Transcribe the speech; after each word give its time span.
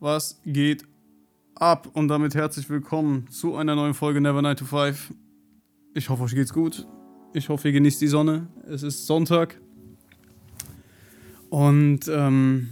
was 0.00 0.40
geht 0.46 0.84
ab? 1.54 1.90
Und 1.92 2.08
damit 2.08 2.34
herzlich 2.34 2.70
willkommen 2.70 3.28
zu 3.28 3.54
einer 3.56 3.74
neuen 3.74 3.94
Folge 3.94 4.20
Never 4.20 4.40
9 4.40 4.56
to 4.56 4.64
5. 4.64 5.12
Ich 5.94 6.08
hoffe, 6.08 6.22
euch 6.22 6.34
geht's 6.34 6.54
gut. 6.54 6.86
Ich 7.34 7.48
hoffe, 7.48 7.68
ihr 7.68 7.72
genießt 7.72 8.00
die 8.00 8.06
Sonne. 8.06 8.48
Es 8.66 8.82
ist 8.82 9.06
Sonntag. 9.06 9.60
Und 11.50 12.08
ähm, 12.08 12.70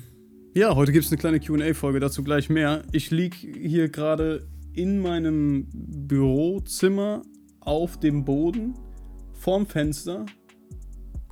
ja, 0.54 0.74
heute 0.74 0.92
gibt 0.92 1.04
es 1.04 1.12
eine 1.12 1.18
kleine 1.18 1.40
QA-Folge, 1.40 2.00
dazu 2.00 2.24
gleich 2.24 2.48
mehr. 2.48 2.82
Ich 2.92 3.10
liege 3.10 3.36
hier 3.36 3.88
gerade 3.88 4.48
in 4.72 5.00
meinem 5.00 5.68
Bürozimmer 5.72 7.22
auf 7.60 8.00
dem 8.00 8.24
Boden 8.24 8.74
vorm 9.34 9.66
Fenster 9.66 10.24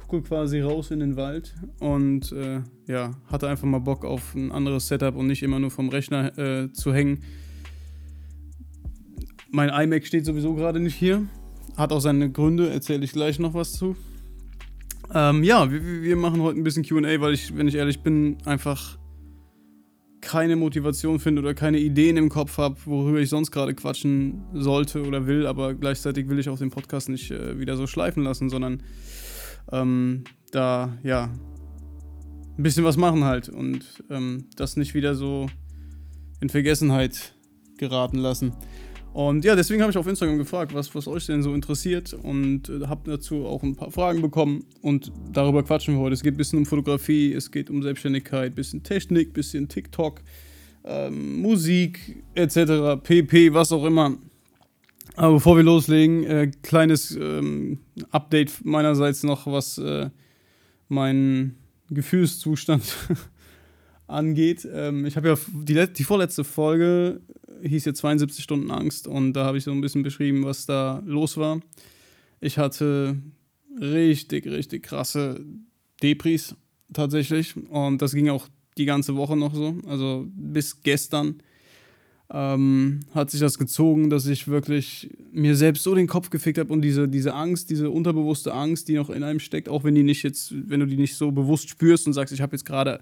gucke 0.06 0.28
quasi 0.28 0.60
raus 0.60 0.90
in 0.90 1.00
den 1.00 1.16
Wald 1.16 1.54
und 1.80 2.32
äh, 2.32 2.60
ja, 2.86 3.12
hatte 3.26 3.48
einfach 3.48 3.66
mal 3.66 3.80
Bock 3.80 4.04
auf 4.04 4.34
ein 4.34 4.52
anderes 4.52 4.88
Setup 4.88 5.16
und 5.16 5.26
nicht 5.26 5.42
immer 5.42 5.58
nur 5.58 5.70
vom 5.70 5.88
Rechner 5.88 6.36
äh, 6.38 6.72
zu 6.72 6.94
hängen. 6.94 7.22
Mein 9.50 9.70
iMac 9.70 10.06
steht 10.06 10.26
sowieso 10.26 10.54
gerade 10.54 10.80
nicht 10.80 10.94
hier. 10.94 11.26
Hat 11.76 11.92
auch 11.92 12.00
seine 12.00 12.30
Gründe, 12.30 12.70
erzähle 12.70 13.04
ich 13.04 13.12
gleich 13.12 13.38
noch 13.38 13.54
was 13.54 13.72
zu. 13.72 13.96
Ähm, 15.14 15.44
ja, 15.44 15.70
wir, 15.70 16.02
wir, 16.02 16.16
machen 16.16 16.42
heute 16.42 16.58
ein 16.58 16.64
bisschen 16.64 16.84
QA, 16.84 17.20
weil 17.20 17.34
ich, 17.34 17.56
wenn 17.56 17.68
ich 17.68 17.76
ehrlich 17.76 18.00
bin, 18.00 18.38
einfach 18.44 18.98
keine 20.20 20.56
Motivation 20.56 21.20
finde 21.20 21.40
oder 21.40 21.54
keine 21.54 21.78
Ideen 21.78 22.16
im 22.16 22.28
Kopf 22.28 22.58
habe, 22.58 22.76
worüber 22.84 23.20
ich 23.20 23.28
sonst 23.28 23.52
gerade 23.52 23.74
quatschen 23.74 24.42
sollte 24.52 25.06
oder 25.06 25.26
will, 25.26 25.46
aber 25.46 25.74
gleichzeitig 25.74 26.28
will 26.28 26.40
ich 26.40 26.48
auch 26.48 26.58
den 26.58 26.70
Podcast 26.70 27.08
nicht 27.08 27.30
äh, 27.30 27.60
wieder 27.60 27.76
so 27.76 27.86
schleifen 27.86 28.24
lassen, 28.24 28.50
sondern 28.50 28.82
ähm, 29.72 30.24
da, 30.50 30.96
ja, 31.02 31.30
ein 32.58 32.62
bisschen 32.62 32.84
was 32.84 32.96
machen 32.96 33.24
halt 33.24 33.48
und 33.48 33.84
ähm, 34.10 34.46
das 34.56 34.76
nicht 34.76 34.94
wieder 34.94 35.14
so 35.14 35.46
in 36.40 36.48
Vergessenheit 36.48 37.34
geraten 37.76 38.18
lassen. 38.18 38.52
Und 39.12 39.46
ja, 39.46 39.56
deswegen 39.56 39.80
habe 39.80 39.90
ich 39.90 39.96
auf 39.96 40.06
Instagram 40.06 40.36
gefragt, 40.36 40.74
was, 40.74 40.94
was 40.94 41.08
euch 41.08 41.24
denn 41.24 41.42
so 41.42 41.54
interessiert 41.54 42.12
und 42.12 42.68
äh, 42.68 42.86
habe 42.86 43.10
dazu 43.10 43.46
auch 43.46 43.62
ein 43.62 43.74
paar 43.74 43.90
Fragen 43.90 44.20
bekommen 44.20 44.64
und 44.82 45.10
darüber 45.32 45.62
quatschen 45.62 45.94
wir 45.94 46.00
heute. 46.00 46.12
Es 46.12 46.22
geht 46.22 46.34
ein 46.34 46.36
bisschen 46.36 46.58
um 46.58 46.66
Fotografie, 46.66 47.32
es 47.32 47.50
geht 47.50 47.70
um 47.70 47.82
Selbstständigkeit, 47.82 48.52
ein 48.52 48.54
bisschen 48.54 48.82
Technik, 48.82 49.30
ein 49.30 49.32
bisschen 49.32 49.68
TikTok, 49.68 50.20
ähm, 50.84 51.40
Musik 51.40 52.24
etc., 52.34 53.02
PP, 53.02 53.54
was 53.54 53.72
auch 53.72 53.84
immer. 53.84 54.18
Aber 55.16 55.34
bevor 55.34 55.56
wir 55.56 55.64
loslegen, 55.64 56.24
äh, 56.24 56.50
kleines 56.62 57.10
ähm, 57.16 57.78
Update 58.10 58.64
meinerseits 58.64 59.22
noch, 59.22 59.46
was 59.46 59.78
äh, 59.78 60.10
meinen 60.88 61.56
Gefühlszustand 61.88 62.82
angeht. 64.06 64.68
Ähm, 64.70 65.06
ich 65.06 65.16
habe 65.16 65.28
ja 65.28 65.38
die, 65.48 65.92
die 65.92 66.04
vorletzte 66.04 66.44
Folge 66.44 67.22
hieß 67.62 67.86
ja 67.86 67.94
72 67.94 68.44
Stunden 68.44 68.70
Angst 68.70 69.08
und 69.08 69.32
da 69.32 69.46
habe 69.46 69.56
ich 69.56 69.64
so 69.64 69.72
ein 69.72 69.80
bisschen 69.80 70.02
beschrieben, 70.02 70.44
was 70.44 70.66
da 70.66 71.02
los 71.06 71.38
war. 71.38 71.60
Ich 72.40 72.58
hatte 72.58 73.16
richtig, 73.80 74.46
richtig 74.46 74.82
krasse 74.82 75.40
Depris 76.02 76.54
tatsächlich 76.92 77.56
und 77.70 78.02
das 78.02 78.12
ging 78.12 78.28
auch 78.28 78.48
die 78.76 78.84
ganze 78.84 79.16
Woche 79.16 79.36
noch 79.36 79.54
so, 79.54 79.78
also 79.86 80.26
bis 80.28 80.82
gestern 80.82 81.40
ähm, 82.30 83.00
hat 83.14 83.30
sich 83.30 83.40
das 83.40 83.58
gezogen, 83.58 84.10
dass 84.10 84.26
ich 84.26 84.48
wirklich 84.48 85.10
mir 85.32 85.54
selbst 85.54 85.84
so 85.84 85.94
den 85.94 86.08
Kopf 86.08 86.30
gefickt 86.30 86.58
habe 86.58 86.72
und 86.72 86.82
diese, 86.82 87.08
diese 87.08 87.34
Angst, 87.34 87.70
diese 87.70 87.90
unterbewusste 87.90 88.52
Angst, 88.52 88.88
die 88.88 88.94
noch 88.94 89.10
in 89.10 89.22
einem 89.22 89.38
steckt, 89.38 89.68
auch 89.68 89.84
wenn 89.84 89.94
die 89.94 90.02
nicht 90.02 90.22
jetzt, 90.22 90.52
wenn 90.68 90.80
du 90.80 90.86
die 90.86 90.96
nicht 90.96 91.16
so 91.16 91.30
bewusst 91.30 91.68
spürst 91.68 92.06
und 92.06 92.14
sagst, 92.14 92.34
ich 92.34 92.40
habe 92.40 92.56
jetzt 92.56 92.64
gerade 92.64 93.00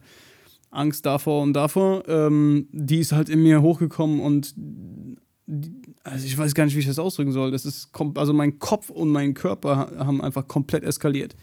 Angst 0.71 1.07
davor 1.07 1.43
und 1.43 1.55
davor, 1.55 2.07
ähm, 2.09 2.69
die 2.73 2.99
ist 2.99 3.13
halt 3.13 3.29
in 3.29 3.43
mir 3.43 3.63
hochgekommen 3.63 4.21
und 4.21 4.55
die, 5.47 5.73
also 6.03 6.27
ich 6.27 6.37
weiß 6.37 6.55
gar 6.55 6.65
nicht, 6.65 6.75
wie 6.75 6.81
ich 6.81 6.87
das 6.87 6.99
ausdrücken 6.99 7.33
soll. 7.33 7.51
Das 7.51 7.65
ist, 7.65 7.91
also 8.17 8.33
mein 8.33 8.59
Kopf 8.59 8.91
und 8.91 9.11
mein 9.11 9.35
Körper 9.35 9.93
haben 9.99 10.21
einfach 10.21 10.47
komplett 10.49 10.85
eskaliert. 10.85 11.37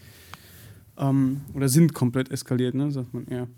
Ähm, 0.98 1.40
oder 1.54 1.68
sind 1.68 1.94
komplett 1.94 2.30
eskaliert, 2.30 2.74
ne, 2.74 2.90
sagt 2.90 3.14
man 3.14 3.26
eher. 3.26 3.48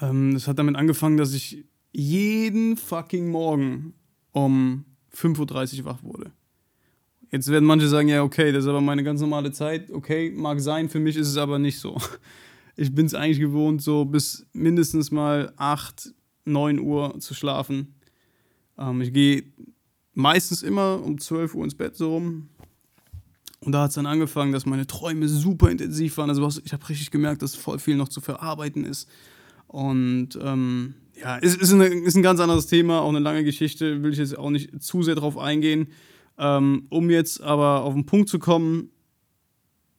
Ähm, 0.00 0.34
das 0.34 0.46
hat 0.46 0.58
damit 0.58 0.76
angefangen, 0.76 1.16
dass 1.16 1.34
ich 1.34 1.64
jeden 1.92 2.76
fucking 2.76 3.30
Morgen 3.30 3.94
um 4.32 4.84
5.30 5.14 5.80
Uhr 5.80 5.84
wach 5.84 6.02
wurde. 6.02 6.32
Jetzt 7.30 7.48
werden 7.48 7.64
manche 7.64 7.88
sagen, 7.88 8.08
ja, 8.08 8.22
okay, 8.22 8.52
das 8.52 8.64
ist 8.64 8.68
aber 8.68 8.80
meine 8.80 9.02
ganz 9.04 9.20
normale 9.20 9.52
Zeit. 9.52 9.90
Okay, 9.90 10.30
mag 10.30 10.60
sein, 10.60 10.88
für 10.88 11.00
mich 11.00 11.16
ist 11.16 11.28
es 11.28 11.36
aber 11.36 11.58
nicht 11.58 11.78
so. 11.78 11.96
Ich 12.74 12.94
bin 12.94 13.04
es 13.04 13.12
eigentlich 13.12 13.38
gewohnt, 13.38 13.82
so 13.82 14.06
bis 14.06 14.46
mindestens 14.54 15.10
mal 15.10 15.52
8, 15.58 16.14
9 16.46 16.78
Uhr 16.78 17.20
zu 17.20 17.34
schlafen. 17.34 17.94
Ähm, 18.78 19.02
ich 19.02 19.12
gehe 19.12 19.44
meistens 20.14 20.62
immer 20.62 21.02
um 21.02 21.18
12 21.18 21.54
Uhr 21.54 21.64
ins 21.64 21.74
Bett 21.74 21.96
so 21.96 22.14
rum. 22.14 22.48
Und 23.60 23.72
da 23.72 23.82
hat 23.82 23.90
es 23.90 23.96
dann 23.96 24.06
angefangen, 24.06 24.52
dass 24.52 24.64
meine 24.64 24.86
Träume 24.86 25.28
super 25.28 25.70
intensiv 25.70 26.16
waren. 26.16 26.30
Also 26.30 26.62
ich 26.64 26.72
habe 26.72 26.88
richtig 26.88 27.10
gemerkt, 27.10 27.42
dass 27.42 27.54
voll 27.54 27.78
viel 27.78 27.96
noch 27.96 28.08
zu 28.08 28.22
verarbeiten 28.22 28.86
ist. 28.86 29.06
Und 29.68 30.30
ähm, 30.42 30.94
ja, 31.22 31.36
ist, 31.36 31.60
ist, 31.60 31.72
eine, 31.72 31.86
ist 31.86 32.16
ein 32.16 32.22
ganz 32.22 32.40
anderes 32.40 32.66
Thema, 32.66 33.00
auch 33.00 33.08
eine 33.08 33.20
lange 33.20 33.44
Geschichte, 33.44 34.02
will 34.02 34.12
ich 34.12 34.18
jetzt 34.18 34.36
auch 34.36 34.50
nicht 34.50 34.82
zu 34.82 35.02
sehr 35.02 35.14
drauf 35.14 35.38
eingehen. 35.38 35.88
Ähm, 36.38 36.86
um 36.88 37.10
jetzt 37.10 37.42
aber 37.42 37.82
auf 37.82 37.94
den 37.94 38.06
Punkt 38.06 38.28
zu 38.28 38.38
kommen, 38.38 38.90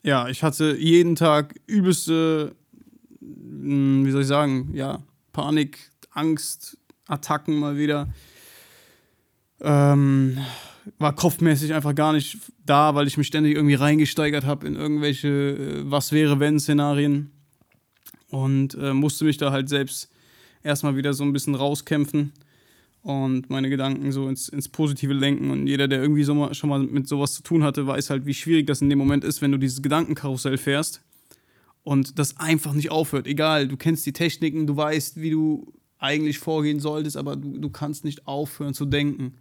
ja, 0.03 0.27
ich 0.27 0.43
hatte 0.43 0.75
jeden 0.77 1.15
Tag 1.15 1.55
übelste, 1.65 2.55
hm, 3.21 4.05
wie 4.05 4.11
soll 4.11 4.21
ich 4.21 4.27
sagen, 4.27 4.71
ja, 4.73 5.01
Panik, 5.31 5.91
Angst, 6.11 6.77
Attacken 7.07 7.57
mal 7.57 7.77
wieder. 7.77 8.09
Ähm, 9.61 10.37
war 10.97 11.15
kopfmäßig 11.15 11.73
einfach 11.73 11.95
gar 11.95 12.11
nicht 12.11 12.37
da, 12.65 12.95
weil 12.95 13.07
ich 13.07 13.17
mich 13.17 13.27
ständig 13.27 13.55
irgendwie 13.55 13.75
reingesteigert 13.75 14.45
habe 14.45 14.67
in 14.67 14.75
irgendwelche 14.75 15.27
äh, 15.29 15.81
Was 15.85 16.11
wäre 16.11 16.41
wenn 16.41 16.59
Szenarien 16.59 17.31
und 18.29 18.75
äh, 18.75 18.93
musste 18.93 19.23
mich 19.23 19.37
da 19.37 19.51
halt 19.51 19.69
selbst 19.69 20.12
erstmal 20.63 20.95
wieder 20.95 21.13
so 21.13 21.23
ein 21.23 21.33
bisschen 21.33 21.55
rauskämpfen 21.55 22.31
und 23.01 23.49
meine 23.49 23.69
Gedanken 23.69 24.11
so 24.11 24.27
ins, 24.27 24.47
ins 24.49 24.69
Positive 24.69 25.13
lenken. 25.13 25.51
Und 25.51 25.67
jeder, 25.67 25.87
der 25.87 26.01
irgendwie 26.01 26.23
so 26.23 26.33
mal, 26.33 26.53
schon 26.53 26.69
mal 26.69 26.79
mit 26.79 27.07
sowas 27.07 27.33
zu 27.33 27.43
tun 27.43 27.63
hatte, 27.63 27.85
weiß 27.85 28.09
halt, 28.09 28.25
wie 28.25 28.33
schwierig 28.33 28.65
das 28.65 28.81
in 28.81 28.89
dem 28.89 28.97
Moment 28.97 29.23
ist, 29.23 29.41
wenn 29.41 29.51
du 29.51 29.57
dieses 29.57 29.81
Gedankenkarussell 29.81 30.57
fährst 30.57 31.01
und 31.83 32.17
das 32.17 32.39
einfach 32.39 32.73
nicht 32.73 32.91
aufhört. 32.91 33.27
Egal, 33.27 33.67
du 33.67 33.77
kennst 33.77 34.05
die 34.05 34.13
Techniken, 34.13 34.65
du 34.65 34.77
weißt, 34.77 35.21
wie 35.21 35.31
du 35.31 35.73
eigentlich 35.99 36.39
vorgehen 36.39 36.79
solltest, 36.79 37.17
aber 37.17 37.35
du, 37.35 37.57
du 37.57 37.69
kannst 37.69 38.05
nicht 38.05 38.25
aufhören 38.27 38.73
zu 38.73 38.85
denken. 38.85 39.33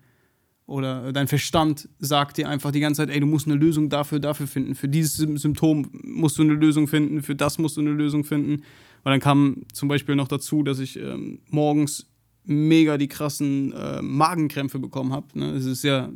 Oder 0.66 1.12
dein 1.12 1.27
Verstand 1.27 1.88
sagt 1.99 2.38
dir 2.38 2.49
einfach 2.49 2.71
die 2.71 2.81
ganze 2.81 3.03
Zeit, 3.03 3.11
ey, 3.11 3.21
du 3.21 3.27
musst 3.27 3.47
eine 3.47 3.56
Lösung 3.56 3.88
dafür, 3.88 4.21
dafür 4.21 4.47
finden. 4.47 4.75
Für 4.75 4.88
dieses 4.88 5.16
Symptom 5.16 5.88
musst 6.05 6.38
du 6.38 6.43
eine 6.43 6.55
Lösung 6.55 6.87
finden, 6.87 7.22
für 7.22 7.34
das 7.34 7.59
musst 7.59 7.77
du 7.77 7.81
eine 7.81 7.91
Lösung 7.91 8.25
finden. 8.25 8.62
Und 9.04 9.10
dann 9.10 9.20
kam 9.20 9.62
zum 9.72 9.88
Beispiel 9.88 10.14
noch 10.14 10.28
dazu, 10.28 10.62
dass 10.62 10.78
ich 10.78 10.98
ähm, 10.98 11.40
morgens 11.50 12.06
mega 12.44 12.98
die 12.98 13.08
krassen 13.08 13.72
äh, 13.72 14.02
Magenkrämpfe 14.02 14.78
bekommen 14.78 15.12
habe. 15.12 15.26
Ne? 15.38 15.54
Das 15.54 15.64
ist 15.64 15.82
ja, 15.84 16.10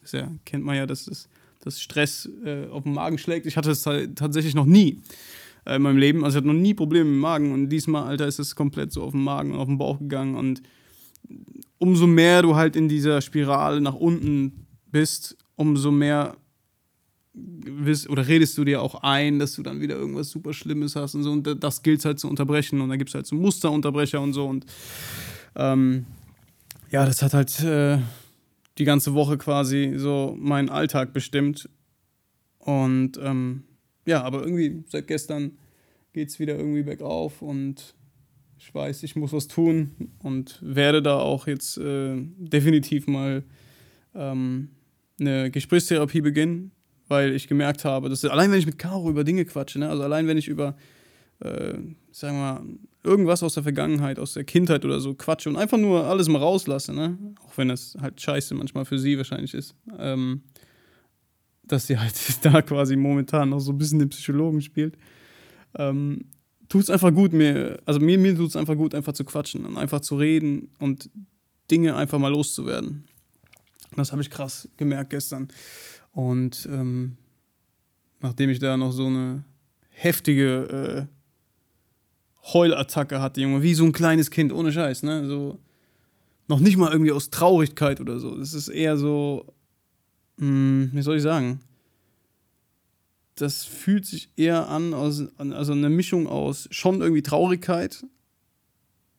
das 0.00 0.12
ja, 0.12 0.30
kennt 0.44 0.64
man 0.64 0.76
ja, 0.76 0.86
dass, 0.86 1.06
es, 1.06 1.28
dass 1.60 1.80
Stress 1.80 2.28
äh, 2.44 2.66
auf 2.68 2.84
den 2.84 2.94
Magen 2.94 3.18
schlägt. 3.18 3.46
Ich 3.46 3.56
hatte 3.56 3.70
es 3.70 3.82
tatsächlich 3.82 4.54
noch 4.54 4.66
nie 4.66 5.00
äh, 5.64 5.76
in 5.76 5.82
meinem 5.82 5.98
Leben. 5.98 6.24
Also 6.24 6.38
ich 6.38 6.44
hatte 6.44 6.54
noch 6.54 6.60
nie 6.60 6.74
Probleme 6.74 7.04
mit 7.04 7.14
dem 7.14 7.20
Magen. 7.20 7.52
Und 7.52 7.68
diesmal, 7.70 8.04
Alter, 8.04 8.26
ist 8.26 8.38
es 8.38 8.54
komplett 8.54 8.92
so 8.92 9.02
auf 9.02 9.12
den 9.12 9.22
Magen 9.22 9.52
und 9.52 9.58
auf 9.58 9.68
den 9.68 9.78
Bauch 9.78 9.98
gegangen. 9.98 10.34
Und 10.34 10.62
umso 11.78 12.06
mehr 12.06 12.42
du 12.42 12.56
halt 12.56 12.76
in 12.76 12.88
dieser 12.88 13.20
Spirale 13.20 13.80
nach 13.80 13.94
unten 13.94 14.66
bist, 14.90 15.36
umso 15.56 15.90
mehr 15.90 16.36
oder 18.08 18.26
redest 18.26 18.56
du 18.58 18.64
dir 18.64 18.82
auch 18.82 19.02
ein, 19.02 19.38
dass 19.38 19.54
du 19.54 19.62
dann 19.62 19.80
wieder 19.80 19.96
irgendwas 19.96 20.30
super 20.30 20.52
Schlimmes 20.52 20.96
hast 20.96 21.14
und 21.14 21.22
so. 21.22 21.32
Und 21.32 21.62
das 21.62 21.82
gilt 21.82 22.04
halt 22.04 22.18
zu 22.18 22.28
unterbrechen. 22.28 22.80
Und 22.80 22.88
da 22.88 22.96
gibt 22.96 23.10
es 23.10 23.14
halt 23.14 23.26
so 23.26 23.36
Musterunterbrecher 23.36 24.20
und 24.20 24.32
so. 24.32 24.46
Und 24.46 24.66
ähm, 25.56 26.06
ja, 26.90 27.04
das 27.04 27.22
hat 27.22 27.34
halt 27.34 27.62
äh, 27.62 27.98
die 28.78 28.84
ganze 28.84 29.14
Woche 29.14 29.38
quasi 29.38 29.94
so 29.96 30.36
meinen 30.38 30.70
Alltag 30.70 31.12
bestimmt. 31.12 31.68
Und 32.58 33.18
ähm, 33.22 33.64
ja, 34.06 34.22
aber 34.22 34.42
irgendwie 34.42 34.84
seit 34.88 35.06
gestern 35.06 35.58
geht 36.12 36.28
es 36.28 36.38
wieder 36.38 36.56
irgendwie 36.56 36.82
bergauf 36.82 37.42
und 37.42 37.94
ich 38.58 38.74
weiß, 38.74 39.02
ich 39.04 39.14
muss 39.14 39.32
was 39.32 39.46
tun 39.46 40.10
und 40.18 40.58
werde 40.62 41.00
da 41.00 41.18
auch 41.18 41.46
jetzt 41.46 41.78
äh, 41.78 42.16
definitiv 42.38 43.06
mal 43.06 43.44
ähm, 44.14 44.70
eine 45.20 45.50
Gesprächstherapie 45.50 46.20
beginnen 46.20 46.72
weil 47.08 47.34
ich 47.34 47.48
gemerkt 47.48 47.84
habe, 47.84 48.08
dass 48.08 48.24
allein 48.24 48.50
wenn 48.50 48.58
ich 48.58 48.66
mit 48.66 48.78
Caro 48.78 49.10
über 49.10 49.24
Dinge 49.24 49.44
quatsche, 49.44 49.78
ne, 49.78 49.88
also 49.88 50.02
allein 50.02 50.26
wenn 50.26 50.38
ich 50.38 50.48
über, 50.48 50.76
äh, 51.40 51.74
sagen 52.12 52.36
wir 52.36 52.52
mal, 52.54 52.62
irgendwas 53.02 53.42
aus 53.42 53.54
der 53.54 53.62
Vergangenheit, 53.62 54.18
aus 54.18 54.34
der 54.34 54.44
Kindheit 54.44 54.84
oder 54.84 55.00
so 55.00 55.14
quatsche 55.14 55.48
und 55.48 55.56
einfach 55.56 55.78
nur 55.78 56.04
alles 56.04 56.28
mal 56.28 56.38
rauslasse, 56.38 56.92
ne, 56.92 57.18
auch 57.44 57.56
wenn 57.56 57.68
das 57.68 57.96
halt 58.00 58.20
scheiße 58.20 58.54
manchmal 58.54 58.84
für 58.84 58.98
sie 58.98 59.16
wahrscheinlich 59.16 59.54
ist, 59.54 59.74
ähm, 59.98 60.42
dass 61.64 61.86
sie 61.86 61.98
halt 61.98 62.14
da 62.44 62.62
quasi 62.62 62.96
momentan 62.96 63.50
noch 63.50 63.60
so 63.60 63.72
ein 63.72 63.78
bisschen 63.78 63.98
den 63.98 64.10
Psychologen 64.10 64.60
spielt, 64.60 64.96
ähm, 65.76 66.26
tut 66.68 66.82
es 66.82 66.90
einfach 66.90 67.12
gut, 67.14 67.32
mir, 67.32 67.80
also 67.86 68.00
mir, 68.00 68.18
mir 68.18 68.36
tut 68.36 68.50
es 68.50 68.56
einfach 68.56 68.76
gut, 68.76 68.94
einfach 68.94 69.14
zu 69.14 69.24
quatschen 69.24 69.64
und 69.64 69.78
einfach 69.78 70.00
zu 70.00 70.16
reden 70.16 70.70
und 70.78 71.10
Dinge 71.70 71.96
einfach 71.96 72.18
mal 72.18 72.32
loszuwerden. 72.32 73.04
Das 73.96 74.12
habe 74.12 74.22
ich 74.22 74.30
krass 74.30 74.68
gemerkt 74.76 75.10
gestern. 75.10 75.48
Und 76.18 76.68
ähm, 76.68 77.16
nachdem 78.18 78.50
ich 78.50 78.58
da 78.58 78.76
noch 78.76 78.90
so 78.90 79.06
eine 79.06 79.44
heftige 79.90 81.06
äh, 81.06 82.52
Heulattacke 82.52 83.22
hatte, 83.22 83.40
Junge, 83.40 83.62
wie 83.62 83.72
so 83.72 83.84
ein 83.84 83.92
kleines 83.92 84.32
Kind, 84.32 84.52
ohne 84.52 84.72
Scheiß, 84.72 85.04
ne? 85.04 85.28
So, 85.28 85.60
noch 86.48 86.58
nicht 86.58 86.76
mal 86.76 86.90
irgendwie 86.90 87.12
aus 87.12 87.30
Traurigkeit 87.30 88.00
oder 88.00 88.18
so. 88.18 88.36
Das 88.36 88.52
ist 88.52 88.66
eher 88.66 88.96
so, 88.96 89.54
mh, 90.38 90.46
hm, 90.46 90.90
wie 90.92 91.02
soll 91.02 91.18
ich 91.18 91.22
sagen? 91.22 91.60
Das 93.36 93.62
fühlt 93.62 94.04
sich 94.04 94.32
eher 94.34 94.68
an, 94.68 94.94
aus, 94.94 95.22
also 95.38 95.70
eine 95.70 95.88
Mischung 95.88 96.26
aus 96.26 96.66
schon 96.72 97.00
irgendwie 97.00 97.22
Traurigkeit, 97.22 98.04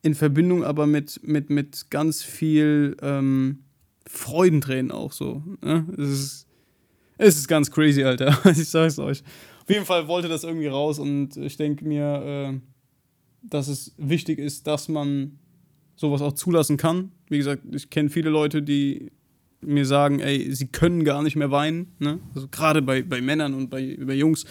in 0.02 0.14
Verbindung 0.14 0.64
aber 0.64 0.86
mit, 0.86 1.26
mit, 1.26 1.48
mit 1.48 1.90
ganz 1.90 2.22
viel 2.22 2.94
ähm, 3.00 3.60
Freudentränen 4.06 4.92
auch 4.92 5.12
so. 5.12 5.42
Ne? 5.62 5.86
Ist, 5.96 6.46
es 7.20 7.36
ist 7.36 7.48
ganz 7.48 7.70
crazy, 7.70 8.02
Alter. 8.02 8.38
ich 8.50 8.68
sag's 8.68 8.98
euch. 8.98 9.22
Auf 9.62 9.68
jeden 9.68 9.84
Fall 9.84 10.08
wollte 10.08 10.28
das 10.28 10.42
irgendwie 10.42 10.66
raus 10.66 10.98
und 10.98 11.36
ich 11.36 11.56
denke 11.56 11.84
mir, 11.84 12.52
äh, 12.54 12.60
dass 13.42 13.68
es 13.68 13.94
wichtig 13.98 14.38
ist, 14.38 14.66
dass 14.66 14.88
man 14.88 15.38
sowas 15.96 16.22
auch 16.22 16.32
zulassen 16.32 16.76
kann. 16.76 17.12
Wie 17.28 17.38
gesagt, 17.38 17.62
ich 17.74 17.90
kenne 17.90 18.08
viele 18.08 18.30
Leute, 18.30 18.62
die 18.62 19.12
mir 19.60 19.84
sagen, 19.84 20.20
ey, 20.20 20.52
sie 20.54 20.68
können 20.68 21.04
gar 21.04 21.22
nicht 21.22 21.36
mehr 21.36 21.50
weinen. 21.50 21.92
Ne? 21.98 22.18
Also 22.34 22.48
gerade 22.48 22.80
bei, 22.80 23.02
bei 23.02 23.20
Männern 23.20 23.52
und 23.52 23.68
bei, 23.68 23.98
bei 24.00 24.14
Jungs 24.14 24.44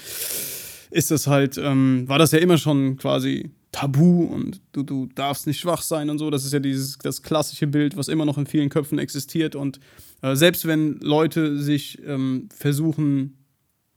ist 0.91 1.09
das 1.11 1.27
halt, 1.27 1.57
ähm, 1.57 2.07
war 2.07 2.19
das 2.19 2.31
ja 2.31 2.39
immer 2.39 2.57
schon 2.57 2.97
quasi 2.97 3.49
tabu 3.71 4.23
und 4.23 4.61
du, 4.71 4.83
du 4.83 5.07
darfst 5.13 5.47
nicht 5.47 5.59
schwach 5.59 5.81
sein 5.81 6.09
und 6.09 6.17
so. 6.17 6.29
Das 6.29 6.45
ist 6.45 6.53
ja 6.53 6.59
dieses 6.59 6.97
das 6.97 7.21
klassische 7.21 7.67
Bild, 7.67 7.97
was 7.97 8.07
immer 8.07 8.25
noch 8.25 8.37
in 8.37 8.47
vielen 8.47 8.69
Köpfen 8.69 8.99
existiert. 8.99 9.55
Und 9.55 9.79
äh, 10.21 10.35
selbst 10.35 10.65
wenn 10.65 10.99
Leute 10.99 11.57
sich 11.57 12.01
ähm, 12.05 12.49
versuchen, 12.55 13.37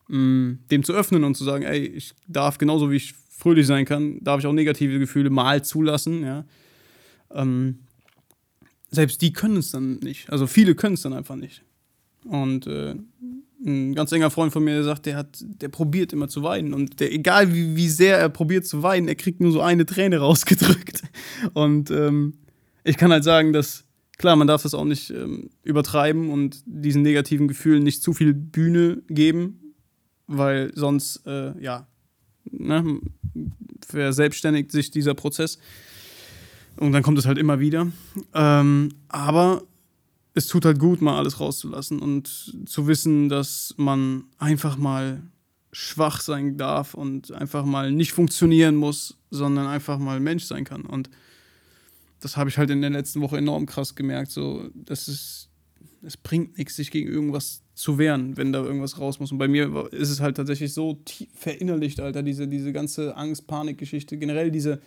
mh, 0.08 0.18
mm, 0.18 0.58
dem 0.70 0.82
zu 0.84 0.92
öffnen 0.92 1.24
und 1.24 1.36
zu 1.36 1.44
sagen, 1.44 1.64
ey, 1.64 1.86
ich 1.86 2.14
darf 2.26 2.58
genauso 2.58 2.90
wie 2.90 2.96
ich 2.96 3.14
fröhlich 3.30 3.66
sein 3.66 3.84
kann, 3.84 4.18
darf 4.22 4.40
ich 4.40 4.46
auch 4.46 4.52
negative 4.52 4.98
Gefühle 4.98 5.30
mal 5.30 5.64
zulassen, 5.64 6.22
ja. 6.22 6.44
Ähm, 7.30 7.80
selbst 8.90 9.22
die 9.22 9.32
können 9.32 9.56
es 9.56 9.70
dann 9.70 9.96
nicht. 10.00 10.30
Also 10.30 10.46
viele 10.46 10.74
können 10.74 10.94
es 10.94 11.02
dann 11.02 11.14
einfach 11.14 11.36
nicht. 11.36 11.62
Und 12.24 12.66
äh, 12.66 12.94
ein 13.64 13.94
ganz 13.94 14.12
enger 14.12 14.30
Freund 14.30 14.52
von 14.52 14.64
mir, 14.64 14.74
der 14.74 14.84
sagt, 14.84 15.06
der 15.06 15.16
hat, 15.16 15.38
der 15.42 15.68
probiert 15.68 16.12
immer 16.12 16.28
zu 16.28 16.42
weinen 16.42 16.74
und 16.74 17.00
der, 17.00 17.12
egal 17.12 17.54
wie, 17.54 17.76
wie 17.76 17.88
sehr 17.88 18.18
er 18.18 18.28
probiert 18.28 18.66
zu 18.66 18.82
weinen, 18.82 19.08
er 19.08 19.14
kriegt 19.14 19.40
nur 19.40 19.52
so 19.52 19.60
eine 19.60 19.86
Träne 19.86 20.18
rausgedrückt. 20.20 21.02
Und 21.54 21.90
ähm, 21.90 22.34
ich 22.84 22.96
kann 22.96 23.12
halt 23.12 23.24
sagen, 23.24 23.52
dass, 23.52 23.84
klar, 24.18 24.36
man 24.36 24.46
darf 24.46 24.62
das 24.62 24.74
auch 24.74 24.84
nicht 24.84 25.10
ähm, 25.10 25.50
übertreiben 25.62 26.30
und 26.30 26.62
diesen 26.66 27.02
negativen 27.02 27.48
Gefühlen 27.48 27.82
nicht 27.82 28.02
zu 28.02 28.12
viel 28.12 28.34
Bühne 28.34 29.02
geben, 29.08 29.74
weil 30.26 30.72
sonst, 30.74 31.26
äh, 31.26 31.58
ja, 31.60 31.86
ne, 32.50 33.00
verselbstständigt 33.86 34.72
sich 34.72 34.90
dieser 34.90 35.14
Prozess. 35.14 35.58
Und 36.76 36.92
dann 36.92 37.02
kommt 37.02 37.18
es 37.18 37.26
halt 37.26 37.38
immer 37.38 37.60
wieder. 37.60 37.88
Ähm, 38.34 38.88
aber 39.08 39.62
es 40.34 40.46
tut 40.46 40.64
halt 40.64 40.78
gut, 40.78 41.02
mal 41.02 41.18
alles 41.18 41.40
rauszulassen 41.40 41.98
und 41.98 42.54
zu 42.66 42.86
wissen, 42.86 43.28
dass 43.28 43.74
man 43.76 44.24
einfach 44.38 44.76
mal 44.76 45.22
schwach 45.72 46.20
sein 46.20 46.56
darf 46.56 46.94
und 46.94 47.32
einfach 47.32 47.64
mal 47.64 47.92
nicht 47.92 48.12
funktionieren 48.12 48.76
muss, 48.76 49.18
sondern 49.30 49.66
einfach 49.66 49.98
mal 49.98 50.20
Mensch 50.20 50.44
sein 50.44 50.64
kann. 50.64 50.82
Und 50.82 51.10
das 52.20 52.36
habe 52.36 52.50
ich 52.50 52.58
halt 52.58 52.70
in 52.70 52.80
der 52.80 52.90
letzten 52.90 53.20
Woche 53.20 53.38
enorm 53.38 53.66
krass 53.66 53.94
gemerkt. 53.94 54.30
So, 54.30 54.68
das 54.74 55.08
ist, 55.08 55.48
es 56.02 56.16
bringt 56.16 56.58
nichts, 56.58 56.76
sich 56.76 56.90
gegen 56.90 57.08
irgendwas 57.08 57.62
zu 57.74 57.98
wehren, 57.98 58.36
wenn 58.36 58.52
da 58.52 58.62
irgendwas 58.62 58.98
raus 58.98 59.18
muss. 59.18 59.32
Und 59.32 59.38
bei 59.38 59.48
mir 59.48 59.88
ist 59.92 60.10
es 60.10 60.20
halt 60.20 60.36
tatsächlich 60.36 60.72
so 60.74 60.94
tief 61.04 61.28
verinnerlicht, 61.34 62.00
Alter, 62.00 62.22
diese, 62.22 62.46
diese 62.46 62.72
ganze 62.72 63.16
Angst-Panik-Geschichte. 63.16 64.18
Generell 64.18 64.50
diese, 64.50 64.80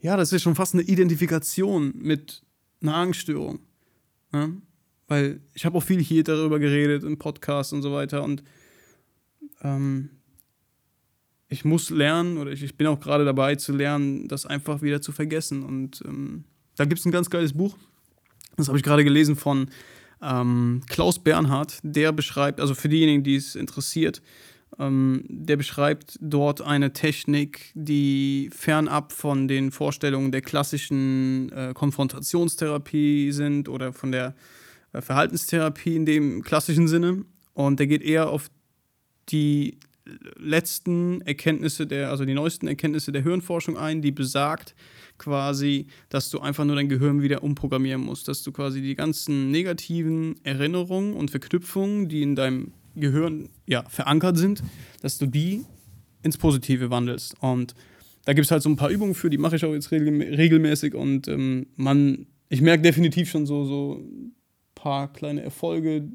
ja, 0.00 0.16
das 0.16 0.32
ist 0.32 0.42
schon 0.42 0.56
fast 0.56 0.74
eine 0.74 0.82
Identifikation 0.82 1.94
mit 1.96 2.42
einer 2.82 2.96
Angststörung. 2.96 3.60
Ne? 4.32 4.60
Weil 5.08 5.40
ich 5.54 5.64
habe 5.64 5.76
auch 5.76 5.82
viel 5.82 6.00
hier 6.00 6.24
darüber 6.24 6.58
geredet 6.58 7.04
im 7.04 7.18
Podcast 7.18 7.72
und 7.72 7.82
so 7.82 7.92
weiter 7.92 8.22
und 8.22 8.42
ähm, 9.62 10.10
ich 11.48 11.64
muss 11.64 11.90
lernen 11.90 12.38
oder 12.38 12.50
ich, 12.50 12.62
ich 12.62 12.76
bin 12.76 12.86
auch 12.86 12.98
gerade 12.98 13.24
dabei 13.24 13.56
zu 13.56 13.72
lernen, 13.72 14.26
das 14.26 14.46
einfach 14.46 14.80
wieder 14.80 15.02
zu 15.02 15.12
vergessen. 15.12 15.62
Und 15.62 16.02
ähm, 16.06 16.44
da 16.76 16.86
gibt 16.86 16.98
es 16.98 17.04
ein 17.04 17.12
ganz 17.12 17.28
geiles 17.28 17.52
Buch, 17.52 17.76
das 18.56 18.68
habe 18.68 18.78
ich 18.78 18.84
gerade 18.84 19.04
gelesen 19.04 19.36
von 19.36 19.68
ähm, 20.22 20.82
Klaus 20.88 21.18
Bernhard, 21.18 21.78
der 21.82 22.12
beschreibt, 22.12 22.60
also 22.60 22.74
für 22.74 22.88
diejenigen, 22.88 23.22
die 23.22 23.36
es 23.36 23.54
interessiert, 23.54 24.22
ähm, 24.78 25.24
der 25.28 25.56
beschreibt 25.56 26.18
dort 26.20 26.62
eine 26.62 26.92
Technik, 26.92 27.72
die 27.74 28.50
fernab 28.52 29.12
von 29.12 29.48
den 29.48 29.70
Vorstellungen 29.70 30.32
der 30.32 30.40
klassischen 30.40 31.52
äh, 31.52 31.72
Konfrontationstherapie 31.74 33.32
sind 33.32 33.68
oder 33.68 33.92
von 33.92 34.12
der 34.12 34.34
äh, 34.92 35.00
Verhaltenstherapie 35.00 35.96
in 35.96 36.06
dem 36.06 36.42
klassischen 36.42 36.88
Sinne. 36.88 37.24
Und 37.54 37.80
der 37.80 37.86
geht 37.86 38.02
eher 38.02 38.30
auf 38.30 38.50
die 39.28 39.78
letzten 40.36 41.20
Erkenntnisse 41.22 41.86
der, 41.86 42.10
also 42.10 42.24
die 42.24 42.34
neuesten 42.34 42.66
Erkenntnisse 42.66 43.12
der 43.12 43.22
Hirnforschung 43.22 43.76
ein, 43.76 44.02
die 44.02 44.10
besagt 44.10 44.74
quasi, 45.18 45.86
dass 46.08 46.30
du 46.30 46.40
einfach 46.40 46.64
nur 46.64 46.76
dein 46.76 46.88
Gehirn 46.88 47.22
wieder 47.22 47.42
umprogrammieren 47.42 48.02
musst, 48.02 48.26
dass 48.26 48.42
du 48.42 48.50
quasi 48.50 48.82
die 48.82 48.96
ganzen 48.96 49.50
negativen 49.50 50.44
Erinnerungen 50.44 51.14
und 51.14 51.30
Verknüpfungen, 51.30 52.08
die 52.08 52.22
in 52.22 52.34
deinem 52.34 52.72
Gehirn 52.94 53.48
ja, 53.66 53.88
verankert 53.88 54.36
sind, 54.36 54.62
dass 55.00 55.18
du 55.18 55.26
die 55.26 55.64
ins 56.22 56.38
Positive 56.38 56.90
wandelst. 56.90 57.34
Und 57.40 57.74
da 58.24 58.32
gibt 58.32 58.44
es 58.44 58.50
halt 58.50 58.62
so 58.62 58.68
ein 58.68 58.76
paar 58.76 58.90
Übungen 58.90 59.14
für, 59.14 59.30
die 59.30 59.38
mache 59.38 59.56
ich 59.56 59.64
auch 59.64 59.72
jetzt 59.72 59.90
regelmäßig 59.90 60.94
und 60.94 61.28
ähm, 61.28 61.66
man, 61.76 62.26
ich 62.48 62.60
merke 62.60 62.82
definitiv 62.82 63.28
schon 63.30 63.46
so, 63.46 63.64
so 63.64 63.94
ein 63.94 64.34
paar 64.74 65.12
kleine 65.12 65.42
Erfolge, 65.42 66.08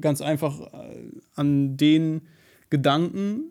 ganz 0.00 0.20
einfach 0.20 0.60
äh, 0.72 1.10
an 1.34 1.76
den 1.76 2.22
Gedanken, 2.70 3.44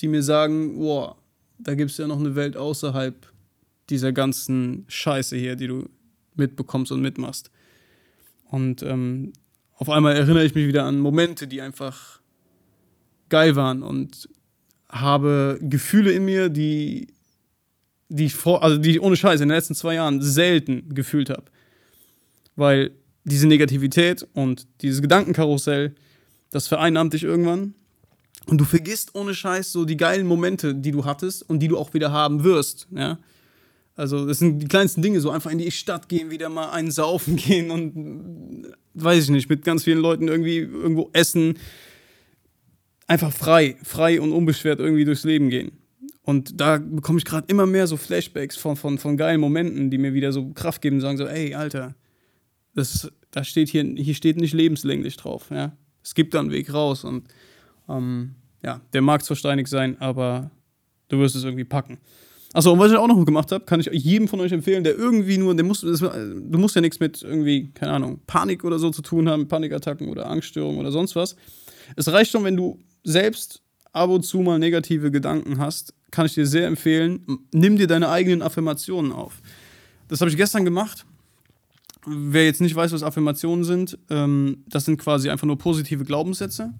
die 0.00 0.08
mir 0.08 0.22
sagen, 0.22 0.76
boah, 0.76 1.16
da 1.58 1.74
gibt 1.74 1.92
es 1.92 1.98
ja 1.98 2.06
noch 2.06 2.18
eine 2.18 2.34
Welt 2.34 2.56
außerhalb 2.56 3.32
dieser 3.90 4.12
ganzen 4.12 4.84
Scheiße 4.88 5.36
hier, 5.36 5.56
die 5.56 5.68
du 5.68 5.88
mitbekommst 6.34 6.90
und 6.90 7.00
mitmachst. 7.00 7.50
Und 8.50 8.82
ähm, 8.82 9.32
auf 9.84 9.90
einmal 9.90 10.16
erinnere 10.16 10.46
ich 10.46 10.54
mich 10.54 10.66
wieder 10.66 10.84
an 10.84 10.98
Momente, 10.98 11.46
die 11.46 11.60
einfach 11.60 12.20
geil 13.28 13.54
waren 13.54 13.82
und 13.82 14.30
habe 14.88 15.58
Gefühle 15.60 16.10
in 16.12 16.24
mir, 16.24 16.48
die, 16.48 17.08
die 18.08 18.24
ich 18.24 18.34
vor, 18.34 18.62
also 18.62 18.78
die 18.78 18.92
ich 18.92 19.02
ohne 19.02 19.14
Scheiß 19.14 19.42
in 19.42 19.48
den 19.50 19.54
letzten 19.54 19.74
zwei 19.74 19.96
Jahren 19.96 20.22
selten 20.22 20.94
gefühlt 20.94 21.28
habe. 21.28 21.44
Weil 22.56 22.92
diese 23.24 23.46
Negativität 23.46 24.26
und 24.32 24.66
dieses 24.80 25.02
Gedankenkarussell, 25.02 25.94
das 26.48 26.66
vereinnahmt 26.66 27.12
dich 27.12 27.24
irgendwann. 27.24 27.74
Und 28.46 28.56
du 28.56 28.64
vergisst 28.64 29.14
ohne 29.14 29.34
Scheiß 29.34 29.70
so 29.70 29.84
die 29.84 29.98
geilen 29.98 30.26
Momente, 30.26 30.74
die 30.74 30.92
du 30.92 31.04
hattest 31.04 31.42
und 31.42 31.58
die 31.58 31.68
du 31.68 31.76
auch 31.76 31.92
wieder 31.92 32.10
haben 32.10 32.42
wirst. 32.42 32.88
Ja? 32.90 33.18
Also, 33.96 34.24
das 34.24 34.38
sind 34.38 34.60
die 34.60 34.68
kleinsten 34.68 35.02
Dinge, 35.02 35.20
so 35.20 35.28
einfach 35.28 35.50
in 35.50 35.58
die 35.58 35.70
Stadt 35.70 36.08
gehen, 36.08 36.30
wieder 36.30 36.48
mal 36.48 36.70
einen 36.70 36.90
saufen 36.90 37.36
gehen 37.36 37.70
und 37.70 38.74
weiß 38.94 39.24
ich 39.24 39.30
nicht, 39.30 39.48
mit 39.48 39.64
ganz 39.64 39.84
vielen 39.84 39.98
Leuten 39.98 40.28
irgendwie 40.28 40.58
irgendwo 40.58 41.10
essen. 41.12 41.58
Einfach 43.06 43.32
frei, 43.32 43.76
frei 43.82 44.20
und 44.20 44.32
unbeschwert 44.32 44.80
irgendwie 44.80 45.04
durchs 45.04 45.24
Leben 45.24 45.50
gehen. 45.50 45.72
Und 46.22 46.58
da 46.58 46.78
bekomme 46.78 47.18
ich 47.18 47.24
gerade 47.24 47.46
immer 47.48 47.66
mehr 47.66 47.86
so 47.86 47.98
Flashbacks 47.98 48.56
von, 48.56 48.76
von, 48.76 48.96
von 48.96 49.16
geilen 49.16 49.40
Momenten, 49.40 49.90
die 49.90 49.98
mir 49.98 50.14
wieder 50.14 50.32
so 50.32 50.52
Kraft 50.52 50.80
geben 50.80 50.96
und 50.96 51.02
sagen 51.02 51.18
so, 51.18 51.26
ey, 51.26 51.54
Alter, 51.54 51.94
das, 52.74 53.12
da 53.30 53.44
steht 53.44 53.68
hier, 53.68 53.84
hier 53.84 54.14
steht 54.14 54.38
nicht 54.38 54.54
lebenslänglich 54.54 55.16
drauf, 55.16 55.50
ja. 55.50 55.76
Es 56.02 56.14
gibt 56.14 56.34
da 56.34 56.40
einen 56.40 56.50
Weg 56.50 56.72
raus 56.72 57.04
und 57.04 57.28
ähm, 57.88 58.34
ja, 58.62 58.80
der 58.92 59.02
mag 59.02 59.24
zwar 59.24 59.36
steinig 59.36 59.68
sein, 59.68 59.98
aber 60.00 60.50
du 61.08 61.18
wirst 61.18 61.36
es 61.36 61.44
irgendwie 61.44 61.64
packen. 61.64 61.98
Achso, 62.54 62.72
und 62.72 62.78
was 62.78 62.92
ich 62.92 62.96
auch 62.96 63.08
noch 63.08 63.22
gemacht 63.24 63.50
habe, 63.50 63.64
kann 63.64 63.80
ich 63.80 63.86
jedem 63.92 64.28
von 64.28 64.38
euch 64.38 64.52
empfehlen, 64.52 64.84
der 64.84 64.96
irgendwie 64.96 65.38
nur, 65.38 65.56
der 65.56 65.64
muss, 65.64 65.80
das, 65.80 65.98
du 65.98 66.58
musst 66.58 66.76
ja 66.76 66.80
nichts 66.80 67.00
mit 67.00 67.20
irgendwie, 67.20 67.72
keine 67.74 67.92
Ahnung, 67.92 68.20
Panik 68.28 68.62
oder 68.62 68.78
so 68.78 68.90
zu 68.90 69.02
tun 69.02 69.28
haben, 69.28 69.48
Panikattacken 69.48 70.08
oder 70.08 70.30
Angststörungen 70.30 70.78
oder 70.78 70.92
sonst 70.92 71.16
was. 71.16 71.34
Es 71.96 72.10
reicht 72.12 72.30
schon, 72.30 72.44
wenn 72.44 72.56
du 72.56 72.78
selbst 73.02 73.60
ab 73.92 74.08
und 74.08 74.22
zu 74.22 74.38
mal 74.38 74.60
negative 74.60 75.10
Gedanken 75.10 75.58
hast, 75.58 75.94
kann 76.12 76.26
ich 76.26 76.34
dir 76.34 76.46
sehr 76.46 76.68
empfehlen, 76.68 77.26
nimm 77.52 77.76
dir 77.76 77.88
deine 77.88 78.08
eigenen 78.08 78.40
Affirmationen 78.40 79.10
auf. 79.10 79.42
Das 80.06 80.20
habe 80.20 80.30
ich 80.30 80.36
gestern 80.36 80.64
gemacht. 80.64 81.04
Wer 82.06 82.44
jetzt 82.44 82.60
nicht 82.60 82.76
weiß, 82.76 82.92
was 82.92 83.02
Affirmationen 83.02 83.64
sind, 83.64 83.98
ähm, 84.10 84.62
das 84.68 84.84
sind 84.84 84.98
quasi 84.98 85.28
einfach 85.28 85.46
nur 85.46 85.58
positive 85.58 86.04
Glaubenssätze. 86.04 86.72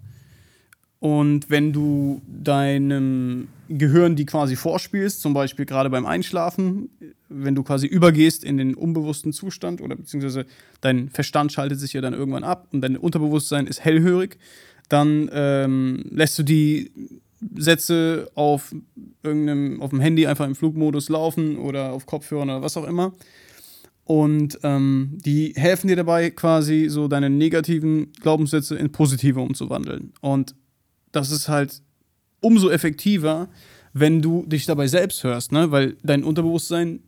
Und 1.05 1.51
wenn 1.51 1.71
du 1.71 2.23
deinem 2.25 3.49
Gehirn 3.69 4.15
die 4.15 4.25
quasi 4.25 4.55
vorspielst, 4.55 5.21
zum 5.21 5.35
Beispiel 5.35 5.67
gerade 5.67 5.91
beim 5.91 6.07
Einschlafen, 6.07 6.89
wenn 7.29 7.53
du 7.53 7.61
quasi 7.61 7.85
übergehst 7.85 8.43
in 8.43 8.57
den 8.57 8.73
unbewussten 8.73 9.31
Zustand 9.31 9.81
oder 9.81 9.95
beziehungsweise 9.95 10.47
dein 10.81 11.09
Verstand 11.09 11.51
schaltet 11.51 11.79
sich 11.79 11.93
ja 11.93 12.01
dann 12.01 12.15
irgendwann 12.15 12.43
ab 12.43 12.69
und 12.71 12.81
dein 12.81 12.97
Unterbewusstsein 12.97 13.67
ist 13.67 13.85
hellhörig, 13.85 14.39
dann 14.89 15.29
ähm, 15.31 16.05
lässt 16.09 16.39
du 16.39 16.43
die 16.43 16.89
Sätze 17.55 18.31
auf 18.33 18.73
irgendeinem, 19.21 19.83
auf 19.83 19.91
dem 19.91 19.99
Handy 19.99 20.25
einfach 20.25 20.47
im 20.47 20.55
Flugmodus 20.55 21.09
laufen 21.09 21.59
oder 21.59 21.91
auf 21.91 22.07
Kopfhörern 22.07 22.49
oder 22.49 22.61
was 22.63 22.77
auch 22.77 22.87
immer. 22.87 23.13
Und 24.05 24.57
ähm, 24.63 25.19
die 25.23 25.53
helfen 25.55 25.87
dir 25.87 25.97
dabei, 25.97 26.31
quasi 26.31 26.87
so 26.89 27.07
deine 27.07 27.29
negativen 27.29 28.11
Glaubenssätze 28.21 28.75
in 28.75 28.91
positive 28.91 29.39
umzuwandeln. 29.39 30.11
Und 30.21 30.55
das 31.15 31.31
ist 31.31 31.47
halt 31.47 31.81
umso 32.41 32.69
effektiver, 32.69 33.49
wenn 33.93 34.21
du 34.21 34.45
dich 34.45 34.65
dabei 34.65 34.87
selbst 34.87 35.23
hörst, 35.23 35.51
ne? 35.51 35.71
Weil 35.71 35.95
dein 36.03 36.23
Unterbewusstsein 36.23 36.99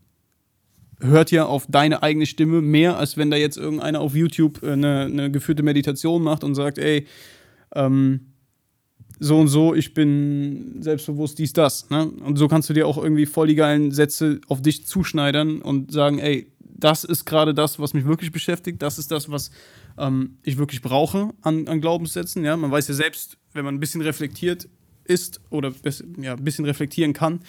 hört 0.99 1.31
ja 1.31 1.45
auf 1.45 1.67
deine 1.69 2.01
eigene 2.01 2.25
Stimme 2.25 2.61
mehr, 2.61 2.97
als 2.97 3.17
wenn 3.17 3.29
da 3.29 3.37
jetzt 3.37 3.57
irgendeiner 3.57 4.01
auf 4.01 4.15
YouTube 4.15 4.63
äh, 4.63 4.71
eine, 4.71 5.01
eine 5.01 5.31
geführte 5.31 5.63
Meditation 5.63 6.23
macht 6.23 6.43
und 6.43 6.55
sagt, 6.55 6.77
ey, 6.77 7.05
ähm, 7.75 8.33
so 9.19 9.39
und 9.39 9.47
so, 9.47 9.73
ich 9.73 9.93
bin 9.93 10.77
selbstbewusst, 10.81 11.39
dies, 11.39 11.53
das. 11.53 11.89
Ne? 11.89 12.07
Und 12.07 12.37
so 12.37 12.47
kannst 12.47 12.69
du 12.69 12.73
dir 12.73 12.87
auch 12.87 12.97
irgendwie 12.97 13.25
voll 13.25 13.47
die 13.47 13.55
geilen 13.55 13.91
Sätze 13.91 14.39
auf 14.47 14.61
dich 14.61 14.85
zuschneidern 14.85 15.61
und 15.61 15.91
sagen, 15.91 16.19
ey, 16.19 16.51
das 16.59 17.03
ist 17.03 17.25
gerade 17.25 17.53
das, 17.53 17.79
was 17.79 17.93
mich 17.93 18.05
wirklich 18.05 18.31
beschäftigt, 18.31 18.81
das 18.81 18.99
ist 18.99 19.11
das, 19.11 19.29
was 19.29 19.49
ähm, 19.97 20.37
ich 20.43 20.57
wirklich 20.57 20.81
brauche 20.81 21.31
an, 21.41 21.67
an 21.67 21.81
Glaubenssätzen. 21.81 22.43
Ja? 22.43 22.57
Man 22.57 22.71
weiß 22.71 22.87
ja 22.87 22.93
selbst, 22.93 23.37
wenn 23.53 23.65
man 23.65 23.75
ein 23.75 23.79
bisschen 23.79 24.01
reflektiert 24.01 24.69
ist 25.03 25.41
oder 25.49 25.73
ja, 26.19 26.33
ein 26.33 26.43
bisschen 26.43 26.65
reflektieren 26.65 27.13
kann, 27.13 27.39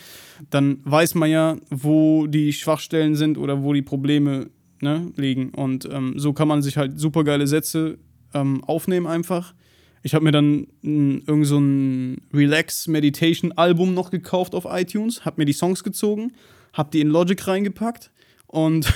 dann 0.50 0.81
weiß 0.85 1.14
man 1.14 1.31
ja, 1.31 1.57
wo 1.71 2.26
die 2.26 2.52
Schwachstellen 2.52 3.17
sind 3.17 3.37
oder 3.37 3.62
wo 3.62 3.73
die 3.73 3.83
Probleme 3.83 4.50
ne, 4.81 5.12
liegen. 5.17 5.50
Und 5.50 5.88
ähm, 5.90 6.14
so 6.17 6.33
kann 6.33 6.49
man 6.49 6.62
sich 6.62 6.76
halt 6.76 6.99
super 6.99 7.25
geile 7.25 7.47
Sätze 7.47 7.99
ähm, 8.35 8.62
aufnehmen 8.64 9.07
einfach. 9.07 9.55
Ich 10.02 10.14
habe 10.14 10.25
mir 10.25 10.33
dann 10.33 10.69
m, 10.83 11.23
irgend 11.26 11.47
so 11.47 11.59
ein 11.59 12.23
Relax 12.33 12.87
Meditation 12.87 13.52
Album 13.52 13.95
noch 13.95 14.11
gekauft 14.11 14.55
auf 14.55 14.67
iTunes, 14.69 15.25
habe 15.25 15.40
mir 15.40 15.45
die 15.45 15.52
Songs 15.52 15.83
gezogen, 15.83 16.33
habe 16.73 16.90
die 16.93 17.00
in 17.00 17.09
Logic 17.09 17.47
reingepackt 17.47 18.11
und, 18.49 18.93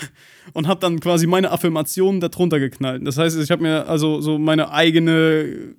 und 0.54 0.66
habe 0.66 0.80
dann 0.80 0.98
quasi 0.98 1.26
meine 1.26 1.52
Affirmationen 1.52 2.20
darunter 2.20 2.58
geknallt. 2.58 3.06
Das 3.06 3.16
heißt, 3.16 3.38
ich 3.38 3.50
habe 3.50 3.62
mir 3.62 3.88
also 3.88 4.20
so 4.20 4.38
meine 4.38 4.72
eigene 4.72 5.74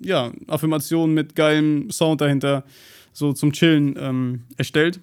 ja, 0.00 0.32
Affirmation 0.46 1.12
mit 1.12 1.36
geilem 1.36 1.90
Sound 1.90 2.22
dahinter 2.22 2.64
so 3.12 3.32
zum 3.32 3.52
Chillen 3.52 3.96
ähm, 3.98 4.42
erstellt. 4.56 5.00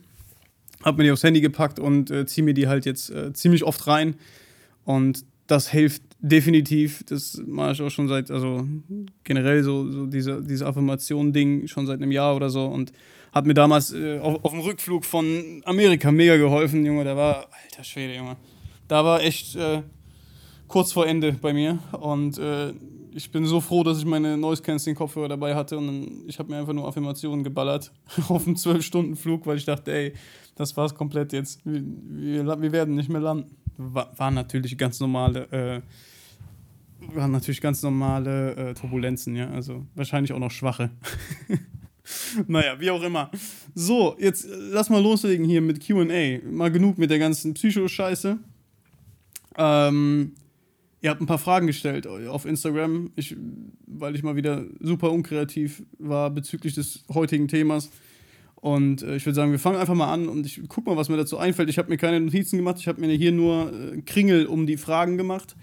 Hab 0.84 0.98
mir 0.98 1.04
die 1.04 1.12
aufs 1.12 1.24
Handy 1.24 1.42
gepackt 1.42 1.80
und 1.80 2.10
äh, 2.10 2.26
ziehe 2.26 2.44
mir 2.44 2.54
die 2.54 2.68
halt 2.68 2.86
jetzt 2.86 3.10
äh, 3.10 3.34
ziemlich 3.34 3.64
oft 3.64 3.86
rein. 3.88 4.16
Und 4.86 5.26
das 5.48 5.70
hilft 5.70 6.04
definitiv. 6.20 7.04
Das 7.08 7.42
mache 7.46 7.74
ich 7.74 7.82
auch 7.82 7.90
schon 7.90 8.08
seit, 8.08 8.32
also 8.32 8.68
generell 9.24 9.64
so, 9.64 9.92
so 9.92 10.06
diese, 10.06 10.42
diese 10.42 10.66
Affirmation-Ding 10.66 11.68
schon 11.68 11.86
seit 11.86 12.02
einem 12.02 12.12
Jahr 12.12 12.36
oder 12.36 12.50
so. 12.50 12.66
Und 12.66 12.92
hat 13.38 13.46
mir 13.46 13.54
damals 13.54 13.94
äh, 13.94 14.20
auf, 14.20 14.44
auf 14.44 14.52
dem 14.52 14.62
Rückflug 14.62 15.06
von 15.06 15.62
Amerika 15.66 16.12
mega 16.12 16.38
geholfen, 16.38 16.86
Junge. 16.86 17.04
Da 17.04 17.16
war, 17.16 17.48
alter 17.64 17.84
Schwede, 17.84 18.16
Junge. 18.16 18.36
Da 18.88 19.04
war 19.04 19.22
echt 19.22 19.56
äh, 19.56 19.82
kurz 20.68 20.92
vor 20.92 21.08
Ende 21.08 21.34
bei 21.34 21.54
mir. 21.54 21.80
Und 21.92 22.38
äh, 22.38 22.74
ich 23.12 23.32
bin 23.32 23.46
so 23.46 23.62
froh, 23.62 23.84
dass 23.84 23.98
ich 23.98 24.06
meine 24.06 24.38
Noise 24.38 24.62
Canceling 24.62 24.96
Kopfhörer 24.96 25.28
dabei 25.28 25.56
hatte 25.56 25.78
und 25.78 25.88
dann, 25.88 26.08
ich 26.28 26.38
habe 26.38 26.52
mir 26.52 26.60
einfach 26.60 26.74
nur 26.74 26.88
Affirmationen 26.88 27.44
geballert 27.44 27.92
auf 28.30 28.46
einem 28.46 28.56
12-Stunden-Flug, 28.56 29.46
weil 29.46 29.58
ich 29.58 29.66
dachte, 29.66 29.92
ey, 29.92 30.14
das 30.56 30.76
war's 30.78 30.94
komplett 30.94 31.34
jetzt. 31.34 31.66
Wir, 31.66 31.82
wir, 31.84 32.62
wir 32.62 32.72
werden 32.72 32.96
nicht 32.96 33.10
mehr 33.10 33.22
landen. 33.22 33.56
War, 33.78 34.12
war 34.18 34.32
natürlich 34.32 34.78
ganz 34.78 35.00
normale, 35.00 35.52
äh, 35.52 35.82
waren 37.16 37.32
natürlich 37.32 37.62
ganz 37.62 37.82
normale 37.82 38.56
äh, 38.56 38.74
Turbulenzen, 38.74 39.36
ja. 39.36 39.50
Also 39.50 39.86
wahrscheinlich 39.96 40.34
auch 40.34 40.40
noch 40.40 40.52
schwache. 40.52 40.90
naja, 42.48 42.80
wie 42.80 42.92
auch 42.92 43.04
immer. 43.04 43.32
So, 43.76 44.16
jetzt 44.20 44.48
lass 44.50 44.90
mal 44.90 45.02
loslegen 45.02 45.46
hier 45.46 45.62
mit 45.62 45.86
QA. 45.86 46.40
Mal 46.50 46.72
genug 46.72 46.98
mit 46.98 47.10
der 47.10 47.20
ganzen 47.20 47.54
Psycho-Scheiße. 47.54 48.38
Ähm, 49.58 50.32
Ihr 51.00 51.12
habt 51.12 51.22
ein 51.22 51.28
paar 51.28 51.38
Fragen 51.38 51.68
gestellt 51.68 52.08
auf 52.08 52.46
Instagram, 52.46 53.12
ich, 53.16 53.36
weil 53.86 54.16
ich 54.16 54.24
mal 54.24 54.36
wieder 54.36 54.66
super 54.80 55.12
unkreativ 55.12 55.84
war 56.00 56.32
bezüglich 56.32 56.74
des 56.74 57.06
heutigen 57.14 57.48
Themas. 57.48 57.92
Und 58.56 59.04
äh, 59.04 59.16
ich 59.16 59.26
würde 59.26 59.36
sagen, 59.36 59.52
wir 59.52 59.60
fangen 59.60 59.78
einfach 59.78 59.94
mal 59.94 60.12
an 60.12 60.28
und 60.28 60.48
ich 60.48 60.60
guck 60.68 60.88
mal, 60.88 60.98
was 60.98 61.10
mir 61.10 61.18
dazu 61.18 61.38
einfällt. 61.38 61.70
Ich 61.70 61.78
habe 61.78 61.90
mir 61.90 61.98
keine 61.98 62.20
Notizen 62.20 62.58
gemacht, 62.58 62.78
ich 62.80 62.88
habe 62.88 63.00
mir 63.00 63.14
hier 63.14 63.32
nur 63.32 63.72
äh, 63.72 64.02
Kringel 64.02 64.48
um 64.48 64.66
die 64.66 64.78
Fragen 64.78 65.18
gemacht. 65.18 65.56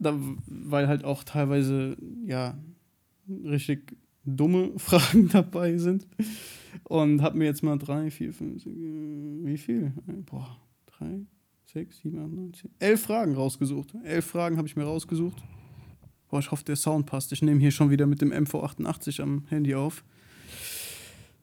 Da, 0.00 0.18
weil 0.46 0.88
halt 0.88 1.04
auch 1.04 1.22
teilweise, 1.22 1.96
ja, 2.26 2.58
richtig 3.28 3.96
dumme 4.36 4.72
Fragen 4.76 5.28
dabei 5.28 5.76
sind. 5.78 6.06
Und 6.84 7.22
habe 7.22 7.38
mir 7.38 7.44
jetzt 7.44 7.62
mal 7.62 7.78
drei, 7.78 8.10
vier, 8.10 8.32
fünf, 8.32 8.62
sechs, 8.62 8.76
wie 8.76 9.58
viel? 9.58 9.92
Boah, 10.30 10.58
drei, 10.86 11.20
sechs, 11.66 11.98
sieben, 11.98 12.18
acht, 12.18 12.32
neun, 12.32 12.52
zehn, 12.54 12.70
elf 12.78 13.02
Fragen 13.02 13.34
rausgesucht. 13.34 13.94
Elf 14.04 14.26
Fragen 14.26 14.56
habe 14.56 14.68
ich 14.68 14.76
mir 14.76 14.84
rausgesucht. 14.84 15.42
Boah, 16.28 16.40
ich 16.40 16.50
hoffe, 16.50 16.64
der 16.64 16.76
Sound 16.76 17.06
passt. 17.06 17.32
Ich 17.32 17.42
nehme 17.42 17.60
hier 17.60 17.70
schon 17.70 17.90
wieder 17.90 18.06
mit 18.06 18.20
dem 18.20 18.32
MV88 18.32 19.22
am 19.22 19.44
Handy 19.48 19.74
auf. 19.74 20.04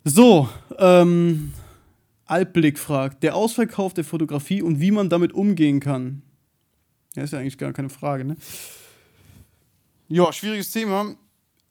So, 0.03 0.47
ähm, 0.77 1.51
Altblick 2.25 2.77
fragt, 2.77 3.23
der 3.23 3.35
Ausverkauf 3.35 3.93
der 3.93 4.03
Fotografie 4.03 4.61
und 4.61 4.79
wie 4.79 4.91
man 4.91 5.09
damit 5.09 5.33
umgehen 5.33 5.79
kann. 5.79 6.21
Ja, 7.15 7.23
ist 7.23 7.33
ja 7.33 7.39
eigentlich 7.39 7.57
gar 7.57 7.73
keine 7.73 7.89
Frage, 7.89 8.25
ne? 8.25 8.35
Ja, 10.07 10.31
schwieriges 10.31 10.71
Thema. 10.71 11.15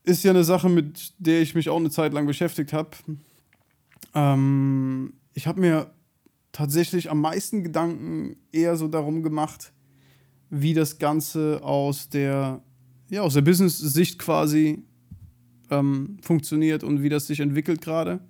Ist 0.04 0.22
ja 0.22 0.30
eine 0.30 0.44
Sache, 0.44 0.68
mit 0.68 1.14
der 1.18 1.40
ich 1.40 1.54
mich 1.54 1.70
auch 1.70 1.78
eine 1.78 1.90
Zeit 1.90 2.12
lang 2.12 2.26
beschäftigt 2.26 2.72
habe. 2.74 2.90
Ähm, 4.14 5.14
ich 5.32 5.46
habe 5.46 5.60
mir 5.60 5.90
tatsächlich 6.52 7.10
am 7.10 7.20
meisten 7.20 7.64
Gedanken 7.64 8.36
eher 8.52 8.76
so 8.76 8.86
darum 8.86 9.22
gemacht, 9.22 9.72
wie 10.50 10.74
das 10.74 10.98
Ganze 10.98 11.60
aus 11.62 12.10
der, 12.10 12.62
ja, 13.08 13.22
aus 13.22 13.34
der 13.34 13.40
Business-Sicht 13.40 14.18
quasi 14.18 14.84
ähm, 15.70 16.18
funktioniert 16.20 16.84
und 16.84 17.02
wie 17.02 17.08
das 17.08 17.26
sich 17.26 17.40
entwickelt 17.40 17.80
gerade. 17.80 18.20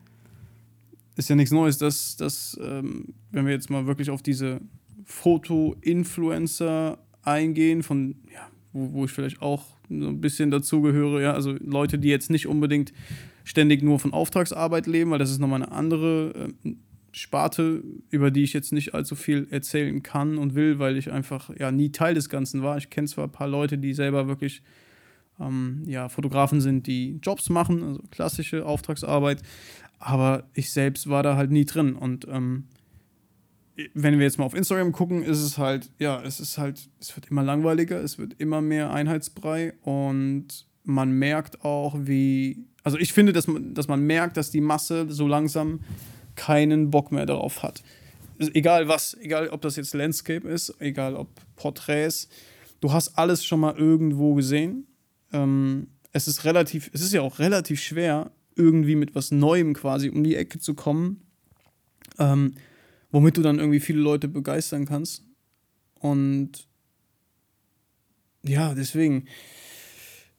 Ist 1.16 1.28
ja 1.28 1.36
nichts 1.36 1.52
Neues, 1.52 1.78
dass, 1.78 2.16
dass 2.16 2.58
ähm, 2.62 3.14
wenn 3.30 3.46
wir 3.46 3.52
jetzt 3.52 3.68
mal 3.68 3.86
wirklich 3.86 4.10
auf 4.10 4.22
diese 4.22 4.60
Foto-Influencer 5.04 6.98
eingehen, 7.22 7.82
von, 7.82 8.16
ja, 8.32 8.48
wo, 8.72 8.92
wo 8.92 9.04
ich 9.04 9.10
vielleicht 9.10 9.42
auch 9.42 9.73
so 9.88 10.08
ein 10.08 10.20
bisschen 10.20 10.50
dazugehöre, 10.50 11.22
ja, 11.22 11.32
also 11.32 11.52
Leute, 11.60 11.98
die 11.98 12.08
jetzt 12.08 12.30
nicht 12.30 12.46
unbedingt 12.46 12.92
ständig 13.44 13.82
nur 13.82 13.98
von 13.98 14.12
Auftragsarbeit 14.12 14.86
leben, 14.86 15.10
weil 15.10 15.18
das 15.18 15.30
ist 15.30 15.38
nochmal 15.38 15.62
eine 15.62 15.72
andere 15.72 16.52
äh, 16.64 16.74
Sparte, 17.12 17.82
über 18.10 18.30
die 18.30 18.42
ich 18.42 18.52
jetzt 18.52 18.72
nicht 18.72 18.94
allzu 18.94 19.14
viel 19.14 19.46
erzählen 19.50 20.02
kann 20.02 20.36
und 20.36 20.54
will, 20.54 20.78
weil 20.78 20.96
ich 20.96 21.12
einfach 21.12 21.50
ja 21.56 21.70
nie 21.70 21.92
Teil 21.92 22.14
des 22.14 22.28
Ganzen 22.28 22.62
war. 22.62 22.76
Ich 22.76 22.90
kenne 22.90 23.06
zwar 23.06 23.24
ein 23.24 23.32
paar 23.32 23.46
Leute, 23.46 23.78
die 23.78 23.94
selber 23.94 24.26
wirklich 24.26 24.62
ähm, 25.38 25.82
ja, 25.86 26.08
Fotografen 26.08 26.60
sind, 26.60 26.86
die 26.86 27.18
Jobs 27.22 27.50
machen, 27.50 27.82
also 27.82 28.00
klassische 28.10 28.66
Auftragsarbeit, 28.66 29.42
aber 29.98 30.44
ich 30.54 30.72
selbst 30.72 31.08
war 31.08 31.22
da 31.22 31.36
halt 31.36 31.50
nie 31.50 31.64
drin. 31.64 31.94
Und 31.94 32.26
ähm, 32.28 32.64
wenn 33.94 34.18
wir 34.18 34.24
jetzt 34.24 34.38
mal 34.38 34.44
auf 34.44 34.54
Instagram 34.54 34.92
gucken, 34.92 35.22
ist 35.22 35.40
es 35.40 35.58
halt, 35.58 35.90
ja, 35.98 36.22
es 36.22 36.40
ist 36.40 36.58
halt, 36.58 36.88
es 37.00 37.14
wird 37.16 37.26
immer 37.30 37.42
langweiliger, 37.42 38.00
es 38.00 38.18
wird 38.18 38.34
immer 38.38 38.60
mehr 38.60 38.92
Einheitsbrei 38.92 39.74
und 39.82 40.66
man 40.84 41.12
merkt 41.12 41.64
auch, 41.64 41.96
wie, 41.98 42.66
also 42.84 42.98
ich 42.98 43.12
finde, 43.12 43.32
dass 43.32 43.46
man, 43.46 43.74
dass 43.74 43.88
man 43.88 44.00
merkt, 44.00 44.36
dass 44.36 44.50
die 44.50 44.60
Masse 44.60 45.06
so 45.08 45.26
langsam 45.26 45.80
keinen 46.36 46.90
Bock 46.90 47.10
mehr 47.10 47.26
darauf 47.26 47.62
hat. 47.62 47.82
Egal 48.38 48.88
was, 48.88 49.16
egal 49.20 49.48
ob 49.48 49.62
das 49.62 49.76
jetzt 49.76 49.94
Landscape 49.94 50.46
ist, 50.46 50.74
egal 50.80 51.14
ob 51.14 51.28
Porträts, 51.56 52.28
du 52.80 52.92
hast 52.92 53.16
alles 53.16 53.44
schon 53.44 53.60
mal 53.60 53.76
irgendwo 53.76 54.34
gesehen. 54.34 54.86
Ähm, 55.32 55.88
es 56.12 56.28
ist 56.28 56.44
relativ, 56.44 56.90
es 56.92 57.00
ist 57.00 57.12
ja 57.12 57.22
auch 57.22 57.38
relativ 57.38 57.80
schwer, 57.80 58.30
irgendwie 58.56 58.94
mit 58.94 59.14
was 59.14 59.30
Neuem 59.30 59.74
quasi 59.74 60.10
um 60.10 60.22
die 60.22 60.36
Ecke 60.36 60.58
zu 60.58 60.74
kommen, 60.74 61.22
ähm, 62.18 62.54
womit 63.14 63.36
du 63.36 63.42
dann 63.42 63.60
irgendwie 63.60 63.78
viele 63.78 64.00
Leute 64.00 64.26
begeistern 64.26 64.86
kannst. 64.86 65.22
Und 66.00 66.66
ja, 68.42 68.74
deswegen, 68.74 69.26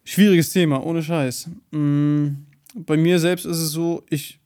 schwieriges 0.04 0.50
Thema, 0.50 0.86
ohne 0.86 1.02
Scheiß. 1.02 1.50
Mhm. 1.72 2.48
Bei 2.76 2.98
mir 2.98 3.20
selbst 3.20 3.46
ist 3.46 3.60
es 3.60 3.72
so, 3.72 4.06
ich 4.10 4.42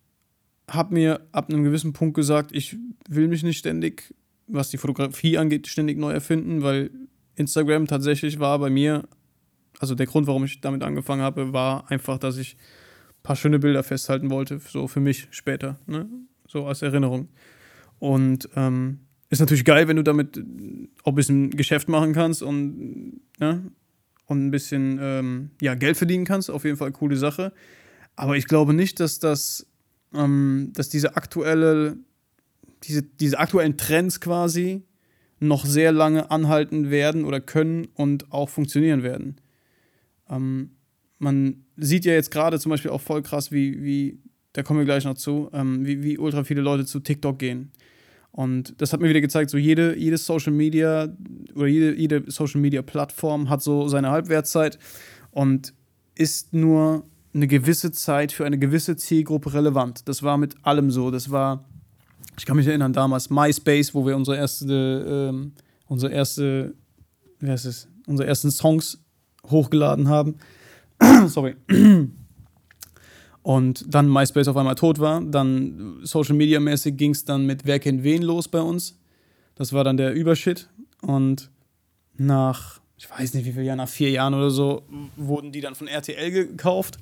habe 0.69 0.93
mir 0.93 1.21
ab 1.31 1.50
einem 1.50 1.63
gewissen 1.63 1.91
Punkt 1.91 2.13
gesagt, 2.13 2.51
ich 2.53 2.77
will 3.07 3.27
mich 3.27 3.41
nicht 3.41 3.57
ständig, 3.57 4.13
was 4.45 4.69
die 4.69 4.77
Fotografie 4.77 5.39
angeht, 5.39 5.65
ständig 5.65 5.98
neu 5.98 6.12
erfinden, 6.12 6.62
weil 6.62 6.91
Instagram 7.33 7.88
tatsächlich 7.88 8.38
war 8.38 8.59
bei 8.59 8.69
mir, 8.69 9.09
also 9.79 9.95
der 9.95 10.05
Grund, 10.05 10.27
warum 10.27 10.45
ich 10.45 10.62
damit 10.62 10.83
angefangen 10.83 11.24
habe, 11.24 11.51
war 11.51 11.89
einfach, 11.89 12.19
dass 12.19 12.38
ich 12.38 12.57
paar 13.24 13.36
schöne 13.36 13.57
Bilder 13.57 13.81
festhalten 13.81 14.29
wollte, 14.29 14.59
so 14.59 14.88
für 14.88 15.00
mich 15.00 15.27
später, 15.31 15.79
ne? 15.88 16.07
so 16.48 16.67
als 16.67 16.83
Erinnerung. 16.83 17.29
Und 18.00 18.50
ähm, 18.56 19.00
ist 19.29 19.39
natürlich 19.39 19.65
geil, 19.65 19.88
wenn 19.88 19.98
du 19.98 20.03
damit 20.03 20.41
auch 21.03 21.12
ein 21.12 21.15
bisschen 21.15 21.51
Geschäft 21.51 21.88
machen 21.88 22.13
kannst 22.13 22.41
und, 22.41 23.22
ne? 23.39 23.72
und 24.25 24.48
ein 24.48 24.51
bisschen 24.51 25.00
ähm, 25.01 25.51
ja, 25.62 25.75
Geld 25.75 25.98
verdienen 25.98 26.25
kannst. 26.25 26.50
Auf 26.50 26.63
jeden 26.63 26.77
Fall 26.77 26.91
coole 26.91 27.18
Sache. 27.18 27.53
Aber 28.15 28.38
ich 28.38 28.48
glaube 28.48 28.74
nicht, 28.74 29.00
dass 29.00 29.20
das, 29.20 29.68
ähm, 30.13 30.72
dass 30.74 30.89
diese 30.89 31.15
aktuelle, 31.15 31.98
diese, 32.84 33.03
diese 33.03 33.39
aktuellen 33.39 33.77
Trends 33.77 34.20
quasi 34.20 34.84
noch 35.39 35.65
sehr 35.65 35.91
lange 35.91 36.32
anhalten 36.32 36.89
werden 36.89 37.24
oder 37.24 37.39
können 37.39 37.88
und 37.94 38.32
auch 38.32 38.50
funktionieren 38.50 39.03
werden. 39.03 39.38
Ähm, 40.29 40.72
man 41.18 41.65
sieht 41.77 42.06
ja 42.06 42.13
jetzt 42.13 42.32
gerade 42.32 42.60
zum 42.60 42.72
Beispiel 42.72 42.91
auch 42.91 43.01
voll 43.01 43.22
krass, 43.22 43.51
wie, 43.51 43.84
wie 43.84 44.20
da 44.53 44.63
kommen 44.63 44.79
wir 44.79 44.86
gleich 44.86 45.06
noch 45.06 45.15
zu, 45.15 45.50
ähm, 45.53 45.86
wie, 45.86 46.03
wie 46.03 46.18
ultra 46.18 46.44
viele 46.44 46.62
Leute 46.62 46.86
zu 46.86 47.00
TikTok 47.00 47.38
gehen. 47.39 47.72
Und 48.31 48.79
das 48.81 48.93
hat 48.93 49.01
mir 49.01 49.09
wieder 49.09 49.21
gezeigt, 49.21 49.50
so 49.50 49.57
jede, 49.57 49.98
jede 49.98 50.17
Social 50.17 50.53
Media 50.53 51.09
oder 51.55 51.67
jede, 51.67 51.95
jede 51.95 52.31
Social 52.31 52.62
Media 52.62 52.81
Plattform 52.81 53.50
hat 53.50 53.62
so 53.62 53.88
seine 53.88 54.12
Halbwertszeit 54.12 54.77
und 55.31 55.74
ist 56.15 56.53
nur 56.53 57.03
eine 57.33 57.48
gewisse 57.48 57.91
Zeit 57.91 58.31
für 58.31 58.45
eine 58.45 58.57
gewisse 58.57 58.95
Zielgruppe 58.95 59.53
relevant. 59.53 60.07
Das 60.07 60.24
war 60.24 60.38
mit 60.38 60.55
allem 60.63 60.91
so. 60.91 61.12
Das 61.12 61.31
war, 61.31 61.65
ich 62.38 62.45
kann 62.45 62.57
mich 62.57 62.67
erinnern, 62.67 62.93
damals 62.93 63.29
MySpace, 63.29 63.93
wo 63.93 64.05
wir 64.05 64.15
unsere 64.15 64.38
erste, 64.38 65.29
ähm, 65.31 65.53
unsere 65.88 66.12
erste, 66.12 66.74
wie 67.39 67.50
heißt 67.50 67.65
es, 67.65 67.88
unsere 68.07 68.27
ersten 68.27 68.51
Songs 68.51 69.00
hochgeladen 69.50 70.07
haben. 70.07 70.36
Sorry. 71.27 71.55
Und 73.41 73.86
dann 73.88 74.12
MySpace 74.12 74.48
auf 74.48 74.58
einmal 74.58 74.75
tot 74.75 75.00
war. 75.00 75.22
Dann 75.22 76.00
Social 76.03 76.36
Media 76.36 76.60
mäßig 76.60 76.98
ging 76.98 77.12
es 77.12 77.25
dann 77.25 77.46
mit 77.46 77.65
Wer 77.65 77.79
kennt 77.79 78.03
wen 78.03 78.22
los 78.22 78.48
bei 78.48 78.62
uns. 78.62 78.98
Das 79.55 79.74
war 79.74 79.84
dann 79.84 79.98
der 79.98 80.13
Übershit. 80.13 80.69
Und 81.01 81.50
nach, 82.15 82.79
ich 82.98 83.10
weiß 83.10 83.34
nicht 83.34 83.46
wie 83.46 83.53
viel 83.53 83.63
Jahren, 83.63 83.77
nach 83.77 83.89
vier 83.89 84.10
Jahren 84.10 84.34
oder 84.34 84.51
so, 84.51 84.84
wurden 85.15 85.51
die 85.51 85.62
dann 85.62 85.75
von 85.75 85.88
RTL 85.88 86.31
gekauft. 86.31 86.98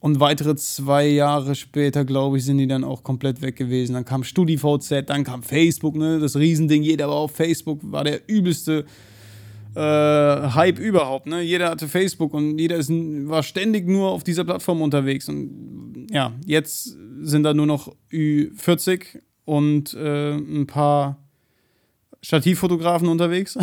Und 0.00 0.20
weitere 0.20 0.54
zwei 0.54 1.06
Jahre 1.06 1.54
später, 1.56 2.04
glaube 2.04 2.38
ich, 2.38 2.44
sind 2.44 2.58
die 2.58 2.68
dann 2.68 2.84
auch 2.84 3.02
komplett 3.02 3.42
weg 3.42 3.56
gewesen. 3.56 3.94
Dann 3.94 4.04
kam 4.04 4.22
StudiVZ, 4.22 5.06
dann 5.06 5.24
kam 5.24 5.42
Facebook, 5.42 5.96
ne? 5.96 6.20
Das 6.20 6.36
Riesending, 6.36 6.84
jeder 6.84 7.08
war 7.08 7.16
auf 7.16 7.32
Facebook, 7.32 7.80
war 7.82 8.04
der 8.04 8.28
übelste 8.28 8.84
äh, 9.78 10.50
Hype 10.54 10.78
überhaupt. 10.80 11.26
Ne? 11.26 11.40
Jeder 11.42 11.70
hatte 11.70 11.86
Facebook 11.86 12.34
und 12.34 12.58
jeder 12.58 12.76
ist, 12.76 12.90
war 12.90 13.42
ständig 13.42 13.86
nur 13.86 14.10
auf 14.10 14.24
dieser 14.24 14.44
Plattform 14.44 14.82
unterwegs. 14.82 15.28
Und 15.28 16.08
ja, 16.10 16.32
jetzt 16.44 16.96
sind 17.20 17.44
da 17.44 17.54
nur 17.54 17.66
noch 17.66 17.94
Ü40 18.10 19.20
und 19.44 19.94
äh, 19.94 20.34
ein 20.34 20.66
paar 20.66 21.18
Stativfotografen 22.22 23.08
unterwegs. 23.08 23.56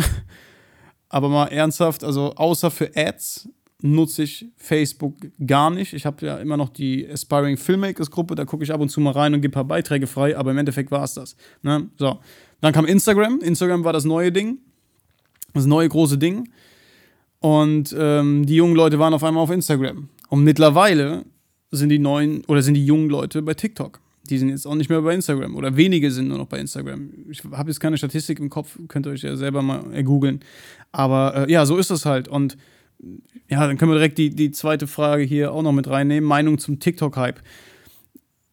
Aber 1.08 1.28
mal 1.28 1.46
ernsthaft, 1.46 2.02
also 2.02 2.32
außer 2.34 2.70
für 2.70 2.90
Ads 2.96 3.48
nutze 3.82 4.22
ich 4.22 4.46
Facebook 4.56 5.16
gar 5.46 5.70
nicht. 5.70 5.92
Ich 5.92 6.06
habe 6.06 6.24
ja 6.24 6.38
immer 6.38 6.56
noch 6.56 6.70
die 6.70 7.06
Aspiring 7.08 7.58
Filmmakers 7.58 8.10
Gruppe, 8.10 8.34
da 8.34 8.46
gucke 8.46 8.64
ich 8.64 8.72
ab 8.72 8.80
und 8.80 8.88
zu 8.88 9.00
mal 9.00 9.12
rein 9.12 9.34
und 9.34 9.42
gebe 9.42 9.52
ein 9.52 9.54
paar 9.54 9.64
Beiträge 9.64 10.06
frei, 10.06 10.36
aber 10.36 10.50
im 10.50 10.58
Endeffekt 10.58 10.90
war 10.90 11.04
es 11.04 11.14
das. 11.14 11.36
Ne? 11.62 11.90
So. 11.98 12.18
Dann 12.62 12.72
kam 12.72 12.86
Instagram. 12.86 13.40
Instagram 13.40 13.84
war 13.84 13.92
das 13.92 14.04
neue 14.04 14.32
Ding 14.32 14.58
das 15.56 15.66
neue 15.66 15.88
große 15.88 16.18
Ding. 16.18 16.48
Und 17.40 17.94
ähm, 17.98 18.46
die 18.46 18.56
jungen 18.56 18.74
Leute 18.74 18.98
waren 18.98 19.14
auf 19.14 19.22
einmal 19.22 19.42
auf 19.42 19.50
Instagram. 19.50 20.08
Und 20.28 20.44
mittlerweile 20.44 21.24
sind 21.70 21.90
die 21.90 21.98
neuen 21.98 22.44
oder 22.46 22.62
sind 22.62 22.74
die 22.74 22.84
jungen 22.84 23.08
Leute 23.08 23.42
bei 23.42 23.54
TikTok. 23.54 24.00
Die 24.28 24.38
sind 24.38 24.48
jetzt 24.48 24.66
auch 24.66 24.74
nicht 24.74 24.90
mehr 24.90 25.00
bei 25.02 25.14
Instagram 25.14 25.54
oder 25.54 25.76
wenige 25.76 26.10
sind 26.10 26.28
nur 26.28 26.38
noch 26.38 26.48
bei 26.48 26.58
Instagram. 26.58 27.10
Ich 27.30 27.44
habe 27.44 27.70
jetzt 27.70 27.78
keine 27.78 27.96
Statistik 27.96 28.40
im 28.40 28.50
Kopf, 28.50 28.76
könnt 28.88 29.06
ihr 29.06 29.12
euch 29.12 29.22
ja 29.22 29.36
selber 29.36 29.62
mal 29.62 30.02
googeln. 30.02 30.40
Aber 30.90 31.46
äh, 31.46 31.52
ja, 31.52 31.64
so 31.64 31.76
ist 31.76 31.90
das 31.90 32.06
halt. 32.06 32.26
Und 32.26 32.56
ja, 33.48 33.64
dann 33.66 33.76
können 33.76 33.92
wir 33.92 33.96
direkt 33.96 34.18
die, 34.18 34.30
die 34.30 34.50
zweite 34.50 34.86
Frage 34.86 35.22
hier 35.22 35.52
auch 35.52 35.62
noch 35.62 35.72
mit 35.72 35.88
reinnehmen: 35.88 36.26
Meinung 36.28 36.58
zum 36.58 36.80
TikTok-Hype. 36.80 37.40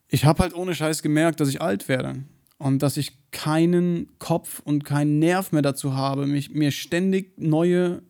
Ich 0.09 0.25
habe 0.25 0.43
halt 0.43 0.53
ohne 0.53 0.75
Scheiß 0.75 1.01
gemerkt, 1.01 1.39
dass 1.39 1.49
ich 1.49 1.61
alt 1.61 1.87
werde 1.87 2.23
und 2.63 2.81
dass 2.81 2.95
ich 2.95 3.17
keinen 3.31 4.07
Kopf 4.19 4.61
und 4.63 4.85
keinen 4.85 5.19
Nerv 5.19 5.51
mehr 5.51 5.61
dazu 5.61 5.95
habe, 5.95 6.25
mich, 6.25 6.51
mir 6.51 6.71
ständig 6.71 7.37
neue, 7.37 8.01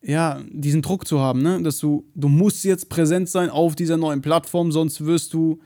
ja, 0.00 0.40
diesen 0.50 0.80
Druck 0.80 1.06
zu 1.06 1.20
haben, 1.20 1.42
ne? 1.42 1.62
dass 1.62 1.78
du, 1.78 2.06
du 2.14 2.28
musst 2.28 2.64
jetzt 2.64 2.88
präsent 2.88 3.28
sein 3.28 3.50
auf 3.50 3.76
dieser 3.76 3.98
neuen 3.98 4.22
Plattform, 4.22 4.72
sonst 4.72 5.04
wirst 5.04 5.34
du, 5.34 5.60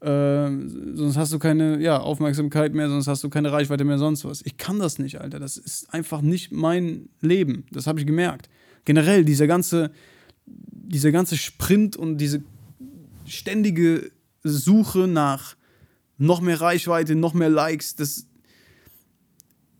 äh, 0.00 0.48
sonst 0.94 1.16
hast 1.16 1.32
du 1.32 1.40
keine 1.40 1.80
ja, 1.80 1.98
Aufmerksamkeit 1.98 2.72
mehr, 2.72 2.88
sonst 2.88 3.08
hast 3.08 3.24
du 3.24 3.30
keine 3.30 3.50
Reichweite 3.50 3.82
mehr, 3.82 3.98
sonst 3.98 4.24
was. 4.24 4.40
Ich 4.42 4.56
kann 4.56 4.78
das 4.78 5.00
nicht, 5.00 5.20
Alter. 5.20 5.40
Das 5.40 5.56
ist 5.56 5.92
einfach 5.92 6.22
nicht 6.22 6.52
mein 6.52 7.08
Leben. 7.20 7.66
Das 7.72 7.88
habe 7.88 7.98
ich 7.98 8.06
gemerkt. 8.06 8.48
Generell, 8.84 9.24
dieser 9.24 9.48
ganze, 9.48 9.90
dieser 10.46 11.10
ganze 11.10 11.36
Sprint 11.36 11.96
und 11.96 12.18
diese 12.18 12.44
ständige 13.26 14.12
Suche 14.44 15.08
nach 15.08 15.56
noch 16.18 16.40
mehr 16.40 16.60
Reichweite, 16.60 17.14
noch 17.14 17.34
mehr 17.34 17.48
Likes. 17.48 17.96
Das, 17.96 18.26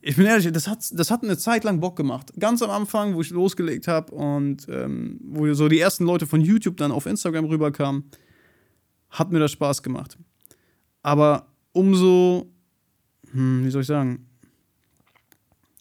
ich 0.01 0.16
bin 0.16 0.27
ehrlich, 0.27 0.51
das 0.53 0.68
hat, 0.68 0.85
das 0.92 1.11
hat 1.11 1.23
eine 1.23 1.38
Zeit 1.38 1.64
lang 1.64 1.81
Bock 1.81 1.97
gemacht. 1.97 2.33
Ganz 2.38 2.62
am 2.62 2.70
Anfang, 2.70 3.14
wo 3.14 3.20
ich 3.20 3.31
losgelegt 3.31 3.88
habe 3.88 4.14
und 4.14 4.66
ähm, 4.68 5.20
wo 5.25 5.53
so 5.55 5.68
die 5.68 5.81
ersten 5.81 6.05
Leute 6.05 6.27
von 6.27 6.40
YouTube 6.40 6.77
dann 6.77 6.92
auf 6.92 7.07
Instagram 7.07 7.47
rüberkamen, 7.47 8.05
hat 9.11 9.33
mir 9.33 9.38
das 9.38 9.53
Spaß 9.53 9.83
gemacht. 9.83 10.18
Aber 11.03 11.47
umso, 11.73 12.51
hm, 13.33 13.64
wie 13.64 13.70
soll 13.70 13.83
ich 13.83 13.87
sagen, 13.87 14.27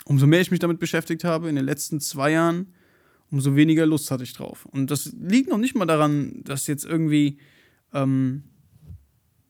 umso 0.06 0.28
mehr 0.28 0.42
ich 0.42 0.52
mich 0.52 0.60
damit 0.60 0.80
beschäftigt 0.80 1.24
habe 1.24 1.50
in 1.50 1.56
den 1.56 1.66
letzten 1.66 2.00
zwei 2.00 2.32
Jahren, 2.32 2.74
umso 3.32 3.56
weniger 3.56 3.86
Lust 3.86 4.12
hatte 4.12 4.24
ich 4.24 4.34
drauf. 4.34 4.66
Und 4.66 4.92
das 4.92 5.12
liegt 5.20 5.50
noch 5.50 5.58
nicht 5.58 5.76
mal 5.76 5.86
daran, 5.86 6.44
dass 6.44 6.68
jetzt 6.68 6.86
irgendwie 6.86 7.40
ähm, 7.94 8.44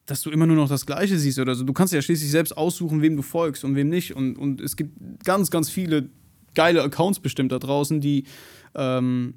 dass 0.05 0.21
du 0.21 0.31
immer 0.31 0.45
nur 0.45 0.55
noch 0.55 0.69
das 0.69 0.85
Gleiche 0.85 1.17
siehst 1.17 1.39
oder 1.39 1.55
so. 1.55 1.63
Du 1.63 1.73
kannst 1.73 1.93
ja 1.93 2.01
schließlich 2.01 2.29
selbst 2.29 2.57
aussuchen, 2.57 3.01
wem 3.01 3.15
du 3.15 3.21
folgst 3.21 3.63
und 3.63 3.75
wem 3.75 3.89
nicht. 3.89 4.15
Und, 4.15 4.37
und 4.37 4.59
es 4.59 4.75
gibt 4.75 5.23
ganz, 5.23 5.49
ganz 5.49 5.69
viele 5.69 6.09
geile 6.53 6.83
Accounts 6.83 7.19
bestimmt 7.19 7.51
da 7.51 7.59
draußen, 7.59 8.01
die 8.01 8.25
ähm, 8.75 9.35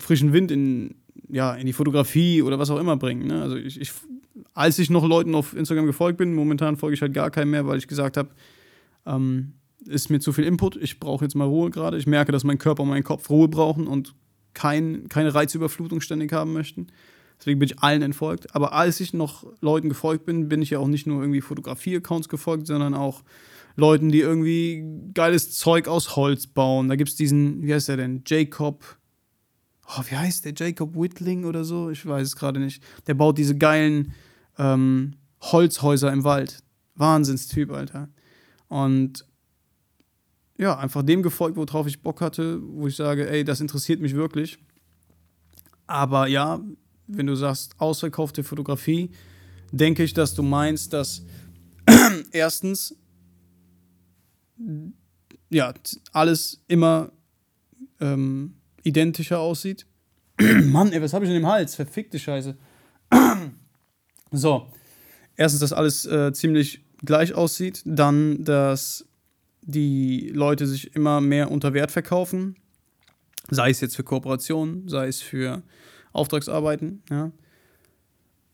frischen 0.00 0.32
Wind 0.32 0.50
in, 0.50 0.96
ja, 1.28 1.54
in 1.54 1.66
die 1.66 1.72
Fotografie 1.72 2.42
oder 2.42 2.58
was 2.58 2.70
auch 2.70 2.78
immer 2.78 2.96
bringen. 2.96 3.26
Ne? 3.26 3.40
Also 3.42 3.56
ich, 3.56 3.80
ich, 3.80 3.92
als 4.54 4.78
ich 4.78 4.90
noch 4.90 5.06
Leuten 5.06 5.34
auf 5.34 5.54
Instagram 5.54 5.86
gefolgt 5.86 6.18
bin, 6.18 6.34
momentan 6.34 6.76
folge 6.76 6.94
ich 6.94 7.02
halt 7.02 7.14
gar 7.14 7.30
keinem 7.30 7.50
mehr, 7.50 7.66
weil 7.66 7.78
ich 7.78 7.86
gesagt 7.86 8.16
habe, 8.16 8.30
ähm, 9.06 9.52
ist 9.86 10.10
mir 10.10 10.18
zu 10.18 10.32
viel 10.32 10.44
Input, 10.44 10.76
ich 10.76 10.98
brauche 10.98 11.24
jetzt 11.24 11.34
mal 11.34 11.44
Ruhe 11.44 11.70
gerade. 11.70 11.96
Ich 11.96 12.06
merke, 12.06 12.32
dass 12.32 12.44
mein 12.44 12.58
Körper 12.58 12.82
und 12.82 12.88
mein 12.88 13.04
Kopf 13.04 13.30
Ruhe 13.30 13.48
brauchen 13.48 13.86
und 13.86 14.14
kein, 14.52 15.08
keine 15.08 15.32
Reizüberflutung 15.34 16.00
ständig 16.00 16.32
haben 16.32 16.52
möchten. 16.52 16.88
Deswegen 17.38 17.58
bin 17.60 17.68
ich 17.68 17.78
allen 17.80 18.02
entfolgt. 18.02 18.54
Aber 18.54 18.72
als 18.72 19.00
ich 19.00 19.12
noch 19.14 19.46
Leuten 19.60 19.88
gefolgt 19.88 20.26
bin, 20.26 20.48
bin 20.48 20.60
ich 20.60 20.70
ja 20.70 20.78
auch 20.78 20.88
nicht 20.88 21.06
nur 21.06 21.20
irgendwie 21.20 21.40
Fotografie-Accounts 21.40 22.28
gefolgt, 22.28 22.66
sondern 22.66 22.94
auch 22.94 23.22
Leuten, 23.76 24.10
die 24.10 24.20
irgendwie 24.20 24.84
geiles 25.14 25.52
Zeug 25.56 25.86
aus 25.86 26.16
Holz 26.16 26.48
bauen. 26.48 26.88
Da 26.88 26.96
gibt 26.96 27.10
es 27.10 27.16
diesen, 27.16 27.62
wie 27.62 27.72
heißt 27.72 27.88
der 27.88 27.96
denn? 27.96 28.22
Jacob. 28.26 28.84
Oh, 29.86 30.02
wie 30.08 30.16
heißt 30.16 30.44
der? 30.44 30.52
Jacob 30.56 30.96
Whitling 30.96 31.44
oder 31.44 31.64
so? 31.64 31.90
Ich 31.90 32.04
weiß 32.04 32.26
es 32.26 32.36
gerade 32.36 32.58
nicht. 32.58 32.82
Der 33.06 33.14
baut 33.14 33.38
diese 33.38 33.56
geilen 33.56 34.14
ähm, 34.58 35.14
Holzhäuser 35.40 36.12
im 36.12 36.24
Wald. 36.24 36.64
Wahnsinnstyp, 36.96 37.70
Alter. 37.70 38.08
Und 38.66 39.24
ja, 40.58 40.76
einfach 40.76 41.04
dem 41.04 41.22
gefolgt, 41.22 41.56
worauf 41.56 41.86
ich 41.86 42.02
Bock 42.02 42.20
hatte, 42.20 42.60
wo 42.60 42.88
ich 42.88 42.96
sage, 42.96 43.30
ey, 43.30 43.44
das 43.44 43.60
interessiert 43.60 44.00
mich 44.00 44.14
wirklich. 44.14 44.58
Aber 45.86 46.26
ja, 46.26 46.60
wenn 47.08 47.26
du 47.26 47.34
sagst 47.34 47.74
ausverkaufte 47.78 48.44
Fotografie, 48.44 49.10
denke 49.72 50.02
ich, 50.04 50.14
dass 50.14 50.34
du 50.34 50.42
meinst, 50.42 50.92
dass 50.92 51.24
erstens 52.32 52.94
ja 55.50 55.72
alles 56.12 56.62
immer 56.68 57.12
ähm, 58.00 58.54
identischer 58.82 59.40
aussieht. 59.40 59.86
Mann, 60.40 60.92
ey, 60.92 61.02
was 61.02 61.12
habe 61.12 61.24
ich 61.24 61.30
in 61.30 61.36
dem 61.36 61.46
Hals? 61.46 61.74
Verfickte 61.74 62.18
Scheiße. 62.18 62.56
so, 64.30 64.66
erstens, 65.36 65.60
dass 65.60 65.72
alles 65.72 66.04
äh, 66.06 66.32
ziemlich 66.32 66.84
gleich 67.04 67.34
aussieht, 67.34 67.82
dann, 67.84 68.44
dass 68.44 69.06
die 69.62 70.30
Leute 70.34 70.66
sich 70.66 70.94
immer 70.94 71.20
mehr 71.20 71.50
unter 71.50 71.74
Wert 71.74 71.90
verkaufen, 71.90 72.56
sei 73.50 73.70
es 73.70 73.80
jetzt 73.80 73.96
für 73.96 74.04
Kooperationen, 74.04 74.88
sei 74.88 75.08
es 75.08 75.20
für 75.20 75.62
Auftragsarbeiten, 76.12 77.02
ja. 77.10 77.32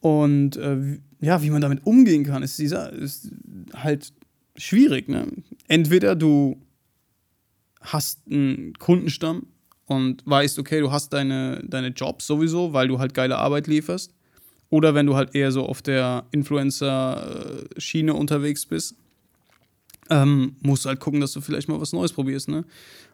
Und 0.01 0.57
äh, 0.57 0.99
ja, 1.21 1.43
wie 1.43 1.49
man 1.49 1.63
damit 1.63 1.87
umgehen 1.87 2.25
kann, 2.25 2.43
ist 2.43 2.59
dieser 2.59 2.93
ist 2.93 3.31
halt 3.73 4.13
schwierig. 4.57 5.09
Ne? 5.09 5.27
Entweder 5.67 6.15
du 6.15 6.61
hast 7.81 8.21
einen 8.31 8.75
Kundenstamm 8.75 9.47
und 9.87 10.23
weißt, 10.27 10.59
okay, 10.59 10.81
du 10.81 10.93
hast 10.93 11.13
deine, 11.15 11.63
deine 11.67 11.89
Jobs 11.89 12.27
sowieso, 12.27 12.73
weil 12.73 12.89
du 12.89 12.99
halt 12.99 13.15
geile 13.15 13.39
Arbeit 13.39 13.67
lieferst. 13.67 14.13
Oder 14.71 14.95
wenn 14.95 15.07
du 15.07 15.15
halt 15.15 15.35
eher 15.35 15.53
so 15.53 15.65
auf 15.65 15.83
der 15.83 16.27
Influencer-Schiene 16.33 18.13
unterwegs 18.13 18.67
bist, 18.67 18.97
ähm, 20.11 20.57
musst 20.61 20.85
du 20.85 20.89
halt 20.89 21.01
gucken, 21.01 21.21
dass 21.21 21.33
du 21.33 21.41
vielleicht 21.41 21.69
mal 21.69 21.81
was 21.81 21.93
Neues 21.93 22.13
probierst, 22.13 22.49
ne? 22.49 22.65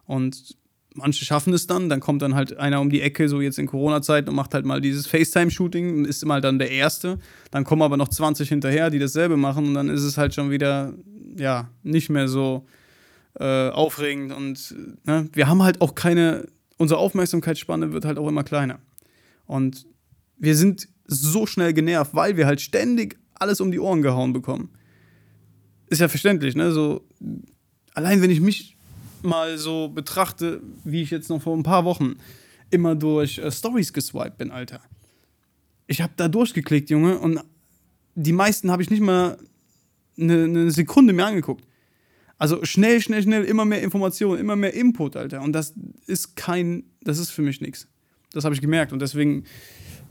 Und 0.07 0.57
manche 0.95 1.25
schaffen 1.25 1.53
es 1.53 1.67
dann, 1.67 1.89
dann 1.89 2.01
kommt 2.01 2.23
dann 2.23 2.35
halt 2.35 2.57
einer 2.59 2.81
um 2.81 2.91
die 2.91 3.01
Ecke, 3.01 3.29
so 3.29 3.41
jetzt 3.41 3.59
in 3.59 3.67
Corona-Zeit, 3.67 4.29
und 4.29 4.35
macht 4.35 4.55
halt 4.55 4.65
mal 4.65 4.81
dieses 4.81 5.07
FaceTime-Shooting 5.07 6.05
ist 6.05 6.25
mal 6.25 6.41
dann 6.41 6.59
der 6.59 6.71
Erste. 6.71 7.19
Dann 7.51 7.65
kommen 7.65 7.83
aber 7.83 7.97
noch 7.97 8.09
20 8.09 8.49
hinterher, 8.49 8.91
die 8.91 8.99
dasselbe 8.99 9.37
machen 9.37 9.69
und 9.69 9.75
dann 9.75 9.89
ist 9.89 10.03
es 10.03 10.19
halt 10.19 10.35
schon 10.35 10.51
wieder, 10.51 10.95
ja, 11.37 11.71
nicht 11.83 12.11
mehr 12.11 12.29
so 12.29 12.67
äh, 13.39 13.71
aufregend 13.71 14.33
und 14.33 14.75
ne? 15.05 15.29
wir 15.33 15.49
haben 15.49 15.63
halt 15.63 15.81
auch 15.81 15.95
keine, 15.95 16.49
unsere 16.77 16.99
Aufmerksamkeitsspanne 16.99 17.93
wird 17.93 18.05
halt 18.05 18.19
auch 18.19 18.29
immer 18.29 18.43
kleiner. 18.43 18.81
Und 19.47 19.87
wir 20.39 20.57
sind 20.57 20.89
so 21.07 21.47
schnell 21.47 21.73
genervt, 21.73 22.15
weil 22.15 22.37
wir 22.37 22.47
halt 22.47 22.61
ständig 22.61 23.19
alles 23.35 23.61
um 23.61 23.71
die 23.71 23.81
Ohren 23.81 24.03
gehauen 24.03 24.33
bekommen. 24.33 24.71
Ist 25.89 26.01
ja 26.01 26.09
verständlich, 26.09 26.55
ne? 26.55 26.71
So, 26.73 27.05
allein 27.95 28.23
wenn 28.23 28.31
ich 28.31 28.41
mich 28.41 28.77
mal 29.23 29.59
so 29.59 29.89
betrachte, 29.89 30.63
wie 30.85 31.03
ich 31.03 31.11
jetzt 31.11 31.29
noch 31.29 31.43
vor 31.43 31.57
ein 31.57 31.63
paar 31.63 31.85
Wochen 31.85 32.17
immer 32.71 32.95
durch 32.95 33.39
äh, 33.39 33.51
Stories 33.51 33.93
geswiped 33.93 34.39
bin, 34.39 34.51
Alter. 34.51 34.81
Ich 35.87 36.01
habe 36.01 36.13
da 36.17 36.29
durchgeklickt, 36.29 36.91
Junge, 36.91 37.19
und 37.19 37.41
die 38.15 38.33
meisten 38.33 38.71
habe 38.71 38.83
ich 38.83 38.91
nicht 38.91 39.03
mal 39.03 39.39
eine, 40.19 40.45
eine 40.45 40.71
Sekunde 40.71 41.13
mehr 41.13 41.27
angeguckt. 41.27 41.67
Also 42.39 42.65
schnell, 42.65 43.01
schnell, 43.03 43.23
schnell, 43.23 43.45
immer 43.45 43.65
mehr 43.65 43.83
Informationen, 43.83 44.41
immer 44.41 44.57
mehr 44.57 44.73
Input, 44.73 45.17
Alter. 45.17 45.43
Und 45.43 45.53
das 45.53 45.75
ist 46.07 46.37
kein, 46.37 46.85
das 47.03 47.19
ist 47.19 47.31
für 47.31 47.43
mich 47.43 47.61
nichts. 47.61 47.87
Das 48.33 48.45
habe 48.45 48.55
ich 48.55 48.61
gemerkt. 48.61 48.93
Und 48.93 49.03
deswegen 49.03 49.45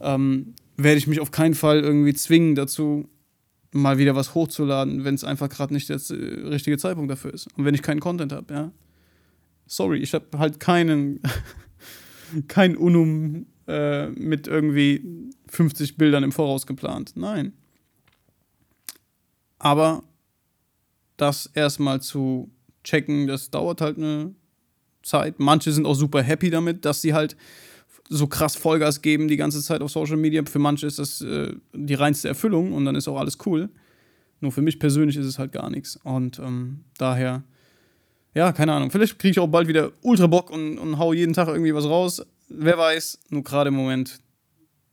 ähm, 0.00 0.54
werde 0.76 0.98
ich 0.98 1.06
mich 1.06 1.20
auf 1.20 1.30
keinen 1.30 1.54
Fall 1.54 1.80
irgendwie 1.80 2.14
zwingen 2.14 2.54
dazu, 2.54 3.08
mal 3.72 3.98
wieder 3.98 4.14
was 4.14 4.34
hochzuladen, 4.34 5.04
wenn 5.04 5.14
es 5.14 5.24
einfach 5.24 5.48
gerade 5.48 5.72
nicht 5.72 5.88
der 5.88 5.98
richtige 6.50 6.76
Zeitpunkt 6.78 7.10
dafür 7.10 7.32
ist. 7.32 7.48
Und 7.56 7.64
wenn 7.64 7.74
ich 7.74 7.82
keinen 7.82 8.00
Content 8.00 8.32
habe, 8.32 8.52
ja 8.52 8.72
sorry, 9.70 9.98
ich 9.98 10.12
habe 10.12 10.38
halt 10.38 10.60
keinen, 10.60 11.20
kein 12.48 12.76
Unum 12.76 13.46
äh, 13.66 14.08
mit 14.08 14.48
irgendwie 14.48 15.30
50 15.48 15.96
Bildern 15.96 16.24
im 16.24 16.32
Voraus 16.32 16.66
geplant. 16.66 17.12
Nein. 17.14 17.52
Aber 19.58 20.02
das 21.16 21.46
erstmal 21.54 22.02
zu 22.02 22.50
checken, 22.82 23.26
das 23.26 23.50
dauert 23.50 23.80
halt 23.80 23.96
eine 23.96 24.34
Zeit. 25.02 25.38
Manche 25.38 25.70
sind 25.70 25.86
auch 25.86 25.94
super 25.94 26.22
happy 26.22 26.50
damit, 26.50 26.84
dass 26.84 27.00
sie 27.00 27.14
halt 27.14 27.36
so 28.08 28.26
krass 28.26 28.56
Vollgas 28.56 29.02
geben 29.02 29.28
die 29.28 29.36
ganze 29.36 29.62
Zeit 29.62 29.82
auf 29.82 29.92
Social 29.92 30.16
Media. 30.16 30.42
Für 30.44 30.58
manche 30.58 30.86
ist 30.86 30.98
das 30.98 31.20
äh, 31.20 31.54
die 31.72 31.94
reinste 31.94 32.26
Erfüllung 32.26 32.72
und 32.72 32.84
dann 32.86 32.96
ist 32.96 33.06
auch 33.06 33.18
alles 33.18 33.38
cool. 33.46 33.68
Nur 34.40 34.50
für 34.50 34.62
mich 34.62 34.80
persönlich 34.80 35.16
ist 35.16 35.26
es 35.26 35.38
halt 35.38 35.52
gar 35.52 35.70
nichts. 35.70 35.96
Und 36.02 36.40
ähm, 36.40 36.84
daher 36.98 37.44
ja, 38.34 38.52
keine 38.52 38.72
Ahnung. 38.72 38.90
Vielleicht 38.90 39.18
kriege 39.18 39.32
ich 39.32 39.38
auch 39.38 39.48
bald 39.48 39.68
wieder 39.68 39.92
ultra 40.02 40.26
Bock 40.26 40.50
und, 40.50 40.78
und 40.78 40.98
hau 40.98 41.12
jeden 41.12 41.32
Tag 41.32 41.48
irgendwie 41.48 41.74
was 41.74 41.84
raus. 41.84 42.22
Wer 42.48 42.78
weiß. 42.78 43.18
Nur 43.30 43.42
gerade 43.42 43.68
im 43.68 43.74
Moment 43.74 44.20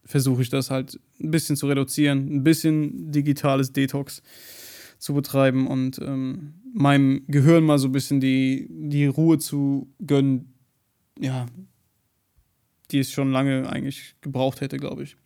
versuche 0.06 0.42
ich 0.42 0.50
das 0.50 0.72
halt 0.72 1.00
ein 1.20 1.32
bisschen 1.32 1.56
zu 1.56 1.68
reduzieren, 1.68 2.34
ein 2.34 2.44
bisschen 2.44 3.12
digitales 3.12 3.74
Detox 3.74 4.22
zu 4.98 5.14
betreiben 5.14 5.68
und 5.68 6.00
ähm, 6.00 6.54
meinem 6.74 7.24
Gehirn 7.28 7.64
mal 7.64 7.78
so 7.78 7.88
ein 7.88 7.92
bisschen 7.92 8.20
die, 8.20 8.68
die 8.70 9.06
Ruhe 9.06 9.38
zu 9.38 9.94
gönnen, 10.06 10.54
ja, 11.20 11.46
die 12.92 13.00
es 13.00 13.12
schon 13.12 13.32
lange 13.32 13.70
eigentlich 13.70 14.16
gebraucht 14.22 14.62
hätte, 14.62 14.78
glaube 14.78 15.04
ich. 15.04 15.18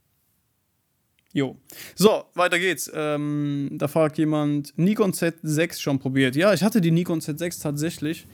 Jo. 1.34 1.58
So, 1.96 2.26
weiter 2.36 2.60
geht's. 2.60 2.92
Ähm, 2.94 3.70
da 3.74 3.88
fragt 3.88 4.18
jemand, 4.18 4.74
Nikon 4.78 5.12
Z6 5.12 5.80
schon 5.80 6.00
probiert. 6.00 6.36
Ja, 6.36 6.54
ich 6.54 6.64
hatte 6.64 6.82
die 6.82 6.92
Nikon 6.92 7.22
Z6 7.22 7.62
tatsächlich 7.62 8.28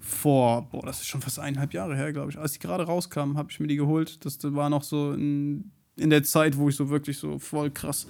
vor, 0.00 0.68
boah, 0.70 0.84
das 0.84 1.00
ist 1.00 1.06
schon 1.06 1.22
fast 1.22 1.38
eineinhalb 1.38 1.72
Jahre 1.72 1.96
her, 1.96 2.12
glaube 2.12 2.30
ich. 2.30 2.38
Als 2.38 2.52
die 2.52 2.58
gerade 2.58 2.84
rauskam, 2.84 3.36
habe 3.36 3.48
ich 3.50 3.58
mir 3.58 3.66
die 3.66 3.76
geholt. 3.76 4.24
Das 4.24 4.38
war 4.42 4.70
noch 4.70 4.84
so 4.84 5.12
in, 5.12 5.72
in 5.96 6.10
der 6.10 6.22
Zeit, 6.22 6.56
wo 6.56 6.68
ich 6.68 6.76
so 6.76 6.90
wirklich 6.90 7.18
so 7.18 7.38
voll 7.38 7.70
krass 7.70 8.06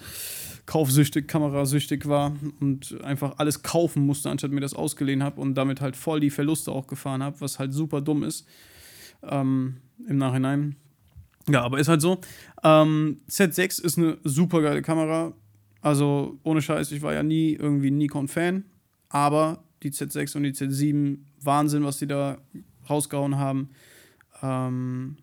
kaufsüchtig, 0.67 1.29
kamerasüchtig 1.29 2.09
war 2.09 2.35
und 2.61 2.99
einfach 3.03 3.35
alles 3.39 3.63
kaufen 3.63 4.07
musste, 4.07 4.31
anstatt 4.31 4.51
mir 4.51 4.61
das 4.61 4.75
ausgeliehen 4.75 5.23
habe 5.23 5.41
und 5.41 5.55
damit 5.55 5.81
halt 5.81 5.97
voll 5.97 6.21
die 6.21 6.31
Verluste 6.31 6.73
auch 6.73 6.87
gefahren 6.87 7.23
habe, 7.23 7.41
was 7.41 7.59
halt 7.59 7.75
super 7.75 8.01
dumm 8.01 8.23
ist 8.23 8.47
ähm, 9.23 9.77
im 10.09 10.19
Nachhinein. 10.19 10.77
Ja, 11.49 11.63
aber 11.63 11.79
ist 11.79 11.89
halt 11.89 12.01
so. 12.01 12.21
Ähm, 12.63 13.21
Z6 13.29 13.83
ist 13.83 13.99
eine 13.99 14.19
super 14.25 14.63
geile 14.63 14.83
Kamera. 14.83 15.35
Also 15.81 16.39
ohne 16.43 16.63
Scheiß, 16.63 16.93
ich 16.93 17.03
war 17.03 17.13
ja 17.13 17.23
nie 17.23 17.53
irgendwie 17.53 17.91
Nikon-Fan. 17.91 18.65
Aber 19.11 19.65
die 19.83 19.91
Z6 19.91 20.37
und 20.37 20.45
die 20.45 20.53
Z7, 20.53 21.19
Wahnsinn, 21.43 21.85
was 21.85 21.99
die 21.99 22.07
da 22.07 22.39
rausgehauen 22.89 23.37
haben. 23.37 23.71
Ähm, 24.43 25.19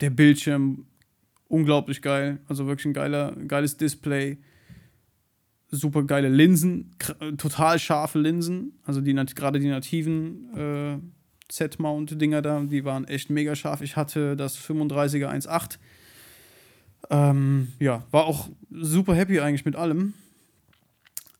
der 0.00 0.10
Bildschirm, 0.10 0.86
unglaublich 1.48 2.02
geil. 2.02 2.40
Also 2.46 2.66
wirklich 2.66 2.86
ein 2.86 2.92
geiler, 2.92 3.32
geiles 3.48 3.76
Display. 3.76 4.38
Super 5.72 6.02
geile 6.02 6.28
Linsen, 6.28 6.96
total 7.38 7.78
scharfe 7.78 8.18
Linsen. 8.18 8.78
Also 8.84 9.00
die 9.00 9.14
gerade 9.14 9.60
die 9.60 9.68
nativen 9.68 10.54
äh, 10.56 10.98
Z-Mount-Dinger 11.50 12.42
da, 12.42 12.60
die 12.60 12.84
waren 12.84 13.06
echt 13.06 13.30
mega 13.30 13.54
scharf. 13.54 13.80
Ich 13.80 13.96
hatte 13.96 14.36
das 14.36 14.58
35er 14.58 15.28
1.8. 15.28 15.78
Ähm, 17.10 17.68
ja, 17.78 18.04
war 18.10 18.24
auch 18.24 18.48
super 18.70 19.14
happy 19.14 19.40
eigentlich 19.40 19.64
mit 19.64 19.76
allem. 19.76 20.14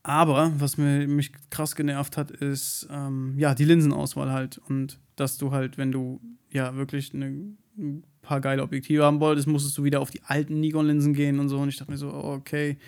Aber 0.02 0.52
was 0.58 0.78
mir, 0.78 1.06
mich 1.06 1.32
krass 1.50 1.76
genervt 1.76 2.16
hat, 2.16 2.30
ist 2.30 2.88
ähm, 2.90 3.34
ja 3.36 3.54
die 3.54 3.64
Linsenauswahl 3.64 4.32
halt. 4.32 4.58
Und 4.68 4.98
dass 5.16 5.36
du 5.36 5.52
halt, 5.52 5.78
wenn 5.78 5.92
du 5.92 6.20
ja 6.50 6.74
wirklich 6.74 7.14
eine, 7.14 7.26
ein 7.78 8.02
paar 8.22 8.40
geile 8.40 8.62
Objektive 8.62 9.04
haben 9.04 9.20
wolltest, 9.20 9.46
musstest 9.46 9.76
du 9.76 9.84
wieder 9.84 10.00
auf 10.00 10.10
die 10.10 10.22
alten 10.22 10.60
Nikon-Linsen 10.60 11.14
gehen 11.14 11.38
und 11.38 11.48
so. 11.48 11.58
Und 11.58 11.68
ich 11.68 11.76
dachte 11.76 11.90
mir 11.90 11.98
so, 11.98 12.12
okay, 12.12 12.78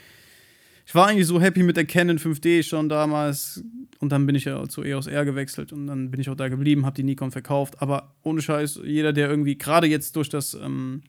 ich 0.87 0.95
war 0.95 1.07
eigentlich 1.07 1.27
so 1.27 1.41
happy 1.41 1.63
mit 1.63 1.77
der 1.77 1.85
Canon 1.85 2.19
5D 2.19 2.63
schon 2.63 2.89
damals 2.89 3.63
und 4.01 4.11
dann 4.11 4.27
bin 4.27 4.35
ich 4.35 4.45
ja 4.45 4.69
zu 4.69 4.83
EOS 4.83 5.07
R 5.07 5.25
gewechselt 5.25 5.73
und 5.73 5.87
dann 5.87 6.11
bin 6.11 6.21
ich 6.21 6.29
auch 6.29 6.35
da 6.35 6.49
geblieben, 6.49 6.85
habe 6.85 6.97
die 6.97 7.05
Nikon 7.05 7.31
verkauft. 7.31 7.81
Aber 7.81 8.15
ohne 8.23 8.43
Scheiß, 8.43 8.81
jeder, 8.85 9.13
der 9.13 9.31
irgendwie, 9.31 9.57
gerade 9.57 9.87
jetzt 9.87 10.17
durch 10.17 10.29
das, 10.29 10.55
ähm, 10.55 11.03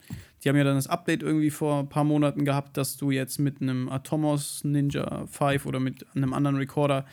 die 0.43 0.49
haben 0.49 0.55
ja 0.55 0.63
dann 0.63 0.75
das 0.75 0.88
Update 0.88 1.23
irgendwie 1.23 1.49
vor 1.49 1.79
ein 1.79 1.89
paar 1.89 2.03
Monaten 2.03 2.45
gehabt, 2.45 2.77
dass 2.77 2.97
du 2.97 3.09
jetzt 3.09 3.39
mit 3.39 3.62
einem 3.62 3.89
Atomos 3.89 4.63
Ninja 4.63 5.25
5 5.25 5.65
oder 5.65 5.79
mit 5.79 6.05
einem 6.15 6.33
anderen 6.33 6.57
Recorder 6.57 7.05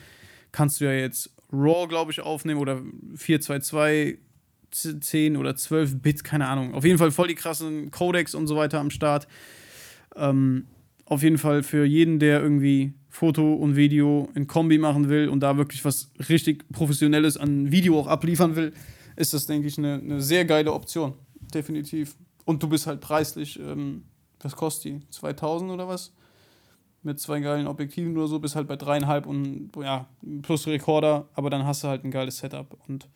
kannst 0.51 0.81
du 0.81 0.85
ja 0.85 0.91
jetzt 0.91 1.35
RAW, 1.51 1.87
glaube 1.87 2.11
ich, 2.11 2.21
aufnehmen 2.21 2.59
oder 2.59 2.81
422 3.15 4.19
10 4.71 5.35
oder 5.35 5.55
12 5.55 6.01
Bit, 6.01 6.23
keine 6.23 6.47
Ahnung. 6.47 6.73
Auf 6.73 6.85
jeden 6.85 6.97
Fall 6.97 7.11
voll 7.11 7.27
die 7.27 7.35
krassen 7.35 7.91
Codecs 7.91 8.35
und 8.35 8.47
so 8.47 8.55
weiter 8.55 8.79
am 8.79 8.89
Start. 8.89 9.27
Ähm, 10.15 10.67
auf 11.11 11.23
jeden 11.23 11.37
Fall 11.37 11.61
für 11.61 11.83
jeden, 11.83 12.19
der 12.19 12.41
irgendwie 12.41 12.93
Foto 13.09 13.53
und 13.53 13.75
Video 13.75 14.29
in 14.33 14.47
Kombi 14.47 14.77
machen 14.77 15.09
will 15.09 15.27
und 15.27 15.41
da 15.41 15.57
wirklich 15.57 15.83
was 15.83 16.09
richtig 16.29 16.63
Professionelles 16.71 17.35
an 17.35 17.69
Video 17.69 17.99
auch 17.99 18.07
abliefern 18.07 18.55
will, 18.55 18.71
ist 19.17 19.33
das, 19.33 19.45
denke 19.45 19.67
ich, 19.67 19.77
eine, 19.77 19.95
eine 19.95 20.21
sehr 20.21 20.45
geile 20.45 20.71
Option. 20.71 21.15
Definitiv. 21.53 22.15
Und 22.45 22.63
du 22.63 22.69
bist 22.69 22.87
halt 22.87 23.01
preislich, 23.01 23.59
ähm, 23.59 24.05
was 24.39 24.55
kostet 24.55 24.85
die? 24.85 25.09
2000 25.09 25.71
oder 25.71 25.85
was? 25.89 26.13
Mit 27.03 27.19
zwei 27.19 27.41
geilen 27.41 27.67
Objektiven 27.67 28.15
oder 28.15 28.27
so, 28.27 28.39
bist 28.39 28.55
halt 28.55 28.69
bei 28.69 28.77
dreieinhalb 28.77 29.25
und 29.25 29.69
ja, 29.81 30.07
plus 30.43 30.65
Rekorder, 30.65 31.27
aber 31.33 31.49
dann 31.49 31.65
hast 31.65 31.83
du 31.83 31.89
halt 31.89 32.05
ein 32.05 32.11
geiles 32.11 32.37
Setup 32.37 32.77
und 32.87 33.09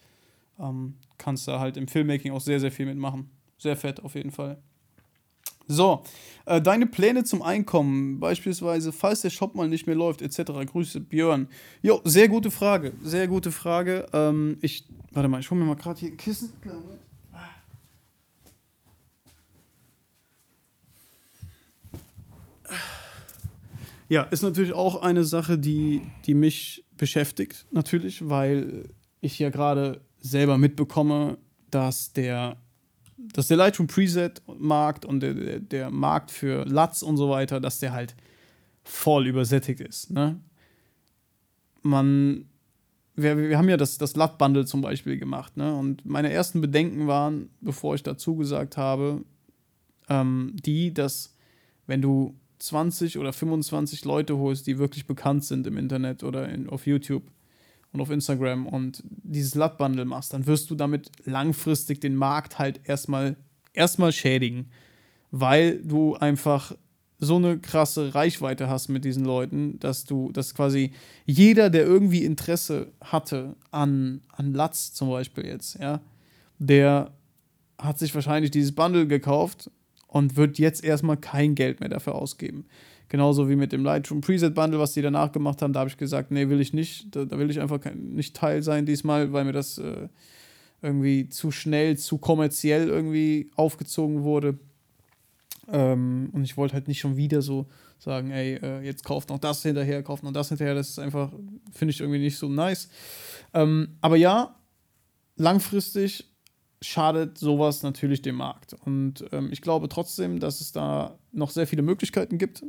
ähm, 0.59 0.95
kannst 1.17 1.47
da 1.47 1.61
halt 1.61 1.77
im 1.77 1.87
Filmmaking 1.87 2.33
auch 2.33 2.41
sehr, 2.41 2.59
sehr 2.59 2.73
viel 2.73 2.87
mitmachen. 2.87 3.29
Sehr 3.57 3.77
fett 3.77 4.03
auf 4.03 4.15
jeden 4.15 4.31
Fall. 4.31 4.57
So, 5.67 6.03
äh, 6.45 6.61
deine 6.61 6.85
Pläne 6.85 7.23
zum 7.23 7.41
Einkommen, 7.41 8.19
beispielsweise, 8.19 8.91
falls 8.91 9.21
der 9.21 9.31
Shop 9.31 9.55
mal 9.55 9.67
nicht 9.67 9.87
mehr 9.87 9.95
läuft, 9.95 10.21
etc. 10.21 10.51
Grüße, 10.65 10.99
Björn. 10.99 11.47
Jo, 11.81 12.01
sehr 12.03 12.27
gute 12.27 12.51
Frage, 12.51 12.93
sehr 13.01 13.27
gute 13.27 13.51
Frage. 13.51 14.05
Ähm, 14.13 14.57
ich, 14.61 14.85
warte 15.11 15.27
mal, 15.27 15.39
ich 15.39 15.49
hole 15.49 15.59
mir 15.59 15.65
mal 15.67 15.75
gerade 15.75 15.99
hier 15.99 16.09
ein 16.09 16.17
Kissen. 16.17 16.53
Ja, 24.07 24.21
ist 24.23 24.43
natürlich 24.43 24.73
auch 24.73 25.01
eine 25.01 25.23
Sache, 25.23 25.57
die, 25.57 26.03
die 26.27 26.35
mich 26.35 26.85
beschäftigt, 26.95 27.65
natürlich, 27.71 28.29
weil 28.29 28.89
ich 29.19 29.39
ja 29.39 29.49
gerade 29.49 30.01
selber 30.19 30.59
mitbekomme, 30.59 31.39
dass 31.71 32.13
der 32.13 32.57
dass 33.17 33.47
der 33.47 33.57
Lightroom 33.57 33.87
Preset-Markt 33.87 35.05
und 35.05 35.21
der, 35.21 35.33
der, 35.33 35.59
der, 35.59 35.89
Markt 35.89 36.31
für 36.31 36.65
LUTs 36.65 37.03
und 37.03 37.17
so 37.17 37.29
weiter, 37.29 37.59
dass 37.59 37.79
der 37.79 37.93
halt 37.93 38.15
voll 38.83 39.27
übersättigt 39.27 39.79
ist. 39.79 40.11
Ne? 40.11 40.39
Man, 41.81 42.45
wir, 43.15 43.37
wir 43.37 43.57
haben 43.57 43.69
ja 43.69 43.77
das, 43.77 43.97
das 43.97 44.15
LUT-Bundle 44.15 44.65
zum 44.65 44.81
Beispiel 44.81 45.17
gemacht. 45.17 45.55
Ne? 45.57 45.73
Und 45.73 46.05
meine 46.05 46.31
ersten 46.31 46.61
Bedenken 46.61 47.07
waren, 47.07 47.49
bevor 47.61 47.95
ich 47.95 48.03
dazu 48.03 48.35
gesagt 48.35 48.77
habe, 48.77 49.23
ähm, 50.09 50.53
die, 50.53 50.93
dass 50.93 51.35
wenn 51.87 52.01
du 52.01 52.35
20 52.59 53.17
oder 53.17 53.33
25 53.33 54.05
Leute 54.05 54.37
holst, 54.37 54.67
die 54.67 54.77
wirklich 54.77 55.05
bekannt 55.05 55.45
sind 55.45 55.67
im 55.67 55.77
Internet 55.77 56.23
oder 56.23 56.49
in, 56.49 56.69
auf 56.69 56.87
YouTube 56.87 57.23
und 57.95 58.01
auf 58.01 58.11
Instagram 58.11 58.67
und 58.67 59.03
dieses 59.05 59.55
LUT-Bundle 59.55 60.05
machst, 60.05 60.33
dann 60.33 60.45
wirst 60.45 60.69
du 60.69 60.75
damit 60.75 61.09
langfristig 61.23 62.01
den 62.01 62.15
Markt 62.15 62.59
halt 62.59 62.81
erstmal 62.83 63.35
erstmal 63.73 64.11
schädigen, 64.11 64.69
weil 65.31 65.79
du 65.83 66.15
einfach 66.15 66.73
so 67.19 67.37
eine 67.37 67.57
krasse 67.57 68.13
Reichweite 68.13 68.69
hast 68.69 68.89
mit 68.89 69.05
diesen 69.05 69.25
Leuten, 69.25 69.79
dass 69.79 70.03
du, 70.05 70.31
dass 70.31 70.53
quasi 70.53 70.91
jeder, 71.25 71.69
der 71.69 71.85
irgendwie 71.85 72.23
Interesse 72.23 72.91
hatte 73.01 73.55
an, 73.71 74.21
an 74.31 74.53
Latz 74.53 74.93
zum 74.93 75.09
Beispiel 75.09 75.45
jetzt, 75.45 75.79
ja, 75.79 76.01
der 76.59 77.11
hat 77.77 77.99
sich 77.99 78.13
wahrscheinlich 78.13 78.51
dieses 78.51 78.75
Bundle 78.75 79.07
gekauft 79.07 79.71
und 80.07 80.35
wird 80.35 80.59
jetzt 80.59 80.83
erstmal 80.83 81.17
kein 81.17 81.55
Geld 81.55 81.79
mehr 81.79 81.89
dafür 81.89 82.15
ausgeben. 82.15 82.65
Genauso 83.09 83.49
wie 83.49 83.55
mit 83.55 83.71
dem 83.71 83.83
Lightroom 83.83 84.21
Preset 84.21 84.55
Bundle, 84.55 84.79
was 84.79 84.93
die 84.93 85.01
danach 85.01 85.31
gemacht 85.31 85.61
haben, 85.61 85.73
da 85.73 85.81
habe 85.81 85.89
ich 85.89 85.97
gesagt, 85.97 86.31
nee, 86.31 86.49
will 86.49 86.59
ich 86.59 86.73
nicht. 86.73 87.15
Da, 87.15 87.25
da 87.25 87.37
will 87.37 87.49
ich 87.49 87.59
einfach 87.59 87.79
kein, 87.79 88.13
nicht 88.13 88.35
Teil 88.35 88.63
sein 88.63 88.85
diesmal, 88.85 89.31
weil 89.31 89.45
mir 89.45 89.51
das 89.51 89.77
äh, 89.77 90.07
irgendwie 90.81 91.29
zu 91.29 91.51
schnell, 91.51 91.97
zu 91.97 92.17
kommerziell 92.17 92.87
irgendwie 92.87 93.51
aufgezogen 93.55 94.23
wurde. 94.23 94.57
Ähm, 95.71 96.29
und 96.31 96.43
ich 96.43 96.57
wollte 96.57 96.73
halt 96.73 96.87
nicht 96.87 96.99
schon 96.99 97.17
wieder 97.17 97.41
so 97.41 97.67
sagen, 97.99 98.31
ey, 98.31 98.55
äh, 98.55 98.81
jetzt 98.81 99.03
kauft 99.03 99.29
noch 99.29 99.39
das 99.39 99.63
hinterher, 99.63 100.03
kauft 100.03 100.23
noch 100.23 100.33
das 100.33 100.49
hinterher. 100.49 100.75
Das 100.75 100.89
ist 100.89 100.99
einfach, 100.99 101.31
finde 101.71 101.91
ich 101.91 102.01
irgendwie 102.01 102.19
nicht 102.19 102.37
so 102.37 102.49
nice. 102.49 102.89
Ähm, 103.53 103.97
aber 104.01 104.15
ja, 104.15 104.55
langfristig 105.37 106.31
schadet 106.81 107.37
sowas 107.37 107.83
natürlich 107.83 108.21
dem 108.21 108.35
Markt. 108.35 108.75
Und 108.85 109.25
ähm, 109.31 109.49
ich 109.51 109.61
glaube 109.61 109.89
trotzdem, 109.89 110.39
dass 110.39 110.61
es 110.61 110.71
da 110.71 111.17
noch 111.31 111.49
sehr 111.49 111.67
viele 111.67 111.81
Möglichkeiten 111.81 112.37
gibt, 112.37 112.63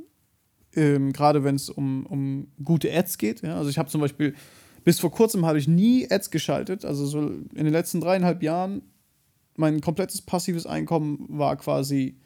ähm, 0.77 1.13
gerade 1.13 1.43
wenn 1.43 1.57
es 1.57 1.69
um, 1.69 2.07
um 2.07 2.49
gute 2.63 2.93
Ads 2.93 3.19
geht. 3.19 3.43
Ja? 3.43 3.57
Also 3.57 3.71
ich 3.71 3.79
habe 3.79 3.89
zum 3.89 4.01
Beispiel, 4.01 4.35
bis 4.85 5.01
vor 5.01 5.11
kurzem 5.11 5.47
habe 5.47 5.59
ich 5.59 5.67
nie 5.67 6.09
Ads 6.11 6.31
geschaltet. 6.31 6.85
Also 6.85 7.07
so 7.07 7.21
in 7.21 7.65
den 7.65 7.73
letzten 7.73 8.01
dreieinhalb 8.01 8.43
Jahren, 8.43 8.83
mein 9.57 9.81
komplettes 9.81 10.23
passives 10.23 10.67
Einkommen 10.67 11.27
war 11.29 11.57
quasi 11.57 12.17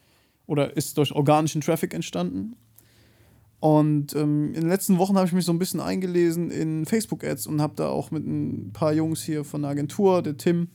oder 0.45 0.75
ist 0.75 0.97
durch 0.97 1.13
organischen 1.13 1.61
Traffic 1.61 1.93
entstanden. 1.93 2.55
Und 3.61 4.15
ähm, 4.15 4.47
in 4.47 4.61
den 4.61 4.69
letzten 4.69 4.97
Wochen 4.97 5.15
habe 5.15 5.27
ich 5.27 5.33
mich 5.33 5.45
so 5.45 5.53
ein 5.53 5.59
bisschen 5.59 5.79
eingelesen 5.79 6.49
in 6.49 6.85
Facebook-Ads 6.85 7.47
und 7.47 7.61
habe 7.61 7.73
da 7.75 7.89
auch 7.89 8.11
mit 8.11 8.25
ein 8.25 8.71
paar 8.73 8.91
Jungs 8.91 9.21
hier 9.21 9.43
von 9.43 9.61
der 9.61 9.71
Agentur, 9.71 10.23
der 10.23 10.35
Tim, 10.35 10.69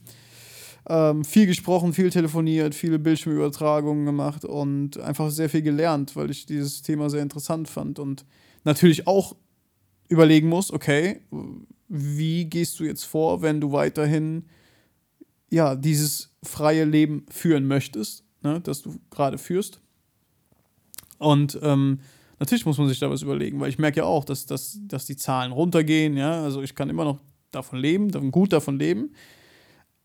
ähm, 0.87 1.23
viel 1.23 1.45
gesprochen, 1.45 1.93
viel 1.93 2.09
telefoniert, 2.09 2.75
viele 2.75 2.99
Bildschirmübertragungen 2.99 4.05
gemacht 4.05 4.45
und 4.45 4.99
einfach 4.99 5.29
sehr 5.29 5.49
viel 5.49 5.61
gelernt, 5.61 6.15
weil 6.15 6.31
ich 6.31 6.45
dieses 6.45 6.81
Thema 6.81 7.09
sehr 7.09 7.21
interessant 7.21 7.67
fand 7.67 7.99
und 7.99 8.25
natürlich 8.63 9.07
auch 9.07 9.35
überlegen 10.07 10.49
muss, 10.49 10.71
okay, 10.71 11.21
wie 11.89 12.45
gehst 12.45 12.79
du 12.79 12.85
jetzt 12.85 13.03
vor, 13.03 13.41
wenn 13.41 13.61
du 13.61 13.71
weiterhin 13.71 14.45
ja, 15.49 15.75
dieses 15.75 16.33
freie 16.43 16.85
Leben 16.85 17.25
führen 17.29 17.67
möchtest? 17.67 18.23
ne, 18.47 18.61
das 18.61 18.81
du 18.81 18.95
gerade 19.09 19.37
führst. 19.37 19.79
Und 21.17 21.59
ähm, 21.61 21.99
natürlich 22.39 22.65
muss 22.65 22.77
man 22.77 22.87
sich 22.87 22.99
da 22.99 23.09
was 23.09 23.21
überlegen, 23.21 23.59
weil 23.59 23.69
ich 23.69 23.79
merke 23.79 23.99
ja 23.99 24.05
auch, 24.05 24.23
dass, 24.23 24.45
dass, 24.45 24.79
dass 24.83 25.05
die 25.05 25.15
Zahlen 25.15 25.51
runtergehen, 25.51 26.15
ja. 26.15 26.43
Also 26.43 26.61
ich 26.61 26.75
kann 26.75 26.89
immer 26.89 27.05
noch 27.05 27.19
davon 27.51 27.79
leben, 27.79 28.31
gut 28.31 28.53
davon 28.53 28.77
leben. 28.77 29.13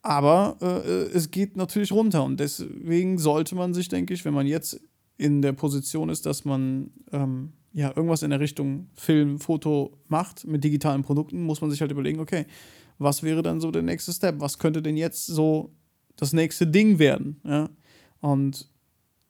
Aber 0.03 0.57
äh, 0.61 1.17
es 1.17 1.31
geht 1.31 1.57
natürlich 1.57 1.93
runter 1.93 2.25
und 2.25 2.41
deswegen 2.41 3.19
sollte 3.19 3.55
man 3.55 3.73
sich, 3.73 3.89
denke 3.89 4.13
ich, 4.13 4.25
wenn 4.25 4.35
man 4.35 4.47
jetzt 4.47 4.81
in 5.17 5.43
der 5.43 5.53
Position 5.53 6.09
ist, 6.09 6.27
dass 6.27 6.45
man 6.45 6.91
ähm, 7.13 7.53
ja 7.73 7.93
irgendwas 7.95 8.25
in 8.25 8.31
der 8.31 8.41
Richtung 8.41 8.89
Film, 8.95 9.39
Foto 9.39 9.97
macht 10.09 10.45
mit 10.45 10.65
digitalen 10.65 11.03
Produkten, 11.03 11.45
muss 11.45 11.61
man 11.61 11.71
sich 11.71 11.81
halt 11.81 11.93
überlegen, 11.93 12.19
okay, 12.19 12.47
was 12.99 13.23
wäre 13.23 13.43
dann 13.43 13.61
so 13.61 13.71
der 13.71 13.83
nächste 13.83 14.13
Step? 14.13 14.41
Was 14.41 14.59
könnte 14.59 14.83
denn 14.83 14.97
jetzt 14.97 15.27
so 15.27 15.73
das 16.17 16.33
nächste 16.33 16.67
Ding 16.67 16.99
werden? 16.99 17.41
Ja? 17.45 17.69
Und 18.21 18.69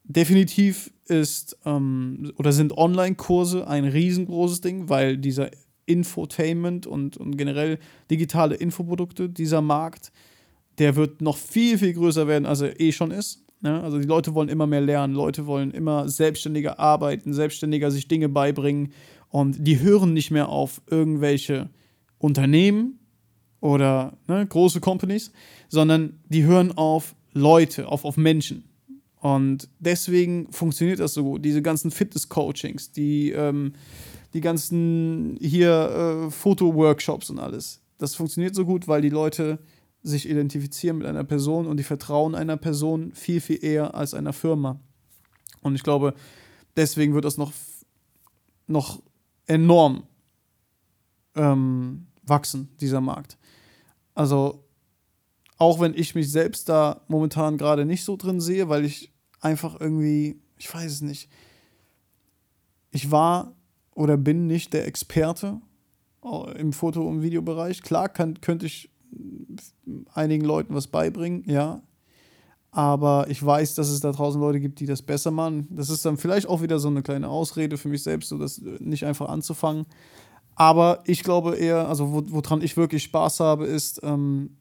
definitiv 0.04 0.92
ist 1.06 1.58
ähm, 1.66 2.32
oder 2.36 2.52
sind 2.52 2.76
Online-Kurse 2.76 3.66
ein 3.66 3.84
riesengroßes 3.84 4.62
Ding, 4.62 4.88
weil 4.88 5.18
dieser 5.18 5.50
Infotainment 5.84 6.86
und, 6.86 7.16
und 7.16 7.36
generell 7.36 7.78
digitale 8.10 8.54
Infoprodukte, 8.54 9.28
dieser 9.28 9.60
Markt, 9.60 10.12
der 10.78 10.96
wird 10.96 11.20
noch 11.20 11.36
viel, 11.36 11.78
viel 11.78 11.92
größer 11.92 12.26
werden, 12.26 12.46
als 12.46 12.60
er 12.60 12.80
eh 12.80 12.92
schon 12.92 13.10
ist. 13.10 13.44
Ne? 13.60 13.82
Also 13.82 13.98
die 13.98 14.06
Leute 14.06 14.34
wollen 14.34 14.48
immer 14.48 14.66
mehr 14.66 14.80
lernen, 14.80 15.14
Leute 15.14 15.46
wollen 15.46 15.70
immer 15.70 16.08
selbstständiger 16.08 16.78
arbeiten, 16.78 17.32
selbstständiger 17.32 17.90
sich 17.90 18.08
Dinge 18.08 18.28
beibringen 18.28 18.92
und 19.28 19.66
die 19.66 19.80
hören 19.80 20.12
nicht 20.12 20.30
mehr 20.30 20.48
auf 20.48 20.82
irgendwelche 20.90 21.70
Unternehmen 22.18 22.98
oder 23.60 24.18
ne, 24.26 24.46
große 24.46 24.80
Companies, 24.80 25.32
sondern 25.68 26.20
die 26.28 26.44
hören 26.44 26.72
auf 26.72 27.14
Leute, 27.32 27.88
auf, 27.88 28.04
auf 28.04 28.16
Menschen. 28.16 28.64
Und 29.20 29.68
deswegen 29.78 30.52
funktioniert 30.52 30.98
das 30.98 31.14
so 31.14 31.22
gut. 31.22 31.44
Diese 31.44 31.62
ganzen 31.62 31.92
Fitness-Coachings, 31.92 32.90
die, 32.90 33.30
ähm, 33.30 33.74
die 34.34 34.40
ganzen 34.40 35.38
hier 35.40 36.26
äh, 36.26 36.30
Foto-Workshops 36.30 37.30
und 37.30 37.38
alles. 37.38 37.80
Das 37.98 38.16
funktioniert 38.16 38.56
so 38.56 38.64
gut, 38.64 38.88
weil 38.88 39.00
die 39.00 39.10
Leute 39.10 39.60
sich 40.02 40.28
identifizieren 40.28 40.98
mit 40.98 41.06
einer 41.06 41.24
Person 41.24 41.66
und 41.66 41.76
die 41.76 41.84
vertrauen 41.84 42.34
einer 42.34 42.56
Person 42.56 43.12
viel, 43.12 43.40
viel 43.40 43.64
eher 43.64 43.94
als 43.94 44.14
einer 44.14 44.32
Firma. 44.32 44.80
Und 45.60 45.74
ich 45.74 45.82
glaube, 45.82 46.14
deswegen 46.76 47.14
wird 47.14 47.24
das 47.24 47.38
noch, 47.38 47.52
noch 48.66 49.02
enorm 49.46 50.04
ähm, 51.34 52.06
wachsen, 52.22 52.68
dieser 52.80 53.00
Markt. 53.00 53.38
Also, 54.14 54.64
auch 55.56 55.80
wenn 55.80 55.94
ich 55.94 56.14
mich 56.14 56.30
selbst 56.30 56.68
da 56.68 57.02
momentan 57.06 57.56
gerade 57.56 57.84
nicht 57.84 58.04
so 58.04 58.16
drin 58.16 58.40
sehe, 58.40 58.68
weil 58.68 58.84
ich 58.84 59.12
einfach 59.40 59.80
irgendwie, 59.80 60.40
ich 60.58 60.72
weiß 60.72 60.90
es 60.90 61.00
nicht. 61.02 61.30
Ich 62.90 63.10
war 63.10 63.54
oder 63.94 64.16
bin 64.16 64.46
nicht 64.46 64.72
der 64.72 64.86
Experte 64.86 65.60
äh, 66.24 66.58
im 66.58 66.72
Foto- 66.72 67.06
und 67.06 67.22
Videobereich. 67.22 67.82
Klar 67.82 68.08
kann, 68.08 68.40
könnte 68.40 68.66
ich 68.66 68.90
einigen 70.14 70.44
Leuten 70.44 70.74
was 70.74 70.86
beibringen, 70.86 71.44
ja. 71.46 71.82
Aber 72.70 73.26
ich 73.28 73.44
weiß, 73.44 73.74
dass 73.74 73.90
es 73.90 74.00
da 74.00 74.12
draußen 74.12 74.40
Leute 74.40 74.58
gibt, 74.58 74.80
die 74.80 74.86
das 74.86 75.02
besser 75.02 75.30
machen. 75.30 75.68
Das 75.70 75.90
ist 75.90 76.06
dann 76.06 76.16
vielleicht 76.16 76.48
auch 76.48 76.62
wieder 76.62 76.78
so 76.78 76.88
eine 76.88 77.02
kleine 77.02 77.28
Ausrede 77.28 77.76
für 77.76 77.88
mich 77.88 78.02
selbst, 78.02 78.30
so 78.30 78.38
das 78.38 78.62
nicht 78.80 79.04
einfach 79.04 79.28
anzufangen. 79.28 79.84
Aber 80.54 81.02
ich 81.04 81.22
glaube 81.22 81.56
eher, 81.56 81.88
also 81.88 82.24
woran 82.30 82.62
ich 82.62 82.76
wirklich 82.76 83.02
Spaß 83.02 83.40
habe, 83.40 83.66
ist, 83.66 84.00
ähm, 84.02 84.56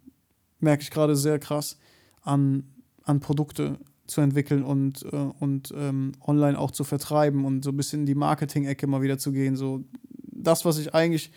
merke 0.60 0.84
ich 0.84 0.92
gerade 0.92 1.16
sehr 1.16 1.40
krass, 1.40 1.78
an, 2.22 2.64
an 3.04 3.22
Produkte 3.22 3.78
zu 4.08 4.20
entwickeln 4.20 4.64
und, 4.64 5.04
äh, 5.12 5.16
und 5.16 5.74
ähm, 5.76 6.12
online 6.26 6.60
auch 6.60 6.72
zu 6.72 6.84
vertreiben 6.84 7.46
und 7.46 7.64
so 7.64 7.72
ein 7.72 7.78
bisschen 7.78 8.02
in 8.02 8.06
die 8.06 8.16
Marketing-Ecke 8.16 8.88
mal 8.88 9.02
wieder 9.02 9.18
zu 9.18 9.32
gehen. 9.32 9.56
So 9.56 9.86
das, 10.32 10.66
was 10.66 10.78
ich 10.80 10.94
eigentlich 10.94 11.32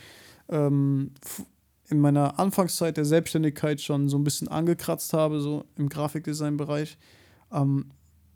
ähm, 0.48 1.12
in 1.88 1.98
meiner 1.98 2.38
Anfangszeit 2.38 2.96
der 2.96 3.04
Selbstständigkeit 3.04 3.80
schon 3.80 4.08
so 4.08 4.18
ein 4.18 4.24
bisschen 4.24 4.48
angekratzt 4.48 5.12
habe, 5.12 5.40
so 5.40 5.64
im 5.76 5.88
Grafikdesign-Bereich, 5.88 6.96
ähm, 7.52 7.90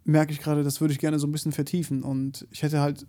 merke 0.05 0.33
ich 0.33 0.41
gerade, 0.41 0.65
das 0.65 0.81
würde 0.81 0.93
ich 0.93 0.99
gerne 0.99 1.19
so 1.19 1.27
ein 1.27 1.33
bisschen 1.33 1.53
vertiefen. 1.53 2.03
Und 2.03 2.47
ich 2.51 2.63
hätte 2.63 2.81
halt 2.81 3.07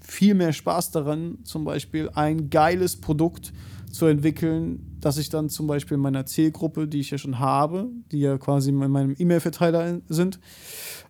viel 0.00 0.34
mehr 0.34 0.52
Spaß 0.52 0.90
daran, 0.90 1.38
zum 1.44 1.64
Beispiel 1.64 2.10
ein 2.14 2.50
geiles 2.50 3.00
Produkt 3.00 3.52
zu 3.90 4.06
entwickeln, 4.06 4.96
dass 5.00 5.18
ich 5.18 5.28
dann 5.28 5.48
zum 5.48 5.66
Beispiel 5.66 5.96
meiner 5.96 6.26
Zielgruppe, 6.26 6.86
die 6.86 7.00
ich 7.00 7.10
ja 7.10 7.18
schon 7.18 7.38
habe, 7.38 7.88
die 8.12 8.20
ja 8.20 8.38
quasi 8.38 8.70
in 8.70 8.76
meinem 8.76 9.14
E-Mail-Verteiler 9.18 10.00
sind, 10.08 10.38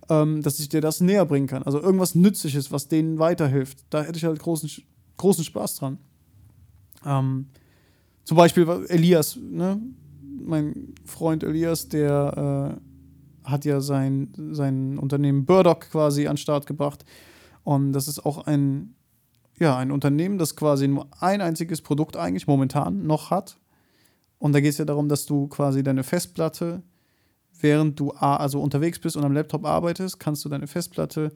ähm, 0.08 0.42
dass 0.42 0.58
ich 0.58 0.68
dir 0.68 0.80
das 0.80 1.00
näher 1.00 1.26
bringen 1.26 1.46
kann. 1.46 1.62
Also 1.62 1.80
irgendwas 1.80 2.14
Nützliches, 2.14 2.72
was 2.72 2.88
denen 2.88 3.18
weiterhilft. 3.18 3.84
Da 3.90 4.02
hätte 4.02 4.18
ich 4.18 4.24
halt 4.24 4.38
großen, 4.38 4.70
großen 5.16 5.44
Spaß 5.44 5.76
dran. 5.76 5.98
Ähm, 7.04 7.46
zum 8.30 8.36
Beispiel 8.36 8.86
Elias, 8.86 9.36
ne? 9.42 9.82
mein 10.40 10.94
Freund 11.04 11.42
Elias, 11.42 11.88
der 11.88 12.78
äh, 13.44 13.50
hat 13.50 13.64
ja 13.64 13.80
sein, 13.80 14.32
sein 14.52 15.00
Unternehmen 15.00 15.46
Burdock 15.46 15.90
quasi 15.90 16.28
an 16.28 16.34
den 16.34 16.38
Start 16.38 16.64
gebracht. 16.64 17.04
Und 17.64 17.92
das 17.92 18.06
ist 18.06 18.24
auch 18.24 18.46
ein 18.46 18.94
ja, 19.58 19.76
ein 19.76 19.90
Unternehmen, 19.90 20.38
das 20.38 20.54
quasi 20.54 20.86
nur 20.86 21.08
ein 21.18 21.40
einziges 21.40 21.82
Produkt 21.82 22.16
eigentlich 22.16 22.46
momentan 22.46 23.04
noch 23.04 23.32
hat. 23.32 23.58
Und 24.38 24.52
da 24.52 24.60
geht 24.60 24.70
es 24.70 24.78
ja 24.78 24.84
darum, 24.84 25.08
dass 25.08 25.26
du 25.26 25.48
quasi 25.48 25.82
deine 25.82 26.04
Festplatte, 26.04 26.84
während 27.58 27.98
du 27.98 28.12
also 28.12 28.62
unterwegs 28.62 29.00
bist 29.00 29.16
und 29.16 29.24
am 29.24 29.32
Laptop 29.32 29.66
arbeitest, 29.66 30.20
kannst 30.20 30.44
du 30.44 30.48
deine 30.48 30.68
Festplatte 30.68 31.32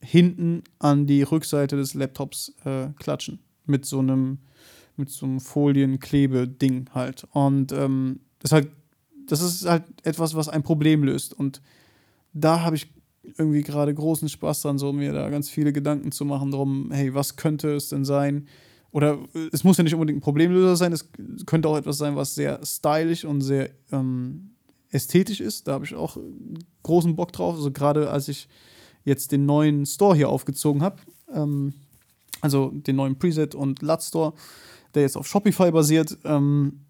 hinten 0.00 0.62
an 0.78 1.08
die 1.08 1.24
Rückseite 1.24 1.74
des 1.74 1.94
Laptops 1.94 2.54
äh, 2.64 2.90
klatschen. 2.96 3.40
Mit 3.66 3.86
so 3.86 3.98
einem, 3.98 4.38
mit 5.02 5.10
so 5.10 5.26
einem 5.26 5.40
Folienklebe-Ding 5.40 6.90
halt. 6.94 7.26
Und 7.32 7.72
ähm, 7.72 8.20
das, 8.38 8.52
halt, 8.52 8.68
das 9.26 9.42
ist 9.42 9.68
halt 9.68 9.84
etwas, 10.04 10.34
was 10.34 10.48
ein 10.48 10.62
Problem 10.62 11.02
löst. 11.02 11.34
Und 11.34 11.60
da 12.32 12.62
habe 12.62 12.76
ich 12.76 12.86
irgendwie 13.36 13.62
gerade 13.62 13.92
großen 13.92 14.28
Spaß 14.28 14.62
dran, 14.62 14.78
so 14.78 14.92
mir 14.92 15.12
da 15.12 15.28
ganz 15.28 15.48
viele 15.48 15.72
Gedanken 15.72 16.12
zu 16.12 16.24
machen 16.24 16.50
drum, 16.50 16.90
hey, 16.92 17.14
was 17.14 17.36
könnte 17.36 17.74
es 17.74 17.88
denn 17.88 18.04
sein? 18.04 18.46
Oder 18.90 19.18
äh, 19.34 19.48
es 19.52 19.64
muss 19.64 19.76
ja 19.76 19.84
nicht 19.84 19.94
unbedingt 19.94 20.18
ein 20.18 20.22
Problemlöser 20.22 20.76
sein, 20.76 20.92
es 20.92 21.08
könnte 21.46 21.68
auch 21.68 21.76
etwas 21.76 21.98
sein, 21.98 22.16
was 22.16 22.34
sehr 22.34 22.60
stylisch 22.64 23.24
und 23.24 23.40
sehr 23.40 23.70
ähm, 23.90 24.52
ästhetisch 24.90 25.40
ist. 25.40 25.66
Da 25.66 25.72
habe 25.72 25.84
ich 25.84 25.94
auch 25.94 26.16
großen 26.82 27.16
Bock 27.16 27.32
drauf. 27.32 27.56
Also 27.56 27.70
gerade 27.70 28.10
als 28.10 28.28
ich 28.28 28.48
jetzt 29.04 29.32
den 29.32 29.46
neuen 29.46 29.86
Store 29.86 30.14
hier 30.14 30.28
aufgezogen 30.28 30.82
habe, 30.82 30.96
ähm, 31.32 31.72
also 32.40 32.70
den 32.70 32.96
neuen 32.96 33.18
Preset 33.18 33.54
und 33.54 33.82
LUT 33.82 34.02
Store, 34.02 34.34
der 34.94 35.02
jetzt 35.02 35.16
auf 35.16 35.26
Shopify 35.26 35.70
basiert, 35.70 36.18
ähm, 36.24 36.80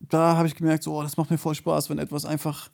da 0.00 0.36
habe 0.36 0.48
ich 0.48 0.54
gemerkt, 0.54 0.82
so, 0.82 0.96
oh, 0.96 1.02
das 1.02 1.16
macht 1.16 1.30
mir 1.30 1.38
voll 1.38 1.54
Spaß, 1.54 1.90
wenn 1.90 1.98
etwas 1.98 2.24
einfach, 2.24 2.70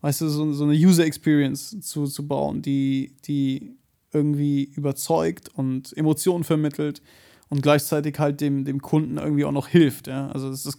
weißt 0.00 0.22
du, 0.22 0.28
so, 0.28 0.52
so 0.52 0.64
eine 0.64 0.74
User 0.74 1.04
Experience 1.04 1.78
zu, 1.80 2.06
zu 2.06 2.26
bauen, 2.26 2.62
die, 2.62 3.14
die 3.26 3.76
irgendwie 4.12 4.64
überzeugt 4.64 5.50
und 5.54 5.96
Emotionen 5.96 6.44
vermittelt 6.44 7.02
und 7.48 7.62
gleichzeitig 7.62 8.18
halt 8.18 8.40
dem, 8.40 8.64
dem 8.64 8.80
Kunden 8.80 9.18
irgendwie 9.18 9.44
auch 9.44 9.52
noch 9.52 9.68
hilft. 9.68 10.06
Ja? 10.06 10.28
Also 10.28 10.50
ist, 10.50 10.78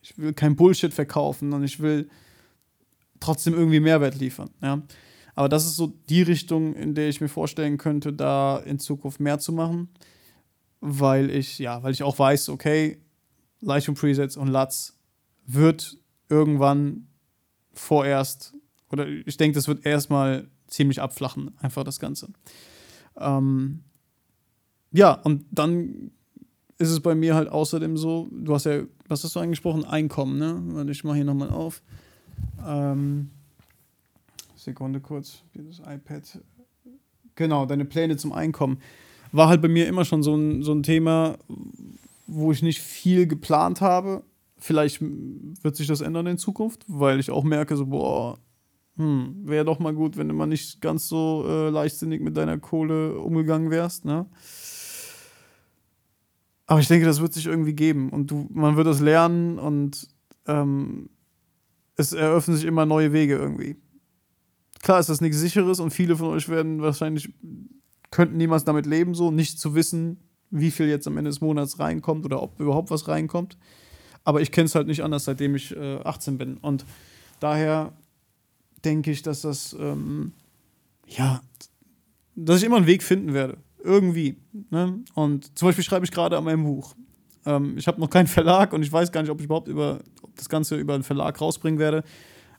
ich 0.00 0.16
will 0.18 0.32
kein 0.32 0.56
Bullshit 0.56 0.94
verkaufen 0.94 1.52
und 1.52 1.64
ich 1.64 1.80
will 1.80 2.08
trotzdem 3.20 3.54
irgendwie 3.54 3.80
Mehrwert 3.80 4.18
liefern. 4.18 4.50
Ja? 4.62 4.82
Aber 5.34 5.48
das 5.48 5.66
ist 5.66 5.76
so 5.76 5.92
die 6.08 6.22
Richtung, 6.22 6.74
in 6.74 6.94
der 6.94 7.08
ich 7.08 7.20
mir 7.20 7.28
vorstellen 7.28 7.76
könnte, 7.76 8.12
da 8.12 8.58
in 8.58 8.78
Zukunft 8.78 9.20
mehr 9.20 9.38
zu 9.38 9.52
machen, 9.52 9.88
weil 10.80 11.30
ich, 11.30 11.58
ja, 11.58 11.82
weil 11.82 11.92
ich 11.92 12.02
auch 12.02 12.18
weiß, 12.18 12.48
okay, 12.48 13.00
Lightroom 13.60 13.96
Presets 13.96 14.36
und 14.36 14.48
LUTs 14.48 14.98
wird 15.46 15.98
irgendwann 16.28 17.06
vorerst, 17.72 18.54
oder 18.90 19.06
ich 19.06 19.36
denke, 19.36 19.54
das 19.54 19.68
wird 19.68 19.84
erstmal 19.86 20.48
ziemlich 20.66 21.00
abflachen, 21.00 21.52
einfach 21.60 21.84
das 21.84 22.00
Ganze. 22.00 22.28
Ähm, 23.16 23.84
ja, 24.92 25.12
und 25.12 25.44
dann 25.50 26.10
ist 26.78 26.90
es 26.90 27.00
bei 27.00 27.14
mir 27.14 27.34
halt 27.34 27.48
außerdem 27.48 27.96
so, 27.96 28.28
du 28.30 28.54
hast 28.54 28.66
ja, 28.66 28.82
was 29.08 29.24
hast 29.24 29.36
du 29.36 29.40
angesprochen? 29.40 29.84
Einkommen, 29.84 30.38
ne? 30.38 30.60
Warte, 30.74 30.90
ich 30.90 31.04
mache 31.04 31.16
hier 31.16 31.24
nochmal 31.24 31.50
auf. 31.50 31.82
Ähm, 32.66 33.30
Sekunde 34.56 35.00
kurz, 35.00 35.42
dieses 35.54 35.78
iPad. 35.78 36.40
Genau, 37.34 37.66
deine 37.66 37.84
Pläne 37.84 38.16
zum 38.16 38.32
Einkommen. 38.32 38.78
War 39.36 39.48
halt 39.48 39.60
bei 39.60 39.68
mir 39.68 39.86
immer 39.86 40.04
schon 40.04 40.22
so 40.22 40.34
ein, 40.34 40.62
so 40.62 40.72
ein 40.72 40.82
Thema, 40.82 41.36
wo 42.26 42.52
ich 42.52 42.62
nicht 42.62 42.80
viel 42.80 43.26
geplant 43.26 43.80
habe. 43.80 44.22
Vielleicht 44.58 45.00
wird 45.00 45.76
sich 45.76 45.86
das 45.86 46.00
ändern 46.00 46.26
in 46.26 46.38
Zukunft, 46.38 46.84
weil 46.88 47.20
ich 47.20 47.30
auch 47.30 47.44
merke, 47.44 47.76
so, 47.76 47.86
boah, 47.86 48.38
hm, 48.96 49.42
wäre 49.44 49.64
doch 49.64 49.78
mal 49.78 49.94
gut, 49.94 50.16
wenn 50.16 50.28
du 50.28 50.34
mal 50.34 50.46
nicht 50.46 50.80
ganz 50.80 51.08
so 51.08 51.44
äh, 51.46 51.68
leichtsinnig 51.68 52.22
mit 52.22 52.36
deiner 52.36 52.58
Kohle 52.58 53.18
umgegangen 53.18 53.70
wärst, 53.70 54.06
ne? 54.06 54.26
Aber 56.66 56.80
ich 56.80 56.88
denke, 56.88 57.06
das 57.06 57.20
wird 57.20 57.32
sich 57.32 57.46
irgendwie 57.46 57.74
geben 57.74 58.10
und 58.10 58.30
du, 58.30 58.48
man 58.52 58.76
wird 58.76 58.88
das 58.88 59.00
lernen 59.00 59.58
und 59.58 60.08
ähm, 60.46 61.10
es 61.94 62.12
eröffnen 62.12 62.56
sich 62.56 62.66
immer 62.66 62.86
neue 62.86 63.12
Wege 63.12 63.36
irgendwie. 63.36 63.76
Klar 64.82 64.98
ist 64.98 65.08
das 65.08 65.20
nichts 65.20 65.38
Sicheres 65.38 65.78
und 65.78 65.90
viele 65.90 66.16
von 66.16 66.28
euch 66.28 66.48
werden 66.48 66.80
wahrscheinlich, 66.82 67.32
könnten 68.16 68.38
niemals 68.38 68.64
damit 68.64 68.86
leben, 68.86 69.14
so 69.14 69.30
nicht 69.30 69.60
zu 69.60 69.74
wissen, 69.74 70.16
wie 70.50 70.70
viel 70.70 70.86
jetzt 70.88 71.06
am 71.06 71.18
Ende 71.18 71.28
des 71.28 71.42
Monats 71.42 71.78
reinkommt 71.78 72.24
oder 72.24 72.42
ob 72.42 72.58
überhaupt 72.58 72.90
was 72.90 73.08
reinkommt. 73.08 73.58
Aber 74.24 74.40
ich 74.40 74.52
kenne 74.52 74.64
es 74.64 74.74
halt 74.74 74.86
nicht 74.86 75.04
anders, 75.04 75.24
seitdem 75.24 75.54
ich 75.54 75.76
äh, 75.76 75.98
18 76.02 76.38
bin. 76.38 76.56
Und 76.56 76.86
daher 77.40 77.92
denke 78.86 79.10
ich, 79.10 79.20
dass 79.20 79.42
das, 79.42 79.76
ähm, 79.78 80.32
ja, 81.06 81.42
dass 82.36 82.56
ich 82.60 82.64
immer 82.64 82.78
einen 82.78 82.86
Weg 82.86 83.02
finden 83.02 83.34
werde. 83.34 83.58
Irgendwie. 83.84 84.38
Ne? 84.70 85.00
Und 85.12 85.58
zum 85.58 85.68
Beispiel 85.68 85.84
schreibe 85.84 86.06
ich 86.06 86.10
gerade 86.10 86.38
an 86.38 86.44
meinem 86.44 86.64
Buch. 86.64 86.94
Ähm, 87.44 87.76
ich 87.76 87.86
habe 87.86 88.00
noch 88.00 88.08
keinen 88.08 88.28
Verlag 88.28 88.72
und 88.72 88.82
ich 88.82 88.90
weiß 88.90 89.12
gar 89.12 89.20
nicht, 89.20 89.30
ob 89.30 89.40
ich 89.40 89.44
überhaupt 89.44 89.68
über 89.68 90.00
das 90.36 90.48
Ganze 90.48 90.76
über 90.76 90.94
einen 90.94 91.02
Verlag 91.02 91.38
rausbringen 91.38 91.78
werde. 91.78 92.02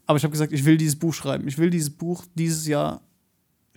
Aber 0.06 0.18
ich 0.18 0.24
habe 0.24 0.34
gesagt, 0.34 0.54
ich 0.54 0.66
will 0.66 0.78
dieses 0.78 1.00
Buch 1.00 1.16
schreiben. 1.16 1.48
Ich 1.48 1.58
will 1.58 1.72
dieses 1.72 1.90
Buch 1.90 2.26
dieses 2.36 2.68
Jahr 2.68 3.02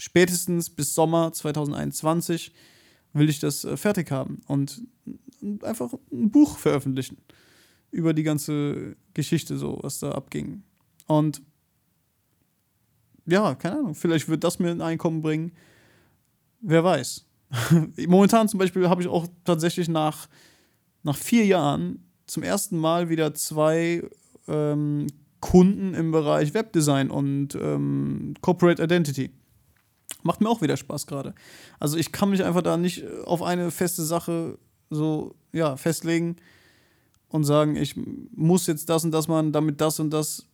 spätestens 0.00 0.70
bis 0.70 0.94
Sommer 0.94 1.32
2021 1.32 2.52
will 3.12 3.28
ich 3.28 3.38
das 3.38 3.64
äh, 3.64 3.76
fertig 3.76 4.10
haben 4.10 4.40
und 4.46 4.82
einfach 5.62 5.92
ein 6.12 6.30
Buch 6.30 6.56
veröffentlichen 6.58 7.18
über 7.90 8.14
die 8.14 8.22
ganze 8.22 8.96
Geschichte, 9.14 9.58
so 9.58 9.78
was 9.82 9.98
da 9.98 10.12
abging. 10.12 10.62
Und 11.06 11.42
ja, 13.26 13.54
keine 13.54 13.78
Ahnung, 13.78 13.94
vielleicht 13.94 14.28
wird 14.28 14.44
das 14.44 14.58
mir 14.58 14.70
ein 14.70 14.80
Einkommen 14.80 15.22
bringen. 15.22 15.52
Wer 16.60 16.82
weiß. 16.82 17.26
Momentan 18.06 18.48
zum 18.48 18.58
Beispiel 18.58 18.88
habe 18.88 19.02
ich 19.02 19.08
auch 19.08 19.26
tatsächlich 19.44 19.88
nach, 19.88 20.28
nach 21.02 21.16
vier 21.16 21.44
Jahren 21.44 22.04
zum 22.26 22.42
ersten 22.42 22.78
Mal 22.78 23.08
wieder 23.08 23.34
zwei 23.34 24.08
ähm, 24.46 25.08
Kunden 25.40 25.94
im 25.94 26.12
Bereich 26.12 26.54
Webdesign 26.54 27.10
und 27.10 27.54
ähm, 27.56 28.34
Corporate 28.40 28.82
Identity. 28.82 29.30
Macht 30.22 30.40
mir 30.40 30.48
auch 30.48 30.62
wieder 30.62 30.76
Spaß 30.76 31.06
gerade. 31.06 31.34
Also 31.78 31.96
ich 31.96 32.12
kann 32.12 32.30
mich 32.30 32.44
einfach 32.44 32.62
da 32.62 32.76
nicht 32.76 33.04
auf 33.24 33.42
eine 33.42 33.70
feste 33.70 34.04
Sache 34.04 34.58
so 34.90 35.34
ja, 35.52 35.76
festlegen 35.76 36.36
und 37.28 37.44
sagen, 37.44 37.76
ich 37.76 37.94
muss 38.34 38.66
jetzt 38.66 38.88
das 38.88 39.04
und 39.04 39.12
das 39.12 39.28
machen, 39.28 39.52
damit 39.52 39.80
das 39.80 40.00
und 40.00 40.10
das 40.10 40.46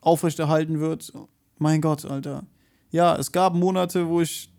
aufrechterhalten 0.00 0.80
wird. 0.80 1.12
Mein 1.58 1.80
Gott, 1.80 2.04
Alter. 2.04 2.44
Ja, 2.90 3.16
es 3.16 3.32
gab 3.32 3.54
Monate, 3.54 4.08
wo 4.08 4.20
ich 4.20 4.50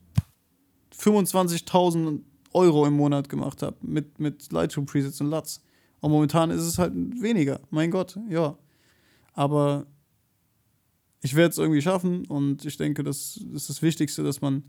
25.000 1.00 2.22
Euro 2.54 2.86
im 2.86 2.94
Monat 2.94 3.30
gemacht 3.30 3.62
habe 3.62 3.76
mit, 3.82 4.20
mit 4.20 4.52
Lightroom 4.52 4.86
Presets 4.86 5.22
und 5.22 5.30
LUTs. 5.30 5.62
Und 6.00 6.12
momentan 6.12 6.52
ist 6.52 6.62
es 6.62 6.78
halt 6.78 6.94
weniger. 6.96 7.60
Mein 7.70 7.92
Gott, 7.92 8.18
ja. 8.30 8.58
Aber 9.34 9.86
ich 11.26 11.36
werde 11.36 11.50
es 11.50 11.58
irgendwie 11.58 11.82
schaffen 11.82 12.26
und 12.26 12.64
ich 12.66 12.78
denke, 12.78 13.04
das 13.04 13.38
ist 13.52 13.68
das 13.68 13.82
Wichtigste, 13.82 14.24
dass 14.24 14.42
man 14.42 14.64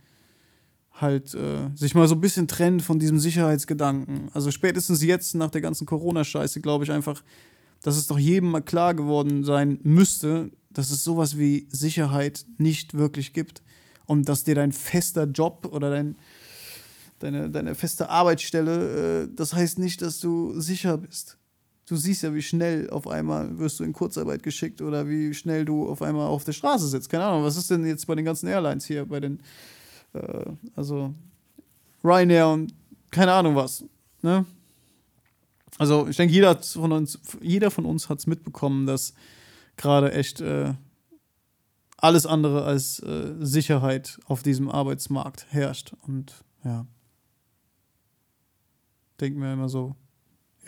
halt 0.95 1.35
äh, 1.35 1.69
sich 1.75 1.95
mal 1.95 2.09
so 2.09 2.15
ein 2.15 2.23
bisschen 2.23 2.49
trennt 2.49 2.81
von 2.81 2.99
diesem 2.99 3.19
Sicherheitsgedanken. 3.19 4.31
Also 4.33 4.51
spätestens 4.51 5.03
jetzt 5.03 5.35
nach 5.35 5.51
der 5.51 5.61
ganzen 5.61 5.87
Corona-Scheiße 5.87 6.63
glaube 6.63 6.85
ich 6.85 6.91
einfach, 6.91 7.23
dass 7.83 7.99
es 7.99 8.07
doch 8.07 8.19
jedem 8.19 8.51
mal 8.51 8.63
klar 8.63 8.95
geworden 8.95 9.45
sein 9.45 9.79
müsste, 9.83 10.51
dass 10.71 10.91
es 10.91 11.05
sowas 11.05 11.37
wie 11.37 11.69
Sicherheit 11.71 12.47
nicht 12.57 12.95
wirklich 12.95 13.35
gibt 13.35 13.63
und 14.07 14.27
dass 14.27 14.43
dir 14.43 14.55
dein 14.55 14.73
fester 14.73 15.25
Job 15.25 15.69
oder 15.71 15.91
dein, 15.91 16.17
deine, 17.19 17.51
deine 17.51 17.75
feste 17.75 18.09
Arbeitsstelle, 18.09 19.25
äh, 19.25 19.29
das 19.37 19.53
heißt 19.53 19.79
nicht, 19.79 20.01
dass 20.01 20.21
du 20.21 20.59
sicher 20.59 20.97
bist. 20.97 21.37
Du 21.87 21.97
siehst 21.97 22.23
ja, 22.23 22.35
wie 22.35 22.43
schnell 22.43 22.91
auf 22.91 23.07
einmal 23.07 23.59
wirst 23.59 23.79
du 23.79 23.85
in 23.85 23.93
Kurzarbeit 23.93 24.43
geschickt 24.43 24.83
oder 24.83 25.09
wie 25.09 25.33
schnell 25.35 25.65
du 25.65 25.89
auf 25.89 26.03
einmal 26.03 26.27
auf 26.27 26.45
der 26.45 26.53
Straße 26.53 26.89
sitzt. 26.89 27.09
Keine 27.09 27.25
Ahnung, 27.25 27.45
was 27.45 27.57
ist 27.57 27.71
denn 27.71 27.87
jetzt 27.87 28.07
bei 28.07 28.15
den 28.15 28.25
ganzen 28.25 28.49
Airlines 28.49 28.85
hier, 28.87 29.07
bei 29.07 29.21
den, 29.21 29.41
äh, 30.13 30.47
also 30.75 31.15
Ryanair 32.03 32.49
und 32.49 32.75
keine 33.11 33.33
Ahnung 33.33 33.55
was. 33.55 33.85
Ne? 34.23 34.45
Also 35.79 36.09
ich 36.09 36.17
denke, 36.17 36.35
jeder 36.35 36.61
von 36.61 36.91
uns, 36.91 37.21
jeder 37.41 37.71
von 37.71 37.85
uns 37.85 38.09
hat 38.09 38.19
es 38.19 38.27
mitbekommen, 38.27 38.87
dass 38.87 39.15
gerade 39.77 40.13
echt 40.13 40.41
äh, 40.41 40.75
alles 41.99 42.27
andere 42.27 42.65
als 42.65 42.99
äh, 43.01 43.35
Sicherheit 43.39 44.19
auf 44.27 44.43
diesem 44.43 44.69
Arbeitsmarkt 44.71 45.47
herrscht. 45.51 45.93
Und 46.07 46.35
ja 46.65 46.87
denke 49.21 49.39
mir 49.39 49.53
immer 49.53 49.69
so, 49.69 49.97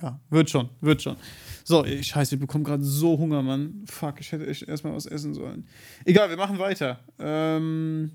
ja, 0.00 0.20
wird 0.30 0.50
schon, 0.50 0.68
wird 0.80 1.02
schon. 1.02 1.16
So, 1.64 1.84
ich, 1.84 2.06
scheiße, 2.06 2.36
ich 2.36 2.40
bekomme 2.40 2.64
gerade 2.64 2.84
so 2.84 3.18
Hunger, 3.18 3.42
Mann. 3.42 3.84
Fuck, 3.86 4.20
ich 4.20 4.32
hätte 4.32 4.46
echt 4.46 4.62
erstmal 4.62 4.94
was 4.94 5.06
essen 5.06 5.34
sollen. 5.34 5.66
Egal, 6.04 6.30
wir 6.30 6.36
machen 6.36 6.58
weiter. 6.58 7.00
Ähm, 7.18 8.12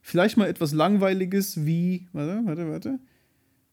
vielleicht 0.00 0.36
mal 0.36 0.48
etwas 0.48 0.72
Langweiliges 0.72 1.64
wie, 1.64 2.08
warte, 2.12 2.42
warte, 2.44 2.70
warte. 2.70 2.98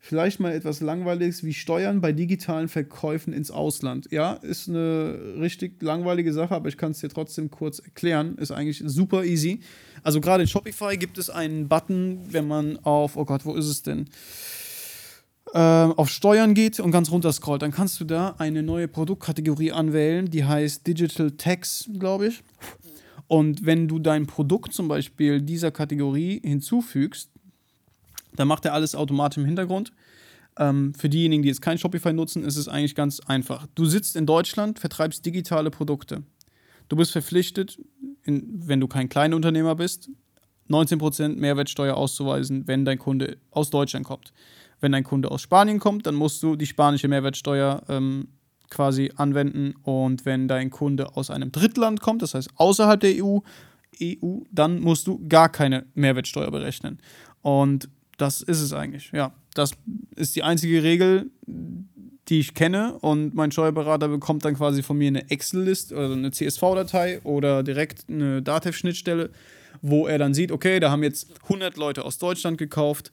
Vielleicht 0.01 0.39
mal 0.39 0.53
etwas 0.53 0.80
Langweiliges 0.80 1.43
wie 1.43 1.53
Steuern 1.53 1.99
bei 1.99 2.14
digitalen 2.14 2.70
Verkäufen 2.70 3.34
ins 3.34 3.51
Ausland. 3.51 4.07
Ja, 4.12 4.34
ist 4.34 4.70
eine 4.70 5.36
richtig 5.41 5.82
langweilige 5.82 6.32
Sache, 6.32 6.55
aber 6.55 6.70
ich 6.70 6.78
kann 6.78 6.91
es 6.91 6.99
dir 6.99 7.10
trotzdem 7.10 7.51
kurz 7.51 7.80
erklären. 7.80 8.38
Ist 8.38 8.51
eigentlich 8.51 8.82
super 8.86 9.26
easy. 9.26 9.60
Also 10.01 10.22
gerade 10.22 10.43
in 10.43 10.47
Shopify 10.47 10.95
gibt 10.95 11.18
es 11.18 11.30
einen 11.30 11.68
Button, 11.68 12.22
wenn 12.32 12.47
man 12.47 12.78
auf, 12.78 13.18
oh 13.18 13.26
Gott, 13.26 13.45
wo 13.45 13.55
ist 13.55 13.66
es 13.66 13.84
denn? 13.84 14.05
Äh, 15.54 15.58
auf 15.58 16.10
Steuern 16.10 16.54
geht 16.54 16.80
und 16.80 16.91
ganz 16.91 17.12
runter 17.12 17.32
scrollt, 17.32 17.62
dann 17.62 17.72
kannst 17.72 18.00
du 18.00 18.06
da 18.06 18.36
eine 18.38 18.64
neue 18.64 18.88
Produktkategorie 18.88 19.72
anwählen, 19.72 20.30
die 20.30 20.45
heißt 20.45 20.86
Digital 20.86 21.32
Tax, 21.32 21.89
glaube 21.97 22.28
ich. 22.28 22.43
Und 23.28 23.66
wenn 23.66 23.88
du 23.88 24.00
dein 24.00 24.26
Produkt 24.26 24.74
zum 24.74 24.88
Beispiel 24.88 25.41
dieser 25.41 25.72
Kategorie 25.72 26.41
hinzufügst, 26.43 27.30
dann 28.36 28.47
macht 28.47 28.66
er 28.66 28.74
alles 28.74 28.95
automatisch 28.95 29.38
im 29.38 29.45
Hintergrund. 29.45 29.91
Ähm, 30.58 30.93
für 30.93 31.10
diejenigen, 31.10 31.43
die 31.43 31.50
jetzt 31.50 31.62
kein 31.62 31.78
Shopify 31.78 32.14
nutzen, 32.14 32.43
ist 32.43 32.58
es 32.58 32.68
eigentlich 32.68 32.95
ganz 32.95 33.20
einfach. 33.20 33.68
Du 33.76 33.86
sitzt 33.86 34.16
in 34.16 34.26
Deutschland, 34.26 34.80
vertreibst 34.80 35.26
digitale 35.26 35.72
Produkte. 35.72 36.24
Du 36.89 36.95
bist 36.95 37.12
verpflichtet, 37.12 37.80
in, 38.24 38.68
wenn 38.68 38.80
du 38.80 38.88
kein 38.88 39.10
Kleinunternehmer 39.10 39.76
bist, 39.76 40.10
19% 40.70 41.36
Mehrwertsteuer 41.36 41.95
auszuweisen, 41.95 42.68
wenn 42.68 42.86
dein 42.86 43.00
Kunde 43.00 43.38
aus 43.52 43.70
Deutschland 43.70 44.06
kommt. 44.06 44.34
Wenn 44.82 44.91
dein 44.91 45.03
Kunde 45.03 45.32
aus 45.32 45.41
Spanien 45.41 45.80
kommt, 45.80 46.05
dann 46.07 46.15
musst 46.15 46.41
du 46.43 46.55
die 46.55 46.65
spanische 46.65 47.07
Mehrwertsteuer 47.07 47.84
ähm, 47.89 48.30
quasi 48.69 49.11
anwenden. 49.15 49.75
Und 49.84 50.25
wenn 50.25 50.47
dein 50.47 50.69
Kunde 50.69 51.15
aus 51.15 51.30
einem 51.30 51.51
Drittland 51.51 52.01
kommt, 52.01 52.21
das 52.21 52.34
heißt 52.34 52.49
außerhalb 52.55 52.99
der 52.99 53.23
EU, 53.23 53.39
EU, 54.01 54.39
dann 54.51 54.80
musst 54.80 55.07
du 55.07 55.27
gar 55.27 55.49
keine 55.49 55.86
Mehrwertsteuer 55.93 56.51
berechnen. 56.51 56.99
Und 57.41 57.89
das 58.17 58.41
ist 58.41 58.61
es 58.61 58.73
eigentlich. 58.73 59.11
Ja, 59.13 59.34
das 59.53 59.71
ist 60.15 60.36
die 60.36 60.43
einzige 60.43 60.84
Regel, 60.84 61.32
die 62.27 62.39
ich 62.39 62.53
kenne. 62.53 62.93
Und 62.99 63.34
mein 63.34 63.51
Steuerberater 63.51 64.07
bekommt 64.07 64.45
dann 64.45 64.55
quasi 64.55 64.84
von 64.84 64.97
mir 64.97 65.07
eine 65.07 65.30
Excel-List 65.30 65.91
oder 65.91 66.13
eine 66.13 66.32
CSV-Datei 66.32 67.21
oder 67.23 67.63
direkt 67.63 68.05
eine 68.09 68.41
Datev-Schnittstelle, 68.41 69.32
wo 69.82 70.07
er 70.07 70.17
dann 70.17 70.34
sieht, 70.34 70.51
okay, 70.51 70.80
da 70.80 70.91
haben 70.91 71.03
jetzt 71.03 71.34
100 71.43 71.77
Leute 71.77 72.05
aus 72.05 72.17
Deutschland 72.17 72.57
gekauft. 72.57 73.11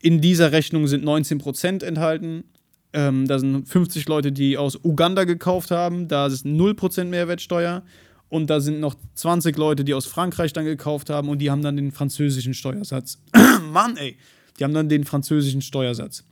In 0.00 0.20
dieser 0.20 0.52
Rechnung 0.52 0.86
sind 0.86 1.04
19% 1.04 1.84
enthalten. 1.84 2.44
Ähm, 2.92 3.26
da 3.26 3.38
sind 3.38 3.68
50 3.68 4.06
Leute, 4.08 4.30
die 4.30 4.56
aus 4.58 4.78
Uganda 4.82 5.24
gekauft 5.24 5.70
haben. 5.70 6.08
Da 6.08 6.26
ist 6.26 6.44
0% 6.44 7.04
Mehrwertsteuer. 7.04 7.82
Und 8.28 8.50
da 8.50 8.60
sind 8.60 8.80
noch 8.80 8.96
20 9.14 9.56
Leute, 9.56 9.84
die 9.84 9.94
aus 9.94 10.06
Frankreich 10.06 10.52
dann 10.52 10.64
gekauft 10.64 11.10
haben 11.10 11.28
und 11.28 11.38
die 11.38 11.50
haben 11.50 11.62
dann 11.62 11.76
den 11.76 11.92
französischen 11.92 12.52
Steuersatz. 12.54 13.22
Mann, 13.72 13.96
ey. 13.96 14.16
Die 14.58 14.64
haben 14.64 14.74
dann 14.74 14.88
den 14.88 15.04
französischen 15.04 15.62
Steuersatz. 15.62 16.24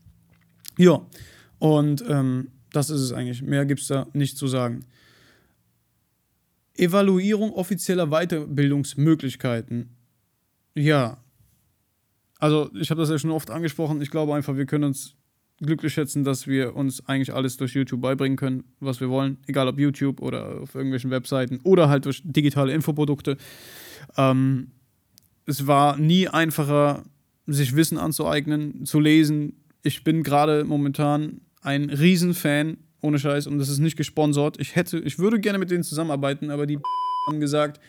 Ja, 0.78 1.06
und 1.58 2.04
ähm, 2.08 2.48
das 2.72 2.90
ist 2.90 3.00
es 3.00 3.12
eigentlich. 3.12 3.42
Mehr 3.42 3.66
gibt 3.66 3.82
es 3.82 3.88
da 3.88 4.06
nicht 4.14 4.36
zu 4.36 4.46
sagen. 4.46 4.84
Evaluierung 6.74 7.52
offizieller 7.52 8.08
Weiterbildungsmöglichkeiten. 8.08 9.90
Ja. 10.74 11.21
Also, 12.43 12.70
ich 12.74 12.90
habe 12.90 13.01
das 13.01 13.09
ja 13.09 13.16
schon 13.20 13.30
oft 13.30 13.53
angesprochen. 13.53 14.03
Ich 14.03 14.11
glaube 14.11 14.34
einfach, 14.34 14.57
wir 14.57 14.66
können 14.66 14.82
uns 14.82 15.14
glücklich 15.61 15.93
schätzen, 15.93 16.24
dass 16.24 16.49
wir 16.49 16.74
uns 16.74 17.07
eigentlich 17.07 17.32
alles 17.32 17.57
durch 17.57 17.72
YouTube 17.72 18.01
beibringen 18.01 18.36
können, 18.36 18.64
was 18.80 19.01
wir 19.01 19.09
wollen. 19.11 19.36
Egal 19.47 19.68
ob 19.68 19.78
YouTube 19.78 20.20
oder 20.20 20.61
auf 20.61 20.74
irgendwelchen 20.74 21.12
Webseiten 21.12 21.61
oder 21.62 21.88
halt 21.88 22.05
durch 22.05 22.20
digitale 22.24 22.72
Infoprodukte. 22.72 23.36
Ähm, 24.16 24.72
es 25.47 25.68
war 25.68 25.97
nie 25.99 26.26
einfacher, 26.26 27.05
sich 27.47 27.76
Wissen 27.76 27.97
anzueignen, 27.97 28.86
zu 28.86 28.99
lesen. 28.99 29.53
Ich 29.84 30.03
bin 30.03 30.24
gerade 30.24 30.64
momentan 30.64 31.43
ein 31.61 31.90
Riesenfan, 31.90 32.78
ohne 33.03 33.20
Scheiß, 33.20 33.47
und 33.47 33.59
das 33.59 33.68
ist 33.68 33.78
nicht 33.78 33.97
gesponsert. 33.97 34.59
Ich 34.59 34.74
hätte, 34.74 34.99
ich 34.99 35.20
würde 35.20 35.38
gerne 35.38 35.61
mit 35.61 35.70
denen 35.70 35.84
zusammenarbeiten, 35.84 36.51
aber 36.51 36.66
die 36.66 36.80
haben 37.28 37.38
gesagt, 37.38 37.80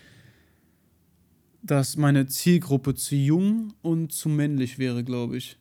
dass 1.64 1.96
meine 1.96 2.28
Zielgruppe 2.28 2.94
zu 2.94 3.16
jung 3.16 3.74
und 3.82 4.12
zu 4.12 4.28
männlich 4.28 4.78
wäre, 4.78 5.04
glaube 5.04 5.38
ich. 5.38 5.58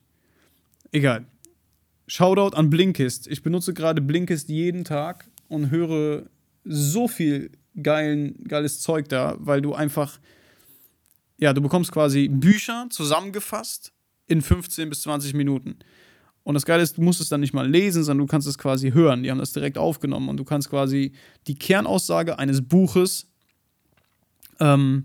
Egal. 0.91 1.27
Shoutout 2.09 2.57
an 2.57 2.69
Blinkist. 2.69 3.29
Ich 3.29 3.43
benutze 3.43 3.73
gerade 3.73 4.03
Blinkist 4.03 4.49
jeden 4.49 4.85
Tag 4.85 5.31
und 5.49 5.71
höre 5.71 6.25
so 6.65 7.07
viel 7.07 7.53
geilen, 7.81 8.45
geiles 8.45 8.81
Zeug 8.81 9.09
da, 9.09 9.37
weil 9.39 9.63
du 9.63 9.75
einfach, 9.75 10.19
ja, 11.39 11.53
du 11.53 11.63
bekommst 11.63 11.93
quasi 11.93 12.29
Bücher 12.29 12.89
zusammengefasst 12.91 13.93
in 14.27 14.43
15 14.43 14.89
bis 14.89 15.03
20 15.03 15.35
Minuten. 15.35 15.77
Und 16.43 16.55
das 16.55 16.67
Geile 16.67 16.83
ist, 16.83 16.99
du 16.99 17.03
musst 17.03 17.21
es 17.21 17.29
dann 17.29 17.41
nicht 17.41 17.55
mal 17.55 17.71
lesen, 17.71 18.03
sondern 18.03 18.27
du 18.27 18.31
kannst 18.31 18.49
es 18.49 18.59
quasi 18.59 18.91
hören. 18.91 19.23
Die 19.23 19.31
haben 19.31 19.39
das 19.39 19.53
direkt 19.53 19.79
aufgenommen 19.79 20.29
und 20.29 20.37
du 20.37 20.45
kannst 20.45 20.69
quasi 20.69 21.13
die 21.47 21.55
Kernaussage 21.55 22.41
eines 22.41 22.61
Buches 22.61 23.31
ähm, 24.59 25.05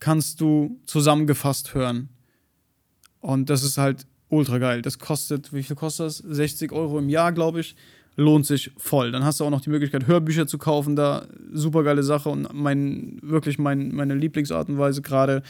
kannst 0.00 0.40
du 0.40 0.80
zusammengefasst 0.86 1.74
hören. 1.74 2.08
Und 3.20 3.50
das 3.50 3.62
ist 3.62 3.78
halt 3.78 4.06
ultra 4.28 4.58
geil. 4.58 4.82
Das 4.82 4.98
kostet, 4.98 5.52
wie 5.52 5.62
viel 5.62 5.76
kostet 5.76 6.06
das? 6.06 6.18
60 6.18 6.72
Euro 6.72 6.98
im 6.98 7.08
Jahr, 7.08 7.32
glaube 7.32 7.60
ich. 7.60 7.74
Lohnt 8.16 8.46
sich 8.46 8.72
voll. 8.76 9.12
Dann 9.12 9.24
hast 9.24 9.38
du 9.38 9.44
auch 9.44 9.50
noch 9.50 9.60
die 9.60 9.70
Möglichkeit, 9.70 10.08
Hörbücher 10.08 10.48
zu 10.48 10.58
kaufen, 10.58 10.96
da 10.96 11.26
super 11.52 11.84
geile 11.84 12.02
Sache 12.02 12.28
und 12.28 12.48
mein, 12.52 13.18
wirklich 13.22 13.58
mein, 13.58 13.94
meine 13.94 14.14
Lieblingsart 14.16 14.68
und 14.68 14.76
Weise 14.76 15.02
gerade, 15.02 15.42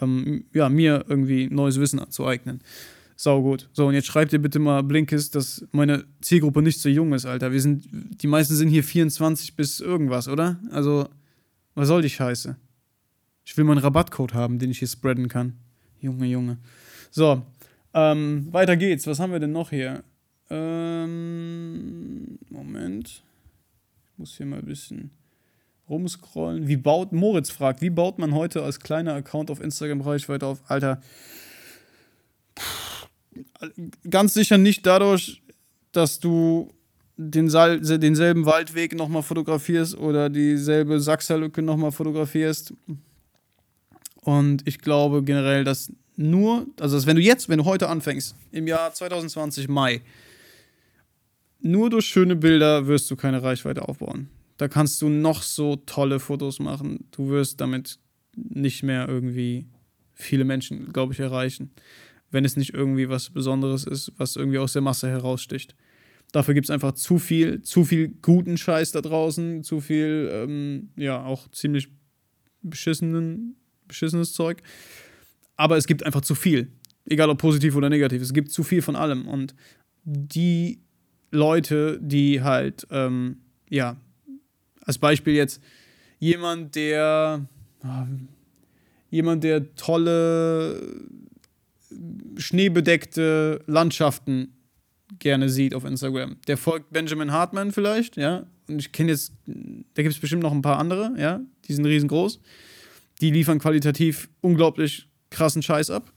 ähm, 0.00 0.44
ja, 0.52 0.68
mir 0.68 1.04
irgendwie 1.08 1.48
neues 1.48 1.78
Wissen 1.78 2.00
anzueignen. 2.00 2.60
Sau 3.14 3.42
gut. 3.42 3.68
So, 3.72 3.86
und 3.86 3.94
jetzt 3.94 4.06
schreibt 4.06 4.32
ihr 4.32 4.42
bitte 4.42 4.58
mal 4.58 4.82
Blinkist, 4.82 5.34
dass 5.36 5.64
meine 5.70 6.04
Zielgruppe 6.20 6.60
nicht 6.60 6.80
so 6.80 6.88
jung 6.88 7.12
ist, 7.12 7.24
Alter. 7.24 7.52
Wir 7.52 7.60
sind, 7.60 7.88
die 7.92 8.26
meisten 8.26 8.54
sind 8.54 8.68
hier 8.68 8.84
24 8.84 9.54
bis 9.54 9.80
irgendwas, 9.80 10.28
oder? 10.28 10.58
Also, 10.70 11.08
was 11.74 11.88
soll 11.88 12.02
die 12.02 12.10
Scheiße? 12.10 12.56
Ich 13.48 13.56
will 13.56 13.64
meinen 13.64 13.78
Rabattcode 13.78 14.34
haben, 14.34 14.58
den 14.58 14.70
ich 14.70 14.80
hier 14.80 14.88
spreaden 14.88 15.28
kann. 15.28 15.54
Junge, 16.02 16.26
Junge. 16.26 16.58
So, 17.10 17.40
ähm, 17.94 18.46
weiter 18.52 18.76
geht's. 18.76 19.06
Was 19.06 19.20
haben 19.20 19.32
wir 19.32 19.40
denn 19.40 19.52
noch 19.52 19.70
hier? 19.70 20.04
Ähm, 20.50 22.38
Moment. 22.50 23.22
Ich 24.04 24.18
muss 24.18 24.36
hier 24.36 24.44
mal 24.44 24.58
ein 24.58 24.66
bisschen 24.66 25.12
rumscrollen. 25.88 26.68
Wie 26.68 26.76
baut, 26.76 27.12
Moritz 27.12 27.48
fragt, 27.48 27.80
wie 27.80 27.88
baut 27.88 28.18
man 28.18 28.34
heute 28.34 28.62
als 28.62 28.80
kleiner 28.80 29.14
Account 29.14 29.50
auf 29.50 29.62
Instagram 29.62 30.02
Reichweite 30.02 30.44
auf? 30.44 30.60
Alter. 30.70 31.00
Ganz 34.10 34.34
sicher 34.34 34.58
nicht 34.58 34.84
dadurch, 34.84 35.42
dass 35.92 36.20
du 36.20 36.68
den 37.16 37.48
Sal 37.48 37.80
denselben 37.80 38.44
Waldweg 38.44 38.94
nochmal 38.94 39.22
fotografierst 39.22 39.96
oder 39.96 40.28
dieselbe 40.28 41.00
Sachserlücke 41.00 41.62
nochmal 41.62 41.92
fotografierst. 41.92 42.74
Und 44.22 44.66
ich 44.66 44.78
glaube 44.78 45.22
generell, 45.22 45.64
dass 45.64 45.92
nur, 46.16 46.66
also 46.80 47.06
wenn 47.06 47.16
du 47.16 47.22
jetzt, 47.22 47.48
wenn 47.48 47.58
du 47.58 47.64
heute 47.64 47.88
anfängst, 47.88 48.34
im 48.50 48.66
Jahr 48.66 48.92
2020 48.92 49.68
Mai, 49.68 50.02
nur 51.60 51.90
durch 51.90 52.06
schöne 52.06 52.36
Bilder 52.36 52.86
wirst 52.86 53.10
du 53.10 53.16
keine 53.16 53.42
Reichweite 53.42 53.88
aufbauen. 53.88 54.28
Da 54.56 54.68
kannst 54.68 55.00
du 55.02 55.08
noch 55.08 55.42
so 55.42 55.76
tolle 55.76 56.18
Fotos 56.18 56.58
machen. 56.58 57.06
Du 57.12 57.28
wirst 57.30 57.60
damit 57.60 57.98
nicht 58.36 58.82
mehr 58.82 59.08
irgendwie 59.08 59.66
viele 60.14 60.44
Menschen, 60.44 60.92
glaube 60.92 61.12
ich, 61.12 61.20
erreichen. 61.20 61.70
Wenn 62.30 62.44
es 62.44 62.56
nicht 62.56 62.74
irgendwie 62.74 63.08
was 63.08 63.30
Besonderes 63.30 63.84
ist, 63.84 64.12
was 64.16 64.36
irgendwie 64.36 64.58
aus 64.58 64.72
der 64.72 64.82
Masse 64.82 65.08
heraussticht. 65.08 65.74
Dafür 66.32 66.54
gibt 66.54 66.66
es 66.66 66.70
einfach 66.70 66.92
zu 66.92 67.18
viel, 67.18 67.62
zu 67.62 67.84
viel 67.84 68.08
guten 68.20 68.58
Scheiß 68.58 68.92
da 68.92 69.00
draußen, 69.00 69.62
zu 69.62 69.80
viel, 69.80 70.28
ähm, 70.32 70.90
ja, 70.96 71.24
auch 71.24 71.48
ziemlich 71.50 71.88
beschissenen, 72.62 73.56
beschissenes 73.88 74.32
Zeug 74.32 74.62
aber 75.58 75.76
es 75.76 75.86
gibt 75.86 76.06
einfach 76.06 76.22
zu 76.22 76.34
viel. 76.34 76.72
Egal 77.04 77.28
ob 77.28 77.38
positiv 77.38 77.76
oder 77.76 77.90
negativ. 77.90 78.22
Es 78.22 78.32
gibt 78.32 78.50
zu 78.50 78.62
viel 78.62 78.80
von 78.80 78.96
allem. 78.96 79.28
Und 79.28 79.54
die 80.04 80.80
Leute, 81.30 81.98
die 82.00 82.42
halt, 82.42 82.86
ähm, 82.90 83.38
ja, 83.68 83.96
als 84.82 84.98
Beispiel 84.98 85.34
jetzt 85.34 85.60
jemand, 86.18 86.76
der, 86.76 87.46
jemand, 89.10 89.44
der 89.44 89.74
tolle 89.74 90.80
schneebedeckte 92.36 93.60
Landschaften 93.66 94.54
gerne 95.18 95.48
sieht 95.48 95.74
auf 95.74 95.84
Instagram. 95.84 96.36
Der 96.46 96.56
folgt 96.56 96.92
Benjamin 96.92 97.32
Hartman 97.32 97.72
vielleicht, 97.72 98.16
ja. 98.16 98.46
Und 98.68 98.78
ich 98.78 98.92
kenne 98.92 99.10
jetzt, 99.10 99.32
da 99.46 100.02
gibt 100.02 100.14
es 100.14 100.20
bestimmt 100.20 100.42
noch 100.42 100.52
ein 100.52 100.62
paar 100.62 100.78
andere, 100.78 101.14
ja. 101.18 101.40
Die 101.66 101.72
sind 101.72 101.84
riesengroß. 101.84 102.40
Die 103.20 103.30
liefern 103.30 103.58
qualitativ 103.58 104.28
unglaublich 104.40 105.08
krassen 105.30 105.62
Scheiß 105.62 105.90
ab. 105.90 106.12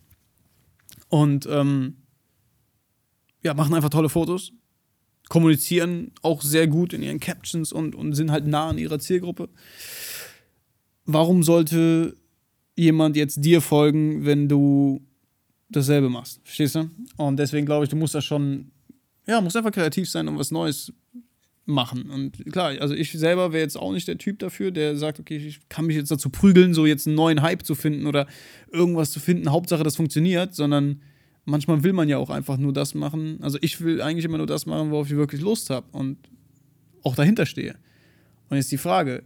Und 1.10 1.48
ähm, 1.50 1.98
ja, 3.44 3.54
machen 3.54 3.74
einfach 3.74 3.90
tolle 3.90 4.10
Fotos, 4.10 4.54
kommunizieren 5.30 6.12
auch 6.22 6.42
sehr 6.42 6.68
gut 6.68 6.94
in 6.94 7.02
ihren 7.02 7.20
Captions 7.20 7.74
und, 7.74 7.96
und 7.96 8.14
sind 8.14 8.32
halt 8.32 8.48
nah 8.48 8.70
an 8.70 8.78
ihrer 8.78 9.00
Zielgruppe. 9.00 9.50
Warum 11.06 11.44
sollte 11.44 12.16
jemand 12.76 13.16
jetzt 13.16 13.44
dir 13.44 13.62
folgen, 13.62 14.26
wenn 14.26 14.48
du 14.48 15.02
dasselbe 15.70 16.10
machst? 16.10 16.40
Verstehst 16.44 16.76
du? 16.76 16.90
Und 17.18 17.38
deswegen 17.38 17.66
glaube 17.66 17.86
ich, 17.86 17.90
du 17.90 17.96
musst 17.96 18.16
da 18.16 18.22
schon, 18.22 18.72
ja, 19.26 19.42
musst 19.42 19.58
einfach 19.58 19.72
kreativ 19.72 20.10
sein 20.10 20.28
und 20.28 20.38
was 20.38 20.52
Neues 20.52 20.94
machen. 21.72 22.10
Und 22.10 22.46
klar, 22.52 22.74
also 22.80 22.94
ich 22.94 23.12
selber 23.12 23.54
wäre 23.54 23.64
jetzt 23.64 23.78
auch 23.78 23.92
nicht 23.92 24.08
der 24.08 24.18
Typ 24.18 24.40
dafür, 24.40 24.72
der 24.72 24.96
sagt, 24.98 25.20
okay, 25.20 25.38
ich 25.38 25.68
kann 25.70 25.86
mich 25.86 25.96
jetzt 25.96 26.12
dazu 26.12 26.30
prügeln, 26.30 26.74
so 26.74 26.86
jetzt 26.86 27.08
einen 27.08 27.16
neuen 27.16 27.42
Hype 27.42 27.66
zu 27.66 27.76
finden 27.76 28.06
oder 28.06 28.28
irgendwas 28.72 29.12
zu 29.12 29.20
finden, 29.20 29.50
Hauptsache 29.52 29.84
das 29.84 29.96
funktioniert, 29.96 30.54
sondern 30.54 31.02
manchmal 31.46 31.84
will 31.84 31.94
man 31.94 32.10
ja 32.10 32.18
auch 32.18 32.30
einfach 32.30 32.58
nur 32.58 32.74
das 32.74 32.94
machen. 32.94 33.40
Also 33.42 33.58
ich 33.62 33.82
will 33.82 34.02
eigentlich 34.02 34.26
immer 34.26 34.38
nur 34.38 34.48
das 34.48 34.66
machen, 34.66 34.92
worauf 34.92 35.08
ich 35.10 35.16
wirklich 35.16 35.42
Lust 35.42 35.70
habe 35.70 35.88
und 35.92 36.18
auch 37.04 37.16
dahinter 37.16 37.46
stehe. 37.46 37.76
Und 38.50 38.58
jetzt 38.58 38.72
die 38.72 38.78
Frage, 38.78 39.24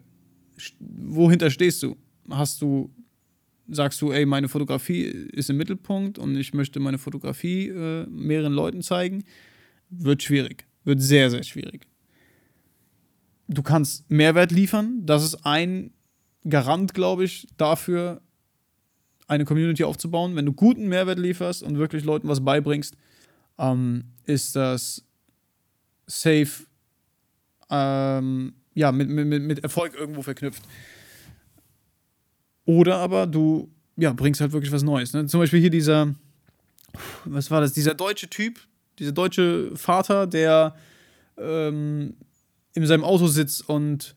wohinter 0.80 1.50
stehst 1.50 1.84
du? 1.84 1.98
Hast 2.30 2.62
du, 2.62 2.94
sagst 3.68 4.02
du, 4.02 4.12
ey, 4.12 4.26
meine 4.26 4.48
Fotografie 4.48 5.04
ist 5.04 5.50
im 5.50 5.58
Mittelpunkt 5.58 6.18
und 6.18 6.38
ich 6.38 6.54
möchte 6.54 6.80
meine 6.80 6.98
Fotografie 6.98 7.68
äh, 7.70 8.06
mehreren 8.08 8.54
Leuten 8.54 8.82
zeigen? 8.82 9.24
Wird 9.90 10.24
schwierig. 10.24 10.66
Wird 10.84 11.02
sehr, 11.02 11.30
sehr 11.30 11.44
schwierig 11.44 11.88
du 13.48 13.64
kannst 13.64 14.10
Mehrwert 14.10 14.52
liefern. 14.52 15.06
Das 15.06 15.24
ist 15.24 15.46
ein 15.46 15.92
Garant, 16.48 16.94
glaube 16.94 17.24
ich, 17.24 17.48
dafür. 17.58 18.22
eine 19.28 19.46
Community 19.46 19.84
aufzubauen, 19.84 20.36
wenn 20.36 20.46
du 20.46 20.54
guten 20.54 20.88
Mehrwert 20.88 21.18
lieferst 21.18 21.64
und 21.64 21.78
wirklich 21.78 22.04
Leuten 22.04 22.28
was 22.28 22.46
beibringst, 22.46 22.96
ähm, 23.58 24.04
ist 24.26 24.56
das 24.56 25.04
safe 26.06 26.66
ähm, 27.72 28.54
ja, 28.76 28.92
mit, 28.92 29.10
mit, 29.10 29.42
mit 29.42 29.60
Erfolg 29.64 29.96
irgendwo 29.96 30.22
verknüpft. 30.22 30.62
Oder 32.66 32.98
aber 32.98 33.26
du 33.26 33.72
ja, 33.98 34.14
bringst 34.14 34.42
halt 34.42 34.52
wirklich 34.52 34.72
was 34.72 34.84
Neues. 34.84 35.14
Ne? 35.14 35.26
Zum 35.28 35.40
Beispiel 35.40 35.62
hier 35.62 35.70
dieser, 35.70 36.14
was 37.24 37.50
war 37.50 37.62
das, 37.62 37.74
dieser 37.74 37.94
deutsche 37.94 38.30
Typ, 38.30 38.60
dieser 39.00 39.12
deutsche 39.12 39.76
Vater, 39.76 40.28
der 40.28 40.76
ähm, 41.38 42.16
in 42.76 42.86
seinem 42.86 43.04
Auto 43.04 43.28
sitzt 43.28 43.68
und, 43.68 44.16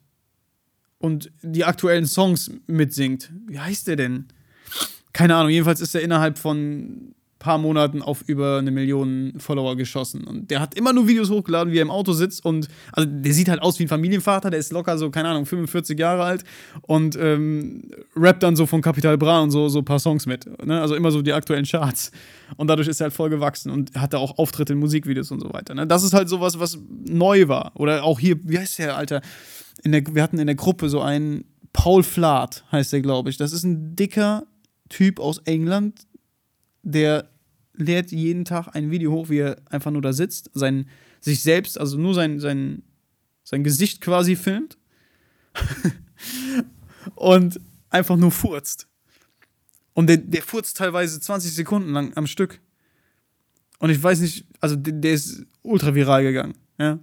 und 0.99 1.31
die 1.43 1.65
aktuellen 1.65 2.07
Songs 2.07 2.51
mitsingt. 2.67 3.33
Wie 3.47 3.59
heißt 3.59 3.87
der 3.87 3.97
denn? 3.97 4.27
Keine 5.13 5.37
Ahnung, 5.37 5.51
jedenfalls 5.51 5.81
ist 5.81 5.95
er 5.95 6.03
innerhalb 6.03 6.39
von 6.39 7.15
paar 7.39 7.59
Monaten 7.59 8.03
auf 8.03 8.23
über 8.27 8.59
eine 8.59 8.71
Million 8.71 9.35
Follower 9.39 9.77
geschossen. 9.77 10.25
Und 10.25 10.51
der 10.51 10.61
hat 10.61 10.75
immer 10.75 10.93
nur 10.93 11.07
Videos 11.07 11.31
hochgeladen, 11.31 11.73
wie 11.73 11.79
er 11.79 11.83
im 11.83 11.91
Auto 11.91 12.13
sitzt 12.13 12.45
und 12.45 12.69
also 12.93 13.09
der 13.11 13.33
sieht 13.33 13.49
halt 13.49 13.63
aus 13.63 13.79
wie 13.79 13.85
ein 13.85 13.89
Familienvater, 13.89 14.51
der 14.51 14.59
ist 14.59 14.73
locker 14.73 14.99
so, 14.99 15.11
keine 15.11 15.29
Ahnung, 15.29 15.47
45 15.47 15.99
Jahre 15.99 16.25
alt 16.25 16.45
und 16.83 17.17
ähm, 17.17 17.91
rappt 18.17 18.43
dann 18.43 18.57
so 18.57 18.67
von 18.67 18.83
Capital 18.83 19.17
Bra 19.17 19.41
und 19.41 19.51
so, 19.51 19.69
so 19.69 19.79
ein 19.81 19.85
paar 19.85 20.01
Songs 20.01 20.27
mit. 20.27 20.47
Ne? 20.67 20.81
Also 20.81 20.95
immer 20.95 21.11
so 21.11 21.23
die 21.23 21.33
aktuellen 21.33 21.65
Charts. 21.65 22.11
Und 22.57 22.69
dadurch 22.69 22.89
ist 22.89 23.01
er 23.01 23.05
halt 23.05 23.15
voll 23.15 23.31
gewachsen 23.31 23.71
und 23.71 23.95
hatte 23.95 24.19
auch 24.19 24.39
Auftritte 24.39 24.73
in 24.73 24.79
Musikvideos 24.79 25.31
und 25.31 25.41
so 25.41 25.53
weiter. 25.53 25.75
Ne? 25.75 25.87
Das 25.87 26.03
ist 26.03 26.15
halt 26.15 26.29
sowas, 26.29 26.59
was 26.59 26.79
neu 27.07 27.49
war. 27.49 27.73
Oder 27.75 28.03
auch 28.05 28.19
hier, 28.19 28.37
wie 28.45 28.59
heißt 28.59 28.79
der, 28.79 28.97
Alter? 28.97 29.21
In 29.85 29.93
der, 29.93 30.03
wir 30.13 30.23
hatten 30.23 30.39
in 30.39 30.47
der 30.47 30.57
Gruppe 30.57 30.89
so 30.89 31.01
einen 31.01 31.45
Paul 31.73 32.03
Flath, 32.03 32.65
heißt 32.73 32.93
der, 32.93 33.01
glaube 33.01 33.31
ich. 33.31 33.37
Das 33.37 33.53
ist 33.53 33.65
ein 33.65 33.95
dicker 33.95 34.45
Typ 34.89 35.21
aus 35.21 35.39
England, 35.45 36.07
der 36.89 37.29
lädt 37.75 38.11
jeden 38.11 38.45
Tag 38.45 38.75
ein 38.75 38.91
Video 38.91 39.13
hoch, 39.13 39.29
wie 39.29 39.39
er 39.39 39.57
einfach 39.67 39.91
nur 39.91 40.03
da 40.03 40.13
sitzt, 40.13 40.51
sein, 40.55 40.89
sich 41.21 41.43
selbst, 41.43 41.79
also 41.79 41.97
nur 41.97 42.15
sein, 42.15 42.41
sein, 42.41 42.83
sein 43.45 43.63
Gesicht 43.63 44.01
quasi 44.01 44.37
filmt 44.37 44.79
und 47.15 47.61
einfach 47.91 48.17
nur 48.17 48.31
furzt. 48.31 48.89
Und 49.95 50.09
der, 50.09 50.19
der 50.19 50.43
furzt 50.43 50.77
teilweise 50.77 51.21
20 51.21 51.53
Sekunden 51.53 51.93
lang 51.93 52.17
am 52.17 52.27
Stück. 52.27 52.61
Und 53.79 53.91
ich 53.91 54.03
weiß 54.03 54.21
nicht, 54.21 54.45
also 54.61 54.77
der, 54.77 54.95
der 54.95 55.13
ist 55.13 55.45
ultra 55.63 55.95
viral 55.95 56.23
gegangen, 56.23 56.55
ja. 56.79 56.99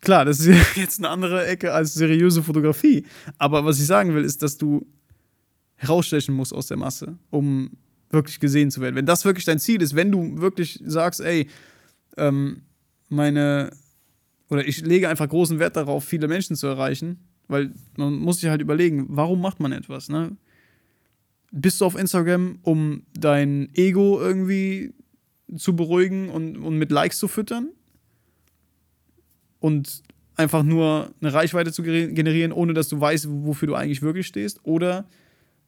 Klar, 0.00 0.26
das 0.26 0.40
ist 0.40 0.58
jetzt 0.76 0.98
eine 0.98 1.08
andere 1.08 1.46
Ecke 1.46 1.72
als 1.72 1.94
seriöse 1.94 2.42
Fotografie. 2.42 3.06
Aber 3.38 3.64
was 3.64 3.80
ich 3.80 3.86
sagen 3.86 4.14
will, 4.14 4.24
ist, 4.24 4.42
dass 4.42 4.58
du 4.58 4.86
herausstechen 5.76 6.34
musst 6.34 6.52
aus 6.52 6.66
der 6.66 6.76
Masse, 6.76 7.18
um 7.30 7.70
wirklich 8.14 8.40
gesehen 8.40 8.70
zu 8.70 8.80
werden. 8.80 8.94
Wenn 8.94 9.06
das 9.06 9.24
wirklich 9.24 9.44
dein 9.44 9.58
Ziel 9.58 9.82
ist, 9.82 9.94
wenn 9.94 10.10
du 10.10 10.40
wirklich 10.40 10.80
sagst, 10.84 11.20
ey, 11.20 11.48
ähm, 12.16 12.62
meine, 13.08 13.70
oder 14.48 14.66
ich 14.66 14.80
lege 14.80 15.08
einfach 15.08 15.28
großen 15.28 15.58
Wert 15.58 15.76
darauf, 15.76 16.04
viele 16.04 16.28
Menschen 16.28 16.56
zu 16.56 16.66
erreichen, 16.66 17.18
weil 17.48 17.72
man 17.96 18.14
muss 18.14 18.40
sich 18.40 18.48
halt 18.48 18.62
überlegen, 18.62 19.06
warum 19.10 19.40
macht 19.40 19.60
man 19.60 19.72
etwas, 19.72 20.08
ne? 20.08 20.36
Bist 21.56 21.80
du 21.80 21.84
auf 21.84 21.96
Instagram, 21.96 22.58
um 22.62 23.04
dein 23.12 23.68
Ego 23.74 24.20
irgendwie 24.20 24.92
zu 25.54 25.76
beruhigen 25.76 26.28
und, 26.28 26.56
und 26.56 26.78
mit 26.78 26.90
Likes 26.90 27.18
zu 27.18 27.28
füttern? 27.28 27.68
Und 29.60 30.02
einfach 30.36 30.62
nur 30.62 31.14
eine 31.20 31.32
Reichweite 31.32 31.72
zu 31.72 31.82
generieren, 31.82 32.52
ohne 32.52 32.74
dass 32.74 32.88
du 32.88 33.00
weißt, 33.00 33.28
wofür 33.30 33.68
du 33.68 33.74
eigentlich 33.74 34.02
wirklich 34.02 34.26
stehst? 34.26 34.60
Oder 34.64 35.06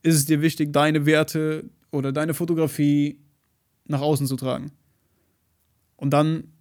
ist 0.02 0.16
es 0.16 0.24
dir 0.26 0.42
wichtig, 0.42 0.72
deine 0.72 1.06
Werte 1.06 1.70
oder 1.90 2.12
deine 2.12 2.34
Fotografie 2.34 3.20
nach 3.86 4.00
außen 4.00 4.26
zu 4.26 4.36
tragen. 4.36 4.72
Und 5.96 6.10
dann 6.10 6.52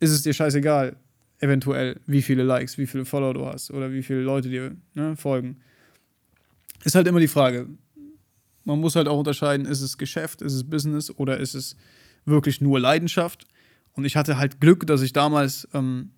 ist 0.00 0.10
es 0.10 0.22
dir 0.22 0.32
scheißegal, 0.32 0.96
eventuell, 1.40 2.00
wie 2.06 2.22
viele 2.22 2.42
Likes, 2.42 2.78
wie 2.78 2.86
viele 2.86 3.04
Follower 3.04 3.34
du 3.34 3.46
hast 3.46 3.70
oder 3.70 3.92
wie 3.92 4.02
viele 4.02 4.22
Leute 4.22 4.48
dir 4.48 4.76
ne, 4.94 5.16
folgen. 5.16 5.60
Ist 6.84 6.94
halt 6.94 7.06
immer 7.06 7.20
die 7.20 7.28
Frage. 7.28 7.68
Man 8.64 8.80
muss 8.80 8.96
halt 8.96 9.08
auch 9.08 9.18
unterscheiden, 9.18 9.66
ist 9.66 9.80
es 9.80 9.98
Geschäft, 9.98 10.42
ist 10.42 10.52
es 10.52 10.68
Business 10.68 11.10
oder 11.10 11.38
ist 11.38 11.54
es 11.54 11.76
wirklich 12.24 12.60
nur 12.60 12.78
Leidenschaft. 12.78 13.46
Und 13.92 14.04
ich 14.04 14.16
hatte 14.16 14.36
halt 14.36 14.60
Glück, 14.60 14.86
dass 14.86 15.02
ich 15.02 15.12
damals 15.12 15.66
ähm, 15.74 16.10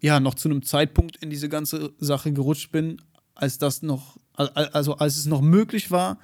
ja 0.00 0.20
noch 0.20 0.34
zu 0.34 0.48
einem 0.48 0.62
Zeitpunkt 0.62 1.16
in 1.16 1.30
diese 1.30 1.48
ganze 1.48 1.92
Sache 1.98 2.32
gerutscht 2.32 2.70
bin, 2.70 3.00
als 3.34 3.58
das 3.58 3.82
noch, 3.82 4.18
also 4.34 4.96
als 4.96 5.16
es 5.16 5.26
noch 5.26 5.40
möglich 5.40 5.90
war, 5.90 6.18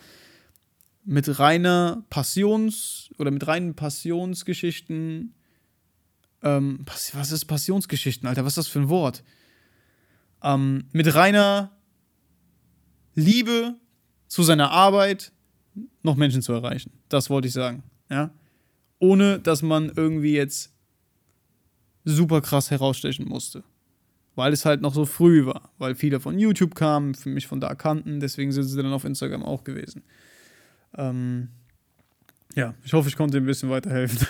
mit 1.05 1.39
reiner 1.39 2.05
Passions- 2.11 3.11
oder 3.19 3.31
mit 3.31 3.47
reinen 3.47 3.75
Passionsgeschichten. 3.75 5.35
Ähm, 6.43 6.85
was 7.13 7.33
ist 7.33 7.45
Passionsgeschichten, 7.47 8.29
Alter? 8.29 8.45
Was 8.45 8.53
ist 8.53 8.67
das 8.67 8.69
für 8.69 8.81
ein 8.81 8.89
Wort? 8.89 9.25
Ähm, 10.43 10.85
mit 10.93 11.15
reiner 11.15 11.71
Liebe 13.15 13.77
zu 14.27 14.43
seiner 14.43 14.71
Arbeit 14.71 15.33
noch 16.03 16.17
Menschen 16.17 16.43
zu 16.43 16.53
erreichen. 16.53 16.93
Das 17.09 17.31
wollte 17.31 17.49
ich 17.49 17.55
sagen. 17.55 17.83
Ja? 18.11 18.31
Ohne 18.99 19.39
dass 19.39 19.63
man 19.63 19.93
irgendwie 19.95 20.35
jetzt 20.35 20.73
super 22.05 22.41
krass 22.41 22.71
herausstechen 22.71 23.27
musste. 23.29 23.65
Weil 24.35 24.53
es 24.53 24.65
halt 24.65 24.81
noch 24.81 24.95
so 24.95 25.05
früh 25.05 25.45
war. 25.45 25.71
Weil 25.79 25.95
viele 25.95 26.19
von 26.21 26.39
YouTube 26.39 26.75
kamen, 26.75 27.15
für 27.15 27.29
mich 27.29 27.47
von 27.47 27.61
da 27.61 27.75
kannten, 27.75 28.21
deswegen 28.21 28.53
sind 28.53 28.65
sie 28.65 28.77
dann 28.77 28.93
auf 28.93 29.05
Instagram 29.05 29.43
auch 29.43 29.65
gewesen. 29.65 30.03
Ähm, 30.97 31.49
ja, 32.55 32.75
ich 32.85 32.93
hoffe, 32.93 33.09
ich 33.09 33.17
konnte 33.17 33.39
ein 33.39 33.47
bisschen 33.47 33.71
weiterhelfen. 33.71 34.27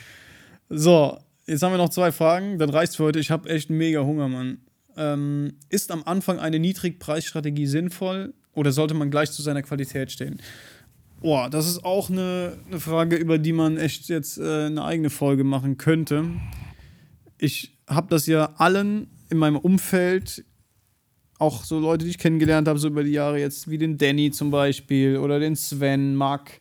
so, 0.68 1.18
jetzt 1.46 1.62
haben 1.62 1.72
wir 1.72 1.78
noch 1.78 1.90
zwei 1.90 2.12
Fragen. 2.12 2.58
Dann 2.58 2.70
reicht's 2.70 2.96
für 2.96 3.04
heute. 3.04 3.18
Ich 3.18 3.30
habe 3.30 3.48
echt 3.50 3.70
mega 3.70 4.00
Hunger, 4.00 4.28
Mann. 4.28 4.58
Ähm, 4.96 5.54
ist 5.68 5.90
am 5.90 6.02
Anfang 6.04 6.38
eine 6.38 6.58
Niedrigpreisstrategie 6.58 7.66
sinnvoll 7.66 8.34
oder 8.54 8.72
sollte 8.72 8.94
man 8.94 9.10
gleich 9.10 9.30
zu 9.32 9.42
seiner 9.42 9.62
Qualität 9.62 10.12
stehen? 10.12 10.40
Boah, 11.20 11.48
das 11.48 11.68
ist 11.68 11.84
auch 11.84 12.10
eine, 12.10 12.58
eine 12.66 12.80
Frage, 12.80 13.16
über 13.16 13.38
die 13.38 13.52
man 13.52 13.76
echt 13.76 14.08
jetzt 14.08 14.38
äh, 14.38 14.66
eine 14.66 14.84
eigene 14.84 15.08
Folge 15.08 15.44
machen 15.44 15.78
könnte. 15.78 16.24
Ich 17.38 17.78
habe 17.88 18.08
das 18.10 18.26
ja 18.26 18.54
allen 18.56 19.08
in 19.30 19.38
meinem 19.38 19.56
Umfeld 19.56 20.44
auch 21.42 21.64
so 21.64 21.78
Leute, 21.78 22.04
die 22.04 22.12
ich 22.12 22.18
kennengelernt 22.18 22.68
habe, 22.68 22.78
so 22.78 22.88
über 22.88 23.02
die 23.02 23.10
Jahre 23.10 23.38
jetzt, 23.38 23.68
wie 23.68 23.76
den 23.76 23.98
Danny 23.98 24.30
zum 24.30 24.50
Beispiel 24.50 25.18
oder 25.18 25.40
den 25.40 25.56
Sven, 25.56 26.14
Mark. 26.14 26.60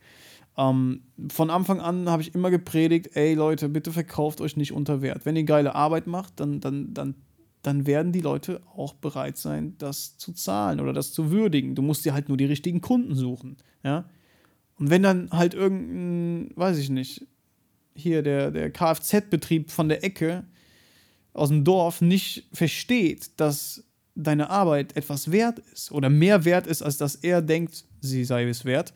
Ähm, 0.57 1.03
von 1.29 1.49
Anfang 1.49 1.79
an 1.79 2.09
habe 2.09 2.23
ich 2.23 2.33
immer 2.33 2.49
gepredigt, 2.49 3.11
ey 3.13 3.35
Leute, 3.35 3.69
bitte 3.69 3.91
verkauft 3.91 4.41
euch 4.41 4.57
nicht 4.57 4.73
unter 4.73 5.01
Wert. 5.01 5.25
Wenn 5.25 5.35
ihr 5.35 5.43
geile 5.43 5.75
Arbeit 5.75 6.07
macht, 6.07 6.39
dann, 6.39 6.59
dann, 6.59 6.93
dann, 6.93 7.15
dann 7.61 7.85
werden 7.85 8.11
die 8.11 8.21
Leute 8.21 8.61
auch 8.75 8.93
bereit 8.95 9.37
sein, 9.37 9.75
das 9.77 10.17
zu 10.17 10.33
zahlen 10.33 10.79
oder 10.79 10.93
das 10.93 11.13
zu 11.13 11.31
würdigen. 11.31 11.75
Du 11.75 11.83
musst 11.83 12.03
dir 12.03 12.13
halt 12.13 12.27
nur 12.27 12.37
die 12.37 12.45
richtigen 12.45 12.81
Kunden 12.81 13.15
suchen, 13.15 13.57
ja. 13.83 14.05
Und 14.79 14.89
wenn 14.89 15.03
dann 15.03 15.29
halt 15.29 15.53
irgendein, 15.53 16.57
weiß 16.57 16.79
ich 16.79 16.89
nicht, 16.89 17.27
hier 17.93 18.23
der, 18.23 18.49
der 18.49 18.71
Kfz-Betrieb 18.71 19.69
von 19.69 19.89
der 19.89 20.03
Ecke 20.03 20.43
aus 21.33 21.49
dem 21.49 21.63
Dorf 21.63 22.01
nicht 22.01 22.47
versteht, 22.51 23.39
dass 23.39 23.83
deine 24.23 24.49
Arbeit 24.49 24.95
etwas 24.95 25.31
wert 25.31 25.59
ist 25.73 25.91
oder 25.91 26.09
mehr 26.09 26.45
wert 26.45 26.67
ist, 26.67 26.81
als 26.81 26.97
dass 26.97 27.15
er 27.15 27.41
denkt, 27.41 27.85
sie 28.01 28.23
sei 28.23 28.47
es 28.47 28.65
wert, 28.65 28.93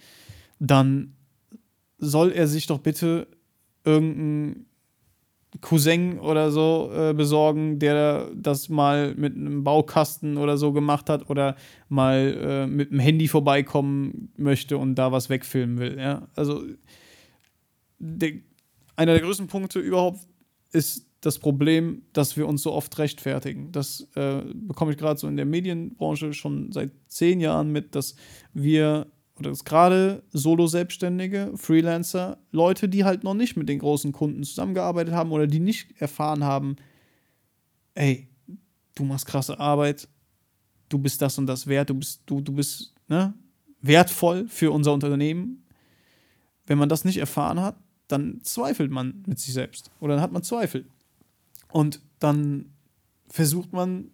dann 0.59 1.15
soll 1.97 2.31
er 2.31 2.47
sich 2.47 2.67
doch 2.67 2.79
bitte 2.79 3.27
irgendeinen 3.83 4.65
Cousin 5.61 6.19
oder 6.19 6.51
so 6.51 6.91
äh, 6.93 7.13
besorgen, 7.13 7.79
der 7.79 8.29
das 8.35 8.69
mal 8.69 9.15
mit 9.15 9.35
einem 9.35 9.63
Baukasten 9.63 10.37
oder 10.37 10.57
so 10.57 10.73
gemacht 10.73 11.09
hat 11.09 11.29
oder 11.29 11.55
mal 11.87 12.65
äh, 12.65 12.67
mit 12.67 12.91
dem 12.91 12.99
Handy 12.99 13.27
vorbeikommen 13.27 14.33
möchte 14.37 14.77
und 14.77 14.95
da 14.95 15.11
was 15.11 15.29
wegfilmen 15.29 15.77
will. 15.77 15.97
Ja? 15.97 16.27
Also 16.35 16.63
der, 17.99 18.33
einer 18.95 19.13
der 19.13 19.21
größten 19.21 19.47
Punkte 19.47 19.79
überhaupt 19.79 20.19
ist 20.71 21.05
das 21.25 21.39
Problem, 21.39 22.03
dass 22.13 22.37
wir 22.37 22.47
uns 22.47 22.61
so 22.61 22.71
oft 22.71 22.97
rechtfertigen. 22.99 23.71
Das 23.71 24.07
äh, 24.15 24.41
bekomme 24.53 24.91
ich 24.91 24.97
gerade 24.97 25.19
so 25.19 25.27
in 25.27 25.37
der 25.37 25.45
Medienbranche 25.45 26.33
schon 26.33 26.71
seit 26.71 26.91
zehn 27.07 27.39
Jahren 27.39 27.71
mit, 27.71 27.95
dass 27.95 28.15
wir 28.53 29.07
oder 29.37 29.49
dass 29.49 29.65
gerade 29.65 30.23
Solo-Selbstständige, 30.31 31.51
Freelancer, 31.55 32.37
Leute, 32.51 32.87
die 32.87 33.03
halt 33.03 33.23
noch 33.23 33.33
nicht 33.33 33.57
mit 33.57 33.67
den 33.67 33.79
großen 33.79 34.11
Kunden 34.11 34.43
zusammengearbeitet 34.43 35.13
haben 35.13 35.31
oder 35.31 35.45
die 35.45 35.59
nicht 35.59 35.99
erfahren 35.99 36.43
haben, 36.43 36.77
ey, 37.95 38.29
du 38.95 39.03
machst 39.03 39.25
krasse 39.25 39.59
Arbeit, 39.59 40.07
du 40.87 40.99
bist 40.99 41.21
das 41.21 41.37
und 41.37 41.47
das 41.47 41.67
wert, 41.67 41.89
du 41.89 41.95
bist, 41.95 42.21
du, 42.25 42.39
du 42.39 42.53
bist 42.53 42.93
ne, 43.07 43.33
wertvoll 43.81 44.47
für 44.47 44.71
unser 44.71 44.93
Unternehmen. 44.93 45.65
Wenn 46.65 46.77
man 46.77 46.89
das 46.89 47.03
nicht 47.03 47.17
erfahren 47.17 47.59
hat, 47.59 47.75
dann 48.07 48.39
zweifelt 48.41 48.91
man 48.91 49.23
mit 49.27 49.39
sich 49.39 49.53
selbst 49.53 49.91
oder 49.99 50.13
dann 50.13 50.21
hat 50.21 50.31
man 50.31 50.43
Zweifel. 50.43 50.85
Und 51.75 51.99
dann 52.19 52.73
versucht 53.27 53.73
man, 53.73 54.11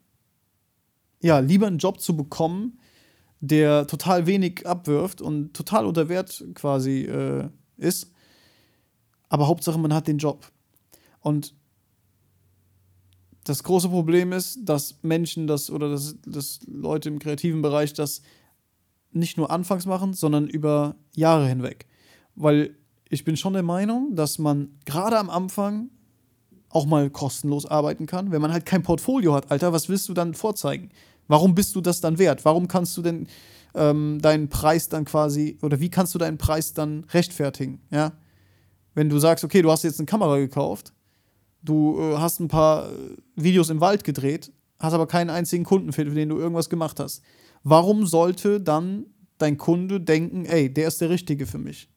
ja, 1.22 1.38
lieber 1.38 1.68
einen 1.68 1.78
Job 1.78 2.02
zu 2.02 2.18
bekommen, 2.18 2.80
der 3.40 3.86
total 3.86 4.26
wenig 4.26 4.66
abwirft 4.66 5.22
und 5.22 5.54
total 5.54 5.86
unter 5.86 6.10
Wert 6.10 6.44
quasi 6.56 7.02
äh, 7.04 7.48
ist. 7.78 8.12
Aber 9.30 9.48
Hauptsache, 9.48 9.78
man 9.78 9.94
hat 9.94 10.08
den 10.08 10.18
Job. 10.18 10.52
Und 11.20 11.54
das 13.44 13.62
große 13.62 13.90
Problem 13.90 14.32
ist, 14.32 14.62
dass 14.64 14.98
Menschen 15.04 15.46
das 15.46 15.70
oder 15.70 15.92
dass, 15.92 16.16
dass 16.26 16.62
Leute 16.66 17.10
im 17.10 17.20
kreativen 17.20 17.62
Bereich 17.62 17.94
das 17.94 18.24
nicht 19.12 19.38
nur 19.38 19.52
anfangs 19.52 19.86
machen, 19.86 20.16
sondern 20.16 20.48
über 20.48 20.96
Jahre 21.16 21.48
hinweg. 21.48 21.86
Weil 22.34 22.76
ich 23.08 23.24
bin 23.24 23.38
schon 23.38 23.54
der 23.54 23.62
Meinung, 23.62 24.16
dass 24.16 24.40
man 24.40 24.80
gerade 24.86 25.20
am 25.20 25.30
Anfang 25.30 25.92
auch 26.72 26.86
mal 26.86 27.10
kostenlos 27.10 27.66
arbeiten 27.66 28.06
kann. 28.06 28.32
Wenn 28.32 28.42
man 28.42 28.52
halt 28.52 28.66
kein 28.66 28.84
Portfolio 28.84 29.34
hat, 29.34 29.52
Alter, 29.52 29.74
was 29.74 29.90
willst 29.90 30.08
du 30.10 30.14
dann 30.14 30.34
vorzeigen? 30.34 30.90
Warum 31.28 31.56
bist 31.56 31.76
du 31.76 31.82
das 31.82 32.02
dann 32.02 32.18
wert? 32.18 32.46
Warum 32.46 32.68
kannst 32.68 32.96
du 32.98 33.02
denn 33.02 33.28
ähm, 33.74 34.20
deinen 34.22 34.50
Preis 34.50 34.90
dann 34.90 35.06
quasi, 35.06 35.58
oder 35.62 35.80
wie 35.80 35.90
kannst 35.90 36.14
du 36.14 36.20
deinen 36.20 36.38
Preis 36.38 36.74
dann 36.74 37.06
rechtfertigen? 37.12 37.82
Ja? 37.90 38.14
Wenn 38.94 39.10
du 39.10 39.20
sagst, 39.20 39.44
okay, 39.44 39.62
du 39.62 39.72
hast 39.72 39.84
jetzt 39.84 40.00
eine 40.00 40.06
Kamera 40.06 40.38
gekauft, 40.38 40.94
du 41.62 42.00
äh, 42.00 42.18
hast 42.18 42.40
ein 42.40 42.48
paar 42.48 42.90
äh, 42.90 43.16
Videos 43.36 43.70
im 43.70 43.82
Wald 43.82 44.04
gedreht, 44.04 44.52
hast 44.80 44.94
aber 44.94 45.08
keinen 45.08 45.30
einzigen 45.30 45.64
Kunden, 45.64 45.94
für 45.94 46.06
den 46.06 46.30
du 46.30 46.38
irgendwas 46.38 46.70
gemacht 46.70 47.00
hast. 47.00 47.22
Warum 47.64 48.06
sollte 48.06 48.60
dann 48.60 49.06
dein 49.38 49.58
Kunde 49.58 50.02
denken, 50.02 50.46
ey, 50.46 50.74
der 50.74 50.88
ist 50.88 51.02
der 51.02 51.10
Richtige 51.10 51.46
für 51.46 51.60
mich? 51.60 51.90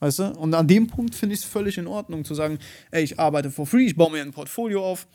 Weißt 0.00 0.20
du? 0.20 0.30
Und 0.30 0.54
an 0.54 0.68
dem 0.68 0.86
Punkt 0.86 1.14
finde 1.14 1.34
ich 1.34 1.40
es 1.40 1.46
völlig 1.46 1.78
in 1.78 1.86
Ordnung 1.86 2.24
zu 2.24 2.34
sagen, 2.34 2.58
ey, 2.90 3.02
ich 3.02 3.18
arbeite 3.18 3.50
for 3.50 3.66
free, 3.66 3.86
ich 3.86 3.96
baue 3.96 4.12
mir 4.12 4.22
ein 4.22 4.32
Portfolio 4.32 4.84
auf. 4.84 5.06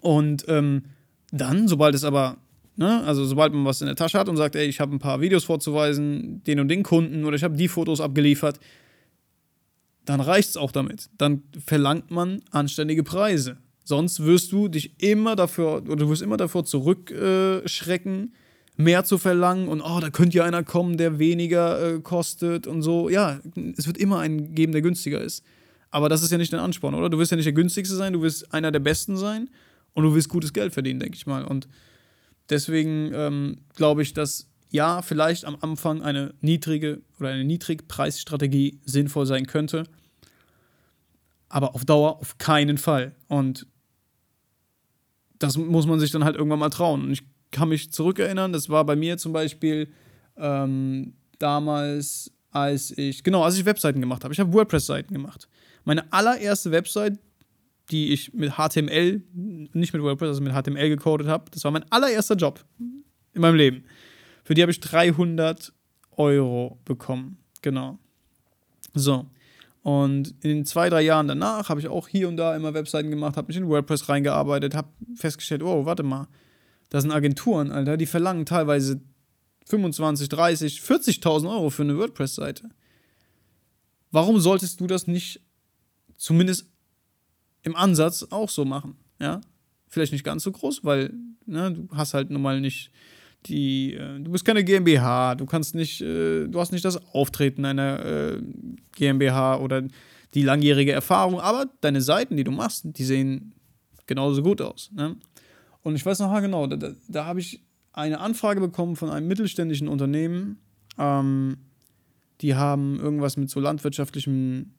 Und 0.00 0.44
ähm, 0.48 0.84
dann, 1.32 1.68
sobald 1.68 1.94
es 1.94 2.04
aber, 2.04 2.36
ne, 2.76 3.02
also 3.04 3.24
sobald 3.24 3.52
man 3.52 3.64
was 3.64 3.80
in 3.80 3.86
der 3.86 3.96
Tasche 3.96 4.18
hat 4.18 4.28
und 4.28 4.36
sagt, 4.36 4.54
ey, 4.56 4.66
ich 4.66 4.80
habe 4.80 4.94
ein 4.94 4.98
paar 4.98 5.20
Videos 5.20 5.44
vorzuweisen, 5.44 6.42
den 6.44 6.60
und 6.60 6.68
den 6.68 6.82
Kunden 6.82 7.24
oder 7.24 7.36
ich 7.36 7.44
habe 7.44 7.56
die 7.56 7.68
Fotos 7.68 8.00
abgeliefert, 8.00 8.60
dann 10.04 10.20
reicht 10.20 10.50
es 10.50 10.56
auch 10.56 10.72
damit. 10.72 11.08
Dann 11.18 11.42
verlangt 11.64 12.10
man 12.10 12.42
anständige 12.50 13.02
Preise. 13.02 13.58
Sonst 13.84 14.24
wirst 14.24 14.52
du 14.52 14.68
dich 14.68 15.00
immer 15.02 15.36
dafür, 15.36 15.82
oder 15.82 15.96
du 15.96 16.08
wirst 16.08 16.22
immer 16.22 16.36
davor 16.36 16.64
zurückschrecken, 16.64 18.34
mehr 18.80 19.04
zu 19.04 19.18
verlangen 19.18 19.68
und 19.68 19.80
oh, 19.80 20.00
da 20.00 20.10
könnte 20.10 20.38
ja 20.38 20.44
einer 20.44 20.62
kommen, 20.62 20.96
der 20.96 21.18
weniger 21.18 21.94
äh, 21.94 22.00
kostet 22.00 22.66
und 22.66 22.82
so. 22.82 23.08
Ja, 23.08 23.40
es 23.76 23.86
wird 23.86 23.98
immer 23.98 24.20
einen 24.20 24.54
geben, 24.54 24.72
der 24.72 24.82
günstiger 24.82 25.20
ist. 25.20 25.44
Aber 25.90 26.08
das 26.08 26.22
ist 26.22 26.30
ja 26.30 26.38
nicht 26.38 26.52
dein 26.52 26.60
Ansporn, 26.60 26.94
oder? 26.94 27.10
Du 27.10 27.18
wirst 27.18 27.30
ja 27.30 27.36
nicht 27.36 27.46
der 27.46 27.52
günstigste 27.52 27.96
sein, 27.96 28.12
du 28.12 28.22
wirst 28.22 28.52
einer 28.54 28.70
der 28.70 28.78
besten 28.78 29.16
sein 29.16 29.50
und 29.94 30.04
du 30.04 30.14
willst 30.14 30.28
gutes 30.28 30.52
Geld 30.52 30.72
verdienen, 30.72 31.00
denke 31.00 31.16
ich 31.16 31.26
mal. 31.26 31.44
Und 31.44 31.68
deswegen 32.48 33.10
ähm, 33.12 33.58
glaube 33.74 34.02
ich, 34.02 34.12
dass 34.12 34.46
ja, 34.70 35.02
vielleicht 35.02 35.44
am 35.44 35.56
Anfang 35.60 36.02
eine 36.02 36.32
niedrige 36.40 37.02
oder 37.18 37.30
eine 37.30 37.44
Niedrigpreisstrategie 37.44 38.80
sinnvoll 38.84 39.26
sein 39.26 39.46
könnte, 39.46 39.84
aber 41.48 41.74
auf 41.74 41.84
Dauer 41.84 42.20
auf 42.20 42.38
keinen 42.38 42.78
Fall. 42.78 43.16
Und 43.26 43.66
das 45.40 45.56
muss 45.56 45.86
man 45.86 45.98
sich 45.98 46.12
dann 46.12 46.24
halt 46.24 46.36
irgendwann 46.36 46.60
mal 46.60 46.70
trauen. 46.70 47.02
Und 47.02 47.10
ich 47.10 47.24
kann 47.50 47.68
mich 47.68 47.92
zurückerinnern, 47.92 48.52
das 48.52 48.68
war 48.68 48.84
bei 48.84 48.96
mir 48.96 49.18
zum 49.18 49.32
Beispiel 49.32 49.88
ähm, 50.36 51.14
damals, 51.38 52.32
als 52.50 52.96
ich, 52.96 53.22
genau, 53.22 53.42
als 53.42 53.58
ich 53.58 53.64
Webseiten 53.64 54.00
gemacht 54.00 54.24
habe. 54.24 54.32
Ich 54.32 54.40
habe 54.40 54.52
WordPress-Seiten 54.52 55.12
gemacht. 55.12 55.48
Meine 55.84 56.12
allererste 56.12 56.70
Website, 56.70 57.18
die 57.90 58.12
ich 58.12 58.32
mit 58.32 58.52
HTML, 58.52 59.22
nicht 59.72 59.92
mit 59.92 60.02
WordPress, 60.02 60.28
also 60.28 60.42
mit 60.42 60.52
HTML 60.52 60.88
gecodet 60.88 61.26
habe, 61.26 61.50
das 61.50 61.64
war 61.64 61.70
mein 61.70 61.84
allererster 61.90 62.36
Job 62.36 62.64
in 62.78 63.40
meinem 63.40 63.56
Leben. 63.56 63.84
Für 64.44 64.54
die 64.54 64.62
habe 64.62 64.72
ich 64.72 64.80
300 64.80 65.72
Euro 66.16 66.78
bekommen. 66.84 67.38
Genau. 67.62 67.98
So. 68.94 69.26
Und 69.82 70.34
in 70.42 70.50
den 70.50 70.66
zwei, 70.66 70.90
drei 70.90 71.02
Jahren 71.02 71.26
danach 71.26 71.68
habe 71.68 71.80
ich 71.80 71.88
auch 71.88 72.06
hier 72.06 72.28
und 72.28 72.36
da 72.36 72.54
immer 72.54 72.74
Webseiten 72.74 73.10
gemacht, 73.10 73.36
habe 73.36 73.48
mich 73.48 73.56
in 73.56 73.68
WordPress 73.68 74.08
reingearbeitet, 74.08 74.74
habe 74.74 74.88
festgestellt, 75.14 75.62
oh, 75.62 75.86
warte 75.86 76.02
mal, 76.02 76.28
das 76.90 77.02
sind 77.02 77.12
Agenturen, 77.12 77.70
Alter, 77.70 77.96
die 77.96 78.06
verlangen 78.06 78.44
teilweise 78.44 79.00
25, 79.66 80.28
30, 80.28 80.80
40.000 80.80 81.50
Euro 81.50 81.70
für 81.70 81.82
eine 81.82 81.96
WordPress-Seite. 81.96 82.68
Warum 84.10 84.40
solltest 84.40 84.80
du 84.80 84.86
das 84.86 85.06
nicht 85.06 85.40
zumindest 86.16 86.66
im 87.62 87.76
Ansatz 87.76 88.26
auch 88.30 88.50
so 88.50 88.64
machen? 88.64 88.96
Ja, 89.20 89.40
vielleicht 89.88 90.12
nicht 90.12 90.24
ganz 90.24 90.42
so 90.42 90.50
groß, 90.50 90.84
weil 90.84 91.12
ne, 91.46 91.72
du 91.72 91.88
hast 91.94 92.14
halt 92.14 92.30
nun 92.30 92.42
mal 92.42 92.60
nicht 92.60 92.90
die, 93.46 93.94
äh, 93.94 94.18
du 94.18 94.32
bist 94.32 94.44
keine 94.44 94.64
GmbH, 94.64 95.36
du 95.36 95.46
kannst 95.46 95.74
nicht, 95.74 96.00
äh, 96.00 96.46
du 96.48 96.60
hast 96.60 96.72
nicht 96.72 96.84
das 96.84 96.96
Auftreten 97.14 97.64
einer 97.64 98.04
äh, 98.04 98.42
GmbH 98.92 99.58
oder 99.58 99.82
die 100.34 100.42
langjährige 100.42 100.92
Erfahrung, 100.92 101.40
aber 101.40 101.66
deine 101.80 102.02
Seiten, 102.02 102.36
die 102.36 102.44
du 102.44 102.50
machst, 102.50 102.84
die 102.84 103.04
sehen 103.04 103.54
genauso 104.06 104.42
gut 104.42 104.60
aus. 104.60 104.90
Ne? 104.92 105.16
Und 105.82 105.96
ich 105.96 106.04
weiß 106.04 106.18
noch 106.20 106.40
genau, 106.40 106.66
da, 106.66 106.76
da, 106.76 106.92
da 107.08 107.24
habe 107.24 107.40
ich 107.40 107.62
eine 107.92 108.20
Anfrage 108.20 108.60
bekommen 108.60 108.96
von 108.96 109.10
einem 109.10 109.28
mittelständischen 109.28 109.88
Unternehmen. 109.88 110.58
Ähm, 110.98 111.58
die 112.40 112.54
haben 112.54 112.98
irgendwas 112.98 113.36
mit 113.36 113.50
so 113.50 113.60
landwirtschaftlichen 113.60 114.74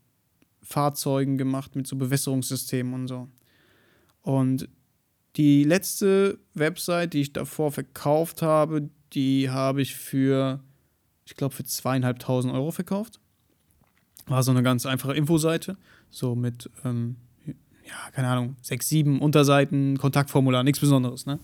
Fahrzeugen 0.62 1.38
gemacht, 1.38 1.76
mit 1.76 1.88
so 1.88 1.96
Bewässerungssystemen 1.96 2.94
und 2.94 3.08
so. 3.08 3.28
Und 4.22 4.70
die 5.36 5.64
letzte 5.64 6.40
Website, 6.54 7.14
die 7.14 7.22
ich 7.22 7.34
davor 7.34 7.72
verkauft 7.72 8.42
habe, 8.42 8.90
die 9.14 9.50
habe 9.50 9.82
ich 9.82 9.96
für, 9.96 10.62
ich 11.26 11.36
glaube, 11.36 11.56
für 11.56 11.64
zweieinhalbtausend 11.64 12.54
Euro 12.54 12.72
verkauft. 12.72 13.20
War 14.28 14.44
so 14.44 14.52
eine 14.52 14.64
ganz 14.64 14.86
einfache 14.86 15.14
Infoseite, 15.14 15.78
so 16.10 16.36
mit 16.36 16.70
ähm, 16.84 17.16
ja, 17.88 18.12
keine 18.14 18.28
Ahnung, 18.28 18.56
sechs, 18.62 18.90
sieben 18.90 19.20
Unterseiten, 19.20 19.98
Kontaktformular, 19.98 20.64
nichts 20.64 20.80
Besonderes, 20.80 21.26
ne? 21.26 21.40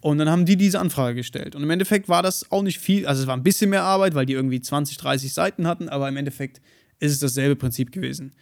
Und 0.00 0.18
dann 0.18 0.28
haben 0.28 0.44
die 0.44 0.56
diese 0.56 0.80
Anfrage 0.80 1.14
gestellt. 1.14 1.56
Und 1.56 1.62
im 1.62 1.70
Endeffekt 1.70 2.10
war 2.10 2.22
das 2.22 2.50
auch 2.52 2.62
nicht 2.62 2.78
viel, 2.78 3.06
also 3.06 3.22
es 3.22 3.26
war 3.26 3.34
ein 3.34 3.42
bisschen 3.42 3.70
mehr 3.70 3.84
Arbeit, 3.84 4.14
weil 4.14 4.26
die 4.26 4.34
irgendwie 4.34 4.60
20, 4.60 4.98
30 4.98 5.32
Seiten 5.32 5.66
hatten, 5.66 5.88
aber 5.88 6.06
im 6.10 6.16
Endeffekt 6.18 6.60
ist 6.98 7.12
es 7.12 7.20
dasselbe 7.20 7.56
Prinzip 7.56 7.90
gewesen. 7.90 8.32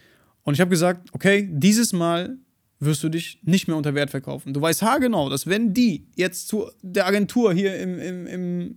Und 0.43 0.55
ich 0.55 0.59
habe 0.59 0.69
gesagt, 0.69 1.09
okay, 1.13 1.47
dieses 1.49 1.93
Mal 1.93 2.37
wirst 2.79 3.01
du 3.03 3.09
dich 3.09 3.39
nicht 3.43 3.67
mehr 3.67 3.77
unter 3.77 3.95
Wert 3.95 4.09
verkaufen. 4.09 4.53
Du 4.53 4.61
weißt 4.61 4.81
haargenau, 4.81 5.29
dass 5.29 5.47
wenn 5.47 5.73
die 5.73 6.05
jetzt 6.15 6.49
zu 6.49 6.69
der 6.81 7.07
Agentur 7.07 7.53
hier 7.53 7.79
im, 7.79 7.99
im, 7.99 8.27
im, 8.27 8.75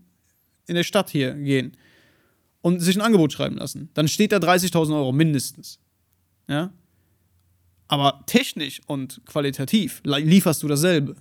in 0.67 0.75
der 0.75 0.85
Stadt 0.85 1.11
hier 1.11 1.35
gehen 1.35 1.77
und 2.63 2.81
sich 2.81 2.97
ein 2.97 3.03
Angebot 3.03 3.33
schreiben 3.33 3.57
lassen, 3.57 3.91
dann 3.95 4.07
steht 4.09 4.33
da 4.33 4.37
30.000 4.37 4.95
Euro 4.95 5.13
mindestens. 5.13 5.81
Ja? 6.49 6.73
Aber 7.89 8.23
technisch 8.27 8.81
und 8.87 9.21
qualitativ 9.27 10.03
lieferst 10.05 10.63
du 10.63 10.69
dasselbe. 10.69 11.17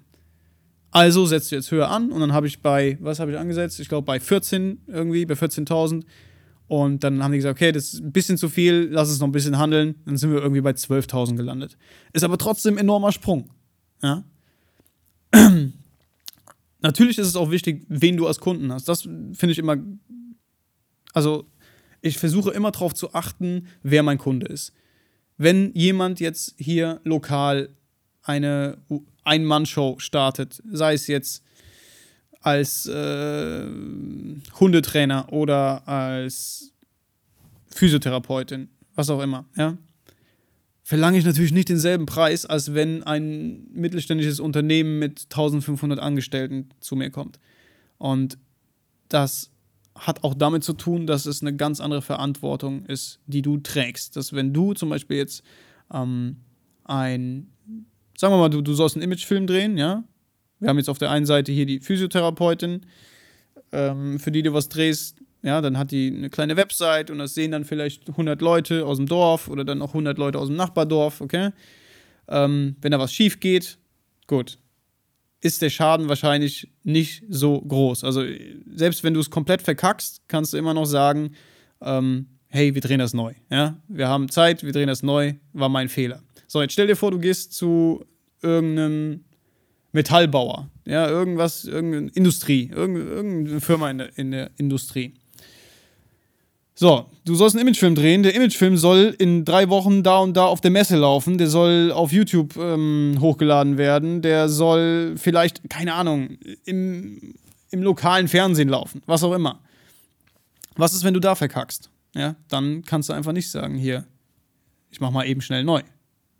Also 0.91 1.25
setzt 1.25 1.51
du 1.51 1.55
jetzt 1.55 1.71
höher 1.71 1.89
an 1.89 2.11
und 2.11 2.21
dann 2.21 2.33
habe 2.33 2.47
ich 2.47 2.61
bei, 2.61 2.97
was 3.01 3.19
habe 3.19 3.31
ich 3.31 3.37
angesetzt? 3.37 3.79
Ich 3.79 3.89
glaube 3.89 4.05
bei 4.05 4.19
14 4.19 4.81
irgendwie, 4.87 5.25
bei 5.25 5.33
14.000. 5.35 6.05
Und 6.67 7.03
dann 7.03 7.21
haben 7.21 7.31
die 7.31 7.37
gesagt, 7.37 7.57
okay, 7.57 7.71
das 7.71 7.93
ist 7.93 8.01
ein 8.01 8.11
bisschen 8.11 8.37
zu 8.37 8.49
viel, 8.49 8.87
lass 8.91 9.09
es 9.09 9.19
noch 9.19 9.27
ein 9.27 9.31
bisschen 9.31 9.59
handeln. 9.59 9.95
Dann 10.05 10.17
sind 10.17 10.31
wir 10.31 10.41
irgendwie 10.41 10.61
bei 10.61 10.71
12.000 10.71 11.35
gelandet. 11.35 11.77
Ist 12.13 12.23
aber 12.23 12.37
trotzdem 12.37 12.75
ein 12.75 12.79
enormer 12.79 13.11
Sprung. 13.11 13.51
Ja? 14.01 14.23
Natürlich 16.81 17.19
ist 17.19 17.27
es 17.27 17.35
auch 17.35 17.51
wichtig, 17.51 17.85
wen 17.87 18.17
du 18.17 18.25
als 18.25 18.39
Kunden 18.39 18.71
hast. 18.71 18.87
Das 18.87 19.01
finde 19.01 19.51
ich 19.51 19.59
immer. 19.59 19.77
Also, 21.13 21.45
ich 22.01 22.17
versuche 22.17 22.51
immer 22.51 22.71
darauf 22.71 22.95
zu 22.95 23.13
achten, 23.13 23.67
wer 23.83 24.01
mein 24.01 24.17
Kunde 24.17 24.47
ist 24.47 24.73
wenn 25.37 25.73
jemand 25.73 26.19
jetzt 26.19 26.55
hier 26.57 27.01
lokal 27.03 27.69
eine 28.23 28.77
Ein-Mann-Show 29.23 29.99
startet, 29.99 30.61
sei 30.71 30.93
es 30.93 31.07
jetzt 31.07 31.43
als 32.41 32.85
äh, 32.85 33.65
Hundetrainer 34.59 35.31
oder 35.33 35.87
als 35.87 36.71
Physiotherapeutin, 37.67 38.69
was 38.95 39.09
auch 39.09 39.21
immer, 39.21 39.45
ja, 39.57 39.77
verlange 40.83 41.17
ich 41.17 41.25
natürlich 41.25 41.51
nicht 41.51 41.69
denselben 41.69 42.05
Preis, 42.05 42.45
als 42.45 42.75
wenn 42.75 43.01
ein 43.03 43.67
mittelständisches 43.73 44.39
Unternehmen 44.39 44.99
mit 44.99 45.23
1500 45.23 45.99
Angestellten 45.99 46.69
zu 46.79 46.95
mir 46.95 47.09
kommt. 47.09 47.39
Und 47.97 48.37
das 49.09 49.49
hat 49.95 50.23
auch 50.23 50.33
damit 50.33 50.63
zu 50.63 50.73
tun, 50.73 51.07
dass 51.07 51.25
es 51.25 51.41
eine 51.41 51.55
ganz 51.55 51.79
andere 51.79 52.01
Verantwortung 52.01 52.85
ist, 52.85 53.19
die 53.27 53.41
du 53.41 53.57
trägst. 53.57 54.15
Dass 54.15 54.33
wenn 54.33 54.53
du 54.53 54.73
zum 54.73 54.89
Beispiel 54.89 55.17
jetzt 55.17 55.43
ähm, 55.93 56.37
ein, 56.83 57.51
sagen 58.17 58.33
wir 58.33 58.37
mal, 58.37 58.49
du, 58.49 58.61
du 58.61 58.73
sollst 58.73 58.95
einen 58.95 59.03
Imagefilm 59.03 59.47
drehen, 59.47 59.77
ja. 59.77 60.03
Wir 60.59 60.69
haben 60.69 60.77
jetzt 60.77 60.89
auf 60.89 60.97
der 60.97 61.11
einen 61.11 61.25
Seite 61.25 61.51
hier 61.51 61.65
die 61.65 61.79
Physiotherapeutin, 61.79 62.85
ähm, 63.71 64.19
für 64.19 64.31
die 64.31 64.41
du 64.41 64.53
was 64.53 64.69
drehst, 64.69 65.17
ja, 65.45 65.61
dann 65.61 65.77
hat 65.77 65.91
die 65.91 66.11
eine 66.15 66.29
kleine 66.29 66.57
Website 66.57 67.11
und 67.11 67.19
das 67.19 67.35
sehen 67.35 67.51
dann 67.51 67.65
vielleicht 67.65 68.09
100 68.09 68.41
Leute 68.41 68.85
aus 68.85 68.97
dem 68.97 69.05
Dorf 69.05 69.47
oder 69.47 69.63
dann 69.63 69.81
auch 69.81 69.89
100 69.89 70.17
Leute 70.17 70.39
aus 70.39 70.47
dem 70.47 70.55
Nachbardorf, 70.55 71.21
okay? 71.21 71.51
Ähm, 72.27 72.75
wenn 72.81 72.91
da 72.91 72.99
was 72.99 73.13
schief 73.13 73.39
geht, 73.39 73.77
gut. 74.25 74.57
Ist 75.41 75.61
der 75.61 75.69
Schaden 75.69 76.09
wahrscheinlich 76.09 76.71
nicht 76.83 77.23
so 77.29 77.61
groß. 77.61 78.03
Also 78.03 78.23
selbst 78.73 79.03
wenn 79.03 79.13
du 79.13 79.19
es 79.19 79.29
komplett 79.29 79.61
verkackst, 79.61 80.21
kannst 80.27 80.53
du 80.53 80.57
immer 80.57 80.73
noch 80.73 80.85
sagen, 80.85 81.31
ähm, 81.81 82.27
hey, 82.47 82.73
wir 82.73 82.81
drehen 82.81 82.99
das 82.99 83.13
neu. 83.13 83.33
Ja? 83.51 83.77
Wir 83.87 84.07
haben 84.07 84.29
Zeit, 84.29 84.63
wir 84.63 84.71
drehen 84.71 84.87
das 84.87 85.03
neu, 85.03 85.33
war 85.53 85.69
mein 85.69 85.89
Fehler. 85.89 86.23
So, 86.47 86.61
jetzt 86.61 86.73
stell 86.73 86.87
dir 86.87 86.95
vor, 86.95 87.11
du 87.11 87.19
gehst 87.19 87.53
zu 87.53 88.05
irgendeinem 88.41 89.25
Metallbauer, 89.91 90.69
ja, 90.85 91.09
irgendwas, 91.09 91.65
irgendeine 91.65 92.09
Industrie, 92.11 92.69
irgendeine 92.73 93.61
Firma 93.61 93.89
in 93.89 93.97
der, 93.97 94.17
in 94.17 94.31
der 94.31 94.51
Industrie. 94.57 95.13
So, 96.77 97.09
du 97.23 97.35
sollst 97.35 97.55
einen 97.55 97.65
Imagefilm 97.65 97.95
drehen. 97.95 98.21
Der 98.21 98.35
Imagefilm 98.35 98.75
soll 98.75 99.15
in 99.17 99.45
drei 99.45 99.69
Wochen 99.69 100.03
da 100.03 100.19
und 100.19 100.35
da 100.35 100.45
auf 100.45 100.59
der 100.59 100.71
Messe 100.71 100.97
laufen. 100.97 101.37
Der 101.37 101.47
soll 101.47 101.91
auf 101.93 102.11
YouTube 102.11 102.57
ähm, 102.57 103.17
hochgeladen 103.21 103.77
werden. 103.77 104.21
Der 104.21 104.49
soll 104.49 105.15
vielleicht, 105.17 105.69
keine 105.69 105.93
Ahnung, 105.93 106.37
im, 106.65 107.35
im 107.71 107.81
lokalen 107.81 108.27
Fernsehen 108.27 108.67
laufen. 108.67 109.01
Was 109.05 109.23
auch 109.23 109.33
immer. 109.33 109.61
Was 110.75 110.93
ist, 110.93 111.05
wenn 111.05 111.13
du 111.13 111.21
da 111.21 111.35
verkackst? 111.35 111.89
Ja, 112.13 112.35
dann 112.49 112.83
kannst 112.83 113.07
du 113.07 113.13
einfach 113.13 113.31
nicht 113.31 113.49
sagen, 113.49 113.75
hier, 113.75 114.05
ich 114.91 114.99
mach 114.99 115.11
mal 115.11 115.25
eben 115.25 115.41
schnell 115.41 115.63
neu. 115.63 115.81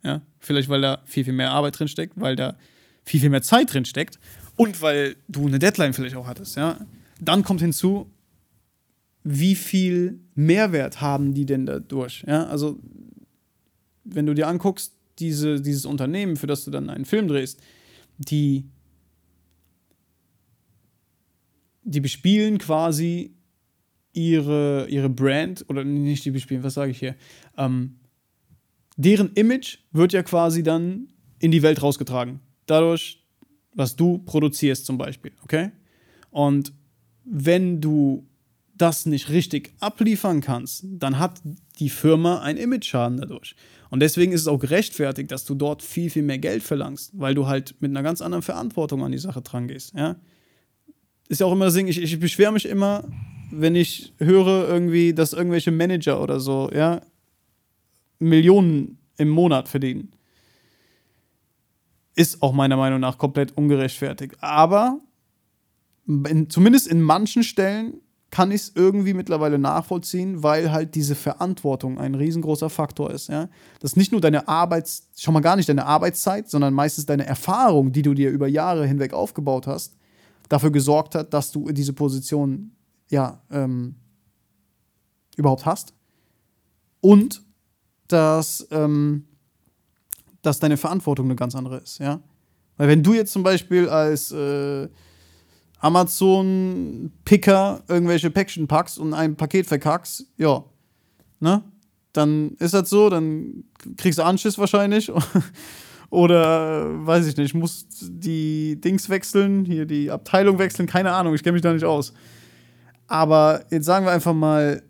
Ja, 0.04 0.20
vielleicht, 0.38 0.68
weil 0.68 0.82
da 0.82 1.00
viel, 1.06 1.24
viel 1.24 1.32
mehr 1.32 1.50
Arbeit 1.50 1.78
drin 1.78 1.88
steckt, 1.88 2.12
weil 2.16 2.36
da 2.36 2.56
viel, 3.04 3.20
viel 3.20 3.30
mehr 3.30 3.42
Zeit 3.42 3.72
drin 3.72 3.86
steckt 3.86 4.18
und 4.56 4.82
weil 4.82 5.16
du 5.28 5.46
eine 5.46 5.58
Deadline 5.58 5.94
vielleicht 5.94 6.16
auch 6.16 6.26
hattest. 6.26 6.56
Ja, 6.56 6.78
dann 7.20 7.42
kommt 7.42 7.60
hinzu, 7.60 8.10
wie 9.24 9.54
viel 9.54 10.20
Mehrwert 10.36 11.00
haben 11.00 11.34
die 11.34 11.46
denn 11.46 11.66
dadurch? 11.66 12.24
Ja, 12.26 12.46
also 12.46 12.78
wenn 14.04 14.26
du 14.26 14.34
dir 14.34 14.46
anguckst, 14.46 14.92
diese, 15.18 15.60
dieses 15.60 15.86
Unternehmen, 15.86 16.36
für 16.36 16.46
das 16.46 16.64
du 16.64 16.70
dann 16.70 16.90
einen 16.90 17.06
Film 17.06 17.26
drehst, 17.26 17.60
die, 18.18 18.66
die 21.82 22.00
bespielen 22.00 22.58
quasi 22.58 23.34
ihre, 24.12 24.86
ihre 24.88 25.08
Brand, 25.08 25.64
oder 25.68 25.84
nicht 25.84 26.24
die 26.24 26.30
bespielen, 26.30 26.62
was 26.62 26.74
sage 26.74 26.90
ich 26.90 26.98
hier? 26.98 27.16
Ähm, 27.56 27.96
deren 28.96 29.32
Image 29.34 29.78
wird 29.92 30.12
ja 30.12 30.22
quasi 30.22 30.62
dann 30.62 31.08
in 31.38 31.50
die 31.50 31.62
Welt 31.62 31.82
rausgetragen. 31.82 32.40
Dadurch, 32.66 33.24
was 33.74 33.96
du 33.96 34.18
produzierst 34.18 34.86
zum 34.86 34.98
Beispiel, 34.98 35.32
okay? 35.42 35.70
Und 36.30 36.72
wenn 37.24 37.80
du 37.80 38.26
das 38.78 39.06
nicht 39.06 39.30
richtig 39.30 39.72
abliefern 39.80 40.40
kannst, 40.40 40.84
dann 40.86 41.18
hat 41.18 41.40
die 41.78 41.90
Firma 41.90 42.40
einen 42.40 42.58
Image-Schaden 42.58 43.18
dadurch. 43.18 43.56
Und 43.90 44.00
deswegen 44.00 44.32
ist 44.32 44.42
es 44.42 44.48
auch 44.48 44.58
gerechtfertigt, 44.58 45.30
dass 45.30 45.44
du 45.44 45.54
dort 45.54 45.82
viel, 45.82 46.10
viel 46.10 46.22
mehr 46.22 46.38
Geld 46.38 46.62
verlangst, 46.62 47.12
weil 47.14 47.34
du 47.34 47.46
halt 47.46 47.76
mit 47.80 47.90
einer 47.90 48.02
ganz 48.02 48.20
anderen 48.20 48.42
Verantwortung 48.42 49.04
an 49.04 49.12
die 49.12 49.18
Sache 49.18 49.42
dran 49.42 49.68
gehst. 49.68 49.94
Ja? 49.94 50.16
Ist 51.28 51.40
ja 51.40 51.46
auch 51.46 51.52
immer 51.52 51.66
das 51.66 51.74
Ding, 51.74 51.86
ich, 51.86 52.00
ich 52.00 52.18
beschwere 52.18 52.52
mich 52.52 52.66
immer, 52.66 53.04
wenn 53.50 53.74
ich 53.74 54.12
höre 54.18 54.68
irgendwie, 54.68 55.14
dass 55.14 55.32
irgendwelche 55.32 55.70
Manager 55.70 56.20
oder 56.20 56.40
so, 56.40 56.70
ja, 56.74 57.00
Millionen 58.18 58.98
im 59.18 59.28
Monat 59.28 59.68
verdienen. 59.68 60.12
Ist 62.14 62.42
auch 62.42 62.52
meiner 62.52 62.76
Meinung 62.76 63.00
nach 63.00 63.18
komplett 63.18 63.56
ungerechtfertigt. 63.56 64.36
Aber 64.40 65.00
in, 66.06 66.48
zumindest 66.48 66.88
in 66.88 67.02
manchen 67.02 67.42
Stellen 67.42 68.00
kann 68.36 68.50
ich 68.50 68.60
es 68.60 68.72
irgendwie 68.74 69.14
mittlerweile 69.14 69.58
nachvollziehen, 69.58 70.42
weil 70.42 70.70
halt 70.70 70.94
diese 70.94 71.14
Verantwortung 71.14 71.98
ein 71.98 72.14
riesengroßer 72.14 72.68
Faktor 72.68 73.10
ist. 73.10 73.30
Ja? 73.30 73.48
Das 73.80 73.92
ist 73.92 73.96
nicht 73.96 74.12
nur 74.12 74.20
deine 74.20 74.46
Arbeits, 74.46 75.08
schon 75.16 75.32
mal 75.32 75.40
gar 75.40 75.56
nicht 75.56 75.70
deine 75.70 75.86
Arbeitszeit, 75.86 76.50
sondern 76.50 76.74
meistens 76.74 77.06
deine 77.06 77.24
Erfahrung, 77.24 77.92
die 77.92 78.02
du 78.02 78.12
dir 78.12 78.28
über 78.28 78.46
Jahre 78.46 78.86
hinweg 78.86 79.14
aufgebaut 79.14 79.66
hast, 79.66 79.96
dafür 80.50 80.70
gesorgt 80.70 81.14
hat, 81.14 81.32
dass 81.32 81.50
du 81.50 81.70
diese 81.72 81.94
Position 81.94 82.72
ja 83.08 83.40
ähm, 83.50 83.94
überhaupt 85.38 85.64
hast. 85.64 85.94
Und 87.00 87.42
dass, 88.06 88.68
ähm, 88.70 89.24
dass 90.42 90.58
deine 90.58 90.76
Verantwortung 90.76 91.24
eine 91.24 91.36
ganz 91.36 91.54
andere 91.54 91.78
ist, 91.78 92.00
ja. 92.00 92.20
Weil 92.76 92.88
wenn 92.88 93.02
du 93.02 93.14
jetzt 93.14 93.32
zum 93.32 93.42
Beispiel 93.42 93.88
als 93.88 94.30
äh, 94.30 94.90
Amazon-Picker 95.78 97.82
irgendwelche 97.88 98.30
Päckchen 98.30 98.66
packst 98.66 98.98
und 98.98 99.14
ein 99.14 99.36
Paket 99.36 99.66
verkackst, 99.66 100.26
ja, 100.36 100.64
ne? 101.40 101.62
Dann 102.12 102.52
ist 102.58 102.72
das 102.72 102.88
so, 102.88 103.10
dann 103.10 103.64
kriegst 103.98 104.18
du 104.18 104.22
Anschiss 104.22 104.58
wahrscheinlich. 104.58 105.12
Oder 106.10 107.06
weiß 107.06 107.26
ich 107.26 107.36
nicht, 107.36 107.54
muss 107.54 107.86
die 108.00 108.80
Dings 108.80 109.10
wechseln, 109.10 109.66
hier 109.66 109.86
die 109.86 110.10
Abteilung 110.10 110.58
wechseln, 110.58 110.86
keine 110.86 111.12
Ahnung, 111.12 111.34
ich 111.34 111.42
kenne 111.42 111.54
mich 111.54 111.62
da 111.62 111.72
nicht 111.72 111.84
aus. 111.84 112.14
Aber 113.06 113.64
jetzt 113.70 113.84
sagen 113.84 114.06
wir 114.06 114.12
einfach 114.12 114.32
mal, 114.32 114.82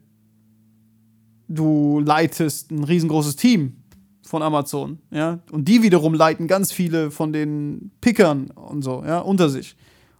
du 1.48 2.00
leitest 2.00 2.70
ein 2.70 2.84
riesengroßes 2.84 3.36
Team 3.36 3.82
von 4.22 4.42
Amazon, 4.42 4.98
ja, 5.10 5.40
und 5.50 5.66
die 5.66 5.82
wiederum 5.82 6.14
leiten 6.14 6.46
ganz 6.46 6.70
viele 6.70 7.10
von 7.10 7.32
den 7.32 7.90
Pickern 8.00 8.50
und 8.50 8.82
so, 8.82 9.02
ja, 9.04 9.18
unter 9.18 9.48
sich 9.48 9.76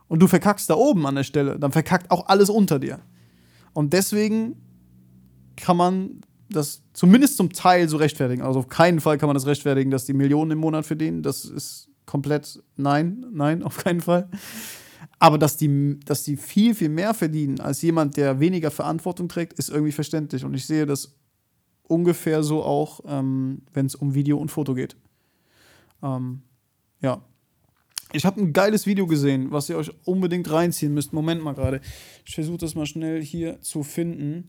und 0.08 0.20
du 0.20 0.26
verkackst 0.26 0.70
da 0.70 0.74
oben 0.74 1.06
an 1.06 1.16
der 1.16 1.24
Stelle, 1.24 1.58
dann 1.58 1.72
verkackt 1.72 2.10
auch 2.10 2.26
alles 2.26 2.48
unter 2.50 2.78
dir. 2.78 3.00
Und 3.72 3.92
deswegen 3.92 4.56
kann 5.56 5.76
man 5.76 6.20
das 6.48 6.82
zumindest 6.92 7.36
zum 7.36 7.52
Teil 7.52 7.88
so 7.88 7.96
rechtfertigen. 7.96 8.42
Also 8.42 8.60
auf 8.60 8.68
keinen 8.68 9.00
Fall 9.00 9.18
kann 9.18 9.26
man 9.28 9.34
das 9.34 9.46
rechtfertigen, 9.46 9.90
dass 9.90 10.04
die 10.04 10.12
Millionen 10.12 10.52
im 10.52 10.58
Monat 10.58 10.86
verdienen. 10.86 11.22
Das 11.22 11.44
ist 11.44 11.88
komplett 12.04 12.62
nein, 12.76 13.26
nein, 13.32 13.62
auf 13.64 13.78
keinen 13.78 14.00
Fall. 14.00 14.28
Aber 15.18 15.38
dass 15.38 15.56
die, 15.56 15.98
dass 16.04 16.24
die 16.24 16.36
viel, 16.36 16.74
viel 16.74 16.88
mehr 16.88 17.14
verdienen 17.14 17.60
als 17.60 17.82
jemand, 17.82 18.16
der 18.16 18.38
weniger 18.38 18.70
Verantwortung 18.70 19.28
trägt, 19.28 19.54
ist 19.54 19.70
irgendwie 19.70 19.92
verständlich. 19.92 20.44
Und 20.44 20.54
ich 20.54 20.66
sehe 20.66 20.86
das 20.86 21.16
ungefähr 21.82 22.42
so 22.42 22.62
auch, 22.62 23.00
ähm, 23.06 23.62
wenn 23.72 23.86
es 23.86 23.94
um 23.94 24.14
Video 24.14 24.38
und 24.38 24.50
Foto 24.50 24.74
geht. 24.74 24.96
Ähm, 26.02 26.42
ja, 27.00 27.22
ich 28.12 28.24
habe 28.24 28.40
ein 28.40 28.52
geiles 28.52 28.86
Video 28.86 29.06
gesehen, 29.06 29.50
was 29.50 29.68
ihr 29.68 29.76
euch 29.76 29.90
unbedingt 30.04 30.50
reinziehen 30.50 30.94
müsst. 30.94 31.12
Moment 31.12 31.42
mal 31.42 31.54
gerade. 31.54 31.80
Ich 32.24 32.34
versuche 32.34 32.58
das 32.58 32.74
mal 32.74 32.86
schnell 32.86 33.22
hier 33.22 33.60
zu 33.62 33.82
finden. 33.82 34.48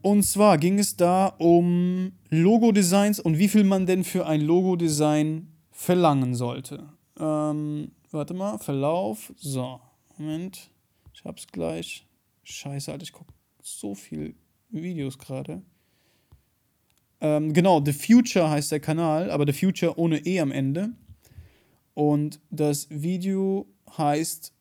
Und 0.00 0.22
zwar 0.22 0.58
ging 0.58 0.78
es 0.78 0.96
da 0.96 1.26
um 1.38 2.12
Logo-Designs 2.30 3.20
und 3.20 3.38
wie 3.38 3.48
viel 3.48 3.64
man 3.64 3.86
denn 3.86 4.04
für 4.04 4.26
ein 4.26 4.40
Logo-Design 4.40 5.48
verlangen 5.70 6.34
sollte. 6.34 6.88
Ähm, 7.18 7.90
warte 8.10 8.34
mal, 8.34 8.58
Verlauf. 8.58 9.32
So, 9.36 9.80
Moment. 10.16 10.70
Ich 11.12 11.24
hab's 11.24 11.46
gleich. 11.48 12.06
Scheiße, 12.44 12.92
Alter, 12.92 13.02
ich 13.02 13.12
gucke 13.12 13.32
so 13.60 13.94
viel 13.94 14.34
Videos 14.70 15.18
gerade. 15.18 15.62
Ähm, 17.20 17.52
genau, 17.52 17.84
The 17.84 17.92
Future 17.92 18.48
heißt 18.48 18.70
der 18.70 18.80
Kanal, 18.80 19.30
aber 19.30 19.44
The 19.46 19.52
Future 19.52 19.98
ohne 19.98 20.24
E 20.24 20.40
am 20.40 20.52
Ende. 20.52 20.92
Und 21.98 22.38
das 22.50 22.86
Video 22.90 23.66
heißt 23.96 24.52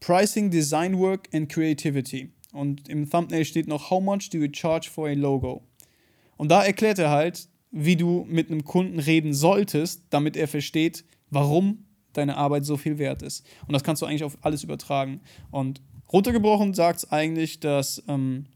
Pricing 0.00 0.50
Design 0.50 0.98
Work 0.98 1.28
and 1.32 1.48
Creativity. 1.48 2.32
Und 2.52 2.88
im 2.88 3.08
Thumbnail 3.08 3.44
steht 3.44 3.68
noch 3.68 3.90
How 3.90 4.02
much 4.02 4.30
do 4.30 4.38
you 4.38 4.48
charge 4.52 4.90
for 4.90 5.06
a 5.06 5.12
logo? 5.12 5.62
Und 6.36 6.50
da 6.50 6.64
erklärt 6.64 6.98
er 6.98 7.10
halt, 7.10 7.48
wie 7.70 7.94
du 7.94 8.26
mit 8.28 8.50
einem 8.50 8.64
Kunden 8.64 8.98
reden 8.98 9.34
solltest, 9.34 10.02
damit 10.10 10.36
er 10.36 10.48
versteht, 10.48 11.04
warum 11.30 11.84
deine 12.12 12.36
Arbeit 12.36 12.64
so 12.64 12.76
viel 12.76 12.98
wert 12.98 13.22
ist. 13.22 13.46
Und 13.68 13.74
das 13.74 13.84
kannst 13.84 14.02
du 14.02 14.06
eigentlich 14.06 14.24
auf 14.24 14.36
alles 14.40 14.64
übertragen. 14.64 15.20
Und 15.52 15.80
runtergebrochen 16.12 16.74
sagt 16.74 16.98
es 16.98 17.12
eigentlich, 17.12 17.60
dass, 17.60 18.02
ähm, 18.08 18.46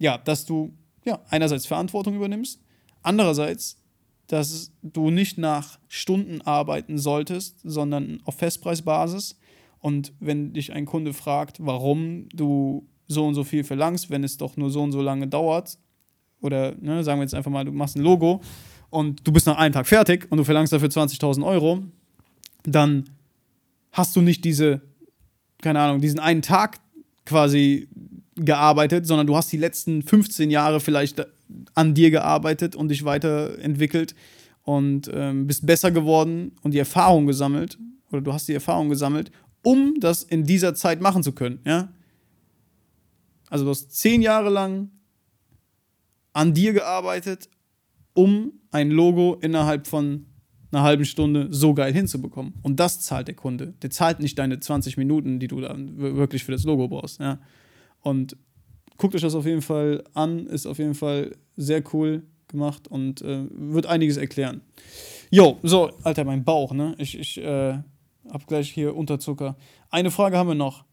ja, 0.00 0.18
dass 0.18 0.46
du 0.46 0.76
ja, 1.04 1.20
einerseits 1.28 1.66
Verantwortung 1.66 2.16
übernimmst, 2.16 2.60
andererseits 3.02 3.81
dass 4.26 4.72
du 4.82 5.10
nicht 5.10 5.38
nach 5.38 5.78
Stunden 5.88 6.40
arbeiten 6.42 6.98
solltest, 6.98 7.60
sondern 7.64 8.20
auf 8.24 8.36
Festpreisbasis. 8.36 9.38
Und 9.80 10.12
wenn 10.20 10.52
dich 10.52 10.72
ein 10.72 10.86
Kunde 10.86 11.12
fragt, 11.12 11.58
warum 11.60 12.28
du 12.30 12.86
so 13.08 13.26
und 13.26 13.34
so 13.34 13.44
viel 13.44 13.64
verlangst, 13.64 14.10
wenn 14.10 14.24
es 14.24 14.36
doch 14.36 14.56
nur 14.56 14.70
so 14.70 14.82
und 14.82 14.92
so 14.92 15.02
lange 15.02 15.26
dauert, 15.26 15.78
oder 16.40 16.74
ne, 16.80 17.04
sagen 17.04 17.20
wir 17.20 17.24
jetzt 17.24 17.34
einfach 17.34 17.50
mal, 17.50 17.64
du 17.64 17.72
machst 17.72 17.96
ein 17.96 18.02
Logo 18.02 18.40
und 18.90 19.26
du 19.26 19.32
bist 19.32 19.46
nach 19.46 19.56
einem 19.56 19.72
Tag 19.72 19.86
fertig 19.86 20.26
und 20.30 20.38
du 20.38 20.44
verlangst 20.44 20.72
dafür 20.72 20.88
20.000 20.88 21.44
Euro, 21.46 21.82
dann 22.64 23.10
hast 23.92 24.16
du 24.16 24.20
nicht 24.20 24.44
diese, 24.44 24.82
keine 25.60 25.80
Ahnung, 25.80 26.00
diesen 26.00 26.18
einen 26.18 26.42
Tag 26.42 26.80
quasi 27.24 27.88
gearbeitet, 28.36 29.06
sondern 29.06 29.26
du 29.26 29.36
hast 29.36 29.52
die 29.52 29.58
letzten 29.58 30.02
15 30.02 30.50
Jahre 30.50 30.80
vielleicht 30.80 31.26
an 31.74 31.94
dir 31.94 32.10
gearbeitet 32.10 32.74
und 32.74 32.88
dich 32.88 33.04
weiterentwickelt 33.04 34.14
und 34.62 35.10
ähm, 35.12 35.46
bist 35.46 35.66
besser 35.66 35.90
geworden 35.90 36.52
und 36.62 36.72
die 36.72 36.78
Erfahrung 36.78 37.26
gesammelt 37.26 37.78
oder 38.10 38.22
du 38.22 38.32
hast 38.32 38.48
die 38.48 38.54
Erfahrung 38.54 38.88
gesammelt, 38.88 39.30
um 39.62 39.94
das 40.00 40.22
in 40.22 40.44
dieser 40.44 40.74
Zeit 40.74 41.00
machen 41.00 41.22
zu 41.22 41.32
können, 41.32 41.60
ja? 41.64 41.92
Also 43.48 43.64
du 43.66 43.70
hast 43.70 43.90
zehn 43.92 44.22
Jahre 44.22 44.48
lang 44.48 44.90
an 46.32 46.54
dir 46.54 46.72
gearbeitet, 46.72 47.50
um 48.14 48.52
ein 48.70 48.90
Logo 48.90 49.34
innerhalb 49.42 49.86
von 49.86 50.26
einer 50.70 50.82
halben 50.82 51.04
Stunde 51.04 51.48
so 51.50 51.74
geil 51.74 51.92
hinzubekommen. 51.92 52.54
Und 52.62 52.80
das 52.80 53.02
zahlt 53.02 53.28
der 53.28 53.34
Kunde. 53.34 53.74
Der 53.82 53.90
zahlt 53.90 54.20
nicht 54.20 54.38
deine 54.38 54.58
20 54.58 54.96
Minuten, 54.96 55.38
die 55.38 55.48
du 55.48 55.60
dann 55.60 55.98
wirklich 55.98 56.44
für 56.44 56.52
das 56.52 56.64
Logo 56.64 56.88
brauchst. 56.88 57.20
Ja. 57.20 57.40
Und 58.02 58.36
guckt 58.98 59.14
euch 59.14 59.22
das 59.22 59.34
auf 59.34 59.46
jeden 59.46 59.62
Fall 59.62 60.04
an, 60.14 60.46
ist 60.46 60.66
auf 60.66 60.78
jeden 60.78 60.94
Fall 60.94 61.32
sehr 61.56 61.82
cool 61.92 62.22
gemacht 62.48 62.88
und 62.88 63.22
äh, 63.22 63.46
wird 63.50 63.86
einiges 63.86 64.16
erklären. 64.16 64.60
Jo, 65.30 65.58
so, 65.62 65.90
Alter, 66.02 66.24
mein 66.24 66.44
Bauch, 66.44 66.72
ne? 66.72 66.94
Ich, 66.98 67.18
ich 67.18 67.38
äh, 67.38 67.78
hab 68.28 68.46
gleich 68.46 68.70
hier 68.70 68.94
Unterzucker. 68.94 69.56
Eine 69.90 70.10
Frage 70.10 70.36
haben 70.36 70.48
wir 70.48 70.54
noch. 70.54 70.84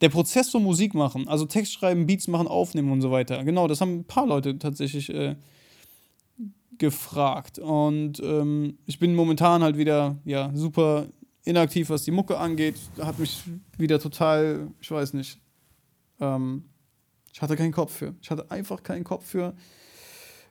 Der 0.00 0.08
Prozess 0.08 0.50
vom 0.50 0.64
Musik 0.64 0.94
machen, 0.94 1.28
also 1.28 1.46
Text 1.46 1.72
schreiben, 1.72 2.06
Beats 2.06 2.26
machen, 2.26 2.48
aufnehmen 2.48 2.90
und 2.90 3.00
so 3.00 3.10
weiter. 3.10 3.44
Genau, 3.44 3.68
das 3.68 3.80
haben 3.80 4.00
ein 4.00 4.04
paar 4.04 4.26
Leute 4.26 4.58
tatsächlich 4.58 5.08
äh, 5.14 5.36
gefragt. 6.78 7.58
Und 7.58 8.20
ähm, 8.20 8.78
ich 8.86 8.98
bin 8.98 9.14
momentan 9.14 9.62
halt 9.62 9.78
wieder 9.78 10.18
ja, 10.24 10.50
super 10.54 11.06
inaktiv, 11.44 11.90
was 11.90 12.04
die 12.04 12.10
Mucke 12.10 12.38
angeht. 12.38 12.76
Hat 13.00 13.18
mich 13.18 13.42
wieder 13.78 14.00
total, 14.00 14.68
ich 14.80 14.90
weiß 14.90 15.14
nicht, 15.14 15.38
ähm, 16.24 16.64
ich 17.32 17.42
hatte 17.42 17.56
keinen 17.56 17.72
Kopf 17.72 17.92
für. 17.92 18.14
Ich 18.22 18.30
hatte 18.30 18.50
einfach 18.50 18.82
keinen 18.82 19.04
Kopf 19.04 19.26
für 19.26 19.54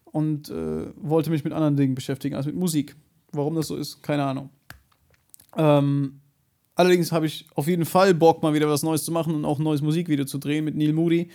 und 0.06 0.50
äh, 0.50 0.86
wollte 0.98 1.30
mich 1.30 1.44
mit 1.44 1.54
anderen 1.54 1.76
Dingen 1.76 1.96
beschäftigen 1.96 2.36
als 2.36 2.46
mit 2.46 2.56
Musik. 2.56 2.96
Warum 3.32 3.56
das 3.56 3.68
so 3.68 3.76
ist, 3.76 4.04
keine 4.04 4.24
Ahnung. 4.24 4.50
Ähm, 5.58 6.20
allerdings 6.76 7.12
habe 7.12 7.26
ich 7.26 7.48
auf 7.56 7.68
jeden 7.68 7.86
Fall 7.86 8.14
Bock, 8.14 8.44
mal 8.44 8.54
wieder 8.54 8.70
was 8.70 8.84
Neues 8.84 9.04
zu 9.04 9.12
machen 9.12 9.34
und 9.34 9.46
auch 9.46 9.60
ein 9.60 9.64
neues 9.64 9.82
Musikvideo 9.82 10.26
zu 10.26 10.38
drehen 10.38 10.66
mit 10.66 10.76
Neil 10.76 10.94
Moody. 10.94 11.30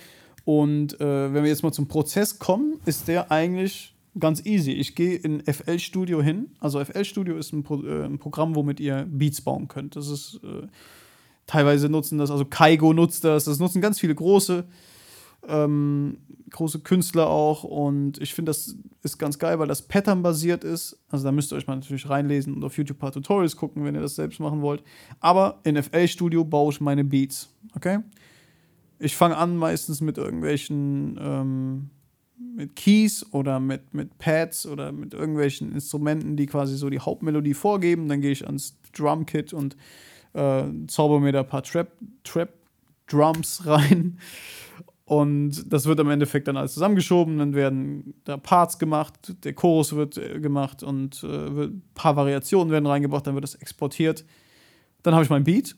Und 0.45 0.99
äh, 1.01 1.33
wenn 1.33 1.43
wir 1.43 1.49
jetzt 1.49 1.63
mal 1.63 1.73
zum 1.73 1.87
Prozess 1.87 2.39
kommen, 2.39 2.79
ist 2.85 3.07
der 3.07 3.31
eigentlich 3.31 3.95
ganz 4.17 4.45
easy. 4.45 4.71
Ich 4.71 4.95
gehe 4.95 5.15
in 5.15 5.41
FL 5.41 5.79
Studio 5.79 6.21
hin. 6.21 6.51
Also 6.59 6.83
FL 6.83 7.05
Studio 7.05 7.37
ist 7.37 7.53
ein, 7.53 7.63
Pro 7.63 7.83
äh, 7.83 8.05
ein, 8.05 8.19
Programm, 8.19 8.55
womit 8.55 8.79
ihr 8.79 9.05
Beats 9.09 9.41
bauen 9.41 9.67
könnt. 9.67 9.95
Das 9.95 10.07
ist 10.07 10.39
äh, 10.43 10.67
teilweise 11.49 11.89
nutzen 11.89 12.19
das, 12.19 12.29
also 12.29 12.45
Kaigo 12.45 12.93
nutzt 12.93 13.23
das, 13.23 13.45
das 13.45 13.57
nutzen 13.57 13.81
ganz 13.81 13.99
viele 13.99 14.13
große, 14.13 14.65
ähm, 15.47 16.17
große 16.51 16.79
Künstler 16.81 17.27
auch. 17.27 17.63
Und 17.63 18.21
ich 18.21 18.35
finde, 18.35 18.51
das 18.51 18.75
ist 19.01 19.17
ganz 19.17 19.39
geil, 19.39 19.57
weil 19.57 19.67
das 19.67 19.81
Pattern-basiert 19.81 20.63
ist. 20.63 20.99
Also 21.09 21.25
da 21.25 21.31
müsst 21.31 21.51
ihr 21.51 21.55
euch 21.55 21.65
mal 21.65 21.75
natürlich 21.75 22.07
reinlesen 22.07 22.53
und 22.53 22.63
auf 22.63 22.77
YouTube 22.77 22.97
ein 22.97 22.99
paar 22.99 23.11
Tutorials 23.11 23.55
gucken, 23.55 23.83
wenn 23.83 23.95
ihr 23.95 24.01
das 24.01 24.15
selbst 24.15 24.39
machen 24.39 24.61
wollt. 24.61 24.83
Aber 25.19 25.59
in 25.63 25.81
FL 25.81 26.07
Studio 26.07 26.45
baue 26.45 26.71
ich 26.71 26.81
meine 26.81 27.03
Beats. 27.03 27.49
Okay? 27.75 27.99
Ich 28.99 29.15
fange 29.15 29.37
an 29.37 29.57
meistens 29.57 30.01
mit 30.01 30.19
irgendwelchen 30.19 31.17
ähm, 31.19 31.89
mit 32.55 32.75
Keys 32.75 33.25
oder 33.31 33.59
mit, 33.59 33.93
mit 33.93 34.19
Pads 34.19 34.67
oder 34.67 34.91
mit 34.91 35.13
irgendwelchen 35.15 35.71
Instrumenten, 35.71 36.37
die 36.37 36.45
quasi 36.45 36.77
so 36.77 36.89
die 36.89 36.99
Hauptmelodie 36.99 37.55
vorgeben. 37.55 38.07
Dann 38.07 38.21
gehe 38.21 38.31
ich 38.31 38.45
ans 38.45 38.77
Drumkit 38.93 39.51
und 39.51 39.75
äh, 40.39 40.87
zauber 40.87 41.19
mir 41.19 41.31
da 41.31 41.41
ein 41.41 41.47
paar 41.47 41.63
Trap, 41.63 41.91
Trap 42.23 42.49
Drums 43.07 43.63
rein. 43.65 44.17
Und 45.05 45.73
das 45.73 45.87
wird 45.87 45.99
am 45.99 46.11
Endeffekt 46.11 46.47
dann 46.47 46.55
alles 46.55 46.75
zusammengeschoben. 46.75 47.39
Dann 47.39 47.55
werden 47.55 48.13
da 48.25 48.37
Parts 48.37 48.77
gemacht, 48.77 49.35
der 49.43 49.53
Chorus 49.53 49.95
wird 49.95 50.17
äh, 50.17 50.39
gemacht 50.39 50.83
und 50.83 51.23
äh, 51.23 51.47
ein 51.47 51.81
paar 51.95 52.15
Variationen 52.15 52.71
werden 52.71 52.85
reingebracht. 52.85 53.25
Dann 53.25 53.33
wird 53.33 53.43
das 53.43 53.55
exportiert. 53.55 54.23
Dann 55.01 55.15
habe 55.15 55.23
ich 55.23 55.29
mein 55.29 55.43
Beat. 55.43 55.75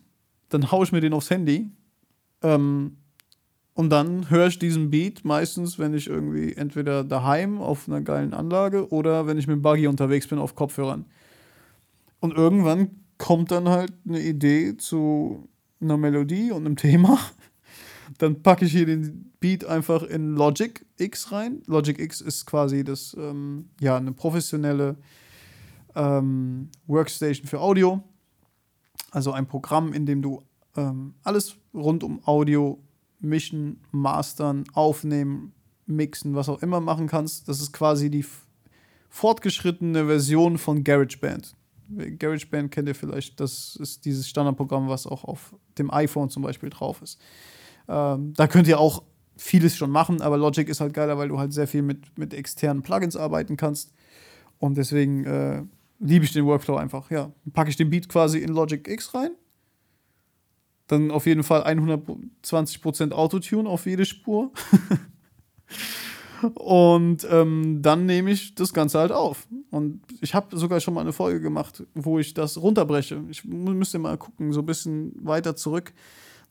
Dann 0.49 0.71
haue 0.71 0.83
ich 0.83 0.91
mir 0.91 0.99
den 0.99 1.13
aufs 1.13 1.29
Handy. 1.29 1.69
Ähm, 2.43 2.97
und 3.73 3.89
dann 3.89 4.29
höre 4.29 4.47
ich 4.47 4.59
diesen 4.59 4.89
Beat 4.89 5.23
meistens, 5.23 5.79
wenn 5.79 5.93
ich 5.93 6.07
irgendwie 6.07 6.53
entweder 6.53 7.05
daheim 7.05 7.61
auf 7.61 7.87
einer 7.87 8.01
geilen 8.01 8.33
Anlage 8.33 8.91
oder 8.91 9.27
wenn 9.27 9.37
ich 9.37 9.47
mit 9.47 9.55
dem 9.55 9.61
Buggy 9.61 9.87
unterwegs 9.87 10.27
bin 10.27 10.39
auf 10.39 10.55
Kopfhörern. 10.55 11.05
Und 12.19 12.35
irgendwann 12.35 13.00
kommt 13.21 13.51
dann 13.51 13.69
halt 13.69 13.93
eine 14.07 14.19
Idee 14.19 14.77
zu 14.77 15.47
einer 15.79 15.95
Melodie 15.95 16.51
und 16.51 16.65
einem 16.65 16.75
Thema. 16.75 17.19
Dann 18.17 18.41
packe 18.41 18.65
ich 18.65 18.71
hier 18.71 18.87
den 18.87 19.31
Beat 19.39 19.63
einfach 19.63 20.01
in 20.01 20.35
Logic 20.35 20.83
X 20.97 21.31
rein. 21.31 21.61
Logic 21.67 21.99
X 21.99 22.19
ist 22.19 22.47
quasi 22.47 22.83
das, 22.83 23.15
ähm, 23.17 23.69
ja, 23.79 23.95
eine 23.95 24.11
professionelle 24.11 24.97
ähm, 25.95 26.69
Workstation 26.87 27.45
für 27.47 27.59
Audio. 27.59 28.01
Also 29.11 29.33
ein 29.33 29.45
Programm, 29.45 29.93
in 29.93 30.07
dem 30.07 30.23
du 30.23 30.41
ähm, 30.75 31.13
alles 31.23 31.55
rund 31.75 32.03
um 32.03 32.25
Audio 32.25 32.81
mischen, 33.19 33.81
mastern, 33.91 34.63
aufnehmen, 34.73 35.53
mixen, 35.85 36.33
was 36.33 36.49
auch 36.49 36.63
immer 36.63 36.81
machen 36.81 37.05
kannst. 37.05 37.47
Das 37.47 37.61
ist 37.61 37.71
quasi 37.71 38.09
die 38.09 38.25
fortgeschrittene 39.09 40.07
Version 40.07 40.57
von 40.57 40.83
GarageBand. 40.83 41.55
GarageBand 42.19 42.71
kennt 42.71 42.87
ihr 42.87 42.95
vielleicht, 42.95 43.39
das 43.39 43.75
ist 43.75 44.05
dieses 44.05 44.27
Standardprogramm, 44.27 44.87
was 44.87 45.07
auch 45.07 45.23
auf 45.23 45.55
dem 45.77 45.91
iPhone 45.91 46.29
zum 46.29 46.43
Beispiel 46.43 46.69
drauf 46.69 47.01
ist. 47.01 47.19
Ähm, 47.87 48.33
da 48.35 48.47
könnt 48.47 48.67
ihr 48.67 48.79
auch 48.79 49.03
vieles 49.37 49.75
schon 49.75 49.91
machen, 49.91 50.21
aber 50.21 50.37
Logic 50.37 50.67
ist 50.67 50.81
halt 50.81 50.93
geiler, 50.93 51.17
weil 51.17 51.29
du 51.29 51.39
halt 51.39 51.53
sehr 51.53 51.67
viel 51.67 51.81
mit, 51.81 52.17
mit 52.17 52.33
externen 52.33 52.83
Plugins 52.83 53.15
arbeiten 53.15 53.57
kannst. 53.57 53.93
Und 54.59 54.77
deswegen 54.77 55.25
äh, 55.25 55.63
liebe 55.99 56.25
ich 56.25 56.33
den 56.33 56.45
Workflow 56.45 56.75
einfach. 56.75 57.09
Ja, 57.09 57.31
packe 57.53 57.69
ich 57.69 57.77
den 57.77 57.89
Beat 57.89 58.09
quasi 58.09 58.39
in 58.39 58.49
Logic 58.49 58.87
X 58.87 59.13
rein 59.13 59.31
dann 60.91 61.11
auf 61.11 61.25
jeden 61.25 61.43
Fall 61.43 61.63
120% 61.63 63.11
Autotune 63.13 63.69
auf 63.69 63.85
jede 63.85 64.05
Spur. 64.05 64.51
Und 66.55 67.27
ähm, 67.29 67.81
dann 67.81 68.05
nehme 68.05 68.31
ich 68.31 68.55
das 68.55 68.73
Ganze 68.73 68.99
halt 68.99 69.11
auf. 69.11 69.47
Und 69.69 70.01
ich 70.21 70.33
habe 70.33 70.57
sogar 70.57 70.79
schon 70.79 70.93
mal 70.93 71.01
eine 71.01 71.13
Folge 71.13 71.41
gemacht, 71.41 71.83
wo 71.93 72.19
ich 72.19 72.33
das 72.33 72.61
runterbreche. 72.61 73.21
Ich 73.29 73.45
müsste 73.45 73.99
mal 73.99 74.17
gucken, 74.17 74.53
so 74.53 74.61
ein 74.61 74.65
bisschen 74.65 75.13
weiter 75.23 75.55
zurück. 75.55 75.93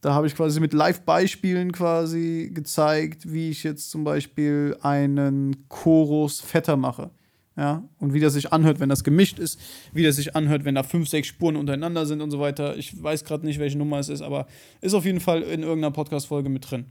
Da 0.00 0.14
habe 0.14 0.26
ich 0.26 0.34
quasi 0.34 0.60
mit 0.60 0.72
Live-Beispielen 0.72 1.72
quasi 1.72 2.50
gezeigt, 2.54 3.30
wie 3.30 3.50
ich 3.50 3.62
jetzt 3.64 3.90
zum 3.90 4.04
Beispiel 4.04 4.76
einen 4.80 5.68
Chorus 5.68 6.40
fetter 6.40 6.76
mache. 6.76 7.10
Ja, 7.56 7.82
und 7.98 8.14
wie 8.14 8.20
das 8.20 8.32
sich 8.32 8.54
anhört, 8.54 8.80
wenn 8.80 8.88
das 8.88 9.04
gemischt 9.04 9.38
ist, 9.38 9.60
wie 9.92 10.02
das 10.02 10.16
sich 10.16 10.34
anhört, 10.34 10.64
wenn 10.64 10.76
da 10.76 10.82
fünf, 10.82 11.08
sechs 11.10 11.28
Spuren 11.28 11.56
untereinander 11.56 12.06
sind 12.06 12.22
und 12.22 12.30
so 12.30 12.40
weiter. 12.40 12.78
Ich 12.78 13.02
weiß 13.02 13.24
gerade 13.24 13.44
nicht, 13.44 13.58
welche 13.58 13.76
Nummer 13.76 13.98
es 13.98 14.08
ist, 14.08 14.22
aber 14.22 14.46
ist 14.80 14.94
auf 14.94 15.04
jeden 15.04 15.20
Fall 15.20 15.42
in 15.42 15.62
irgendeiner 15.62 15.90
Podcast-Folge 15.90 16.48
mit 16.48 16.70
drin. 16.70 16.86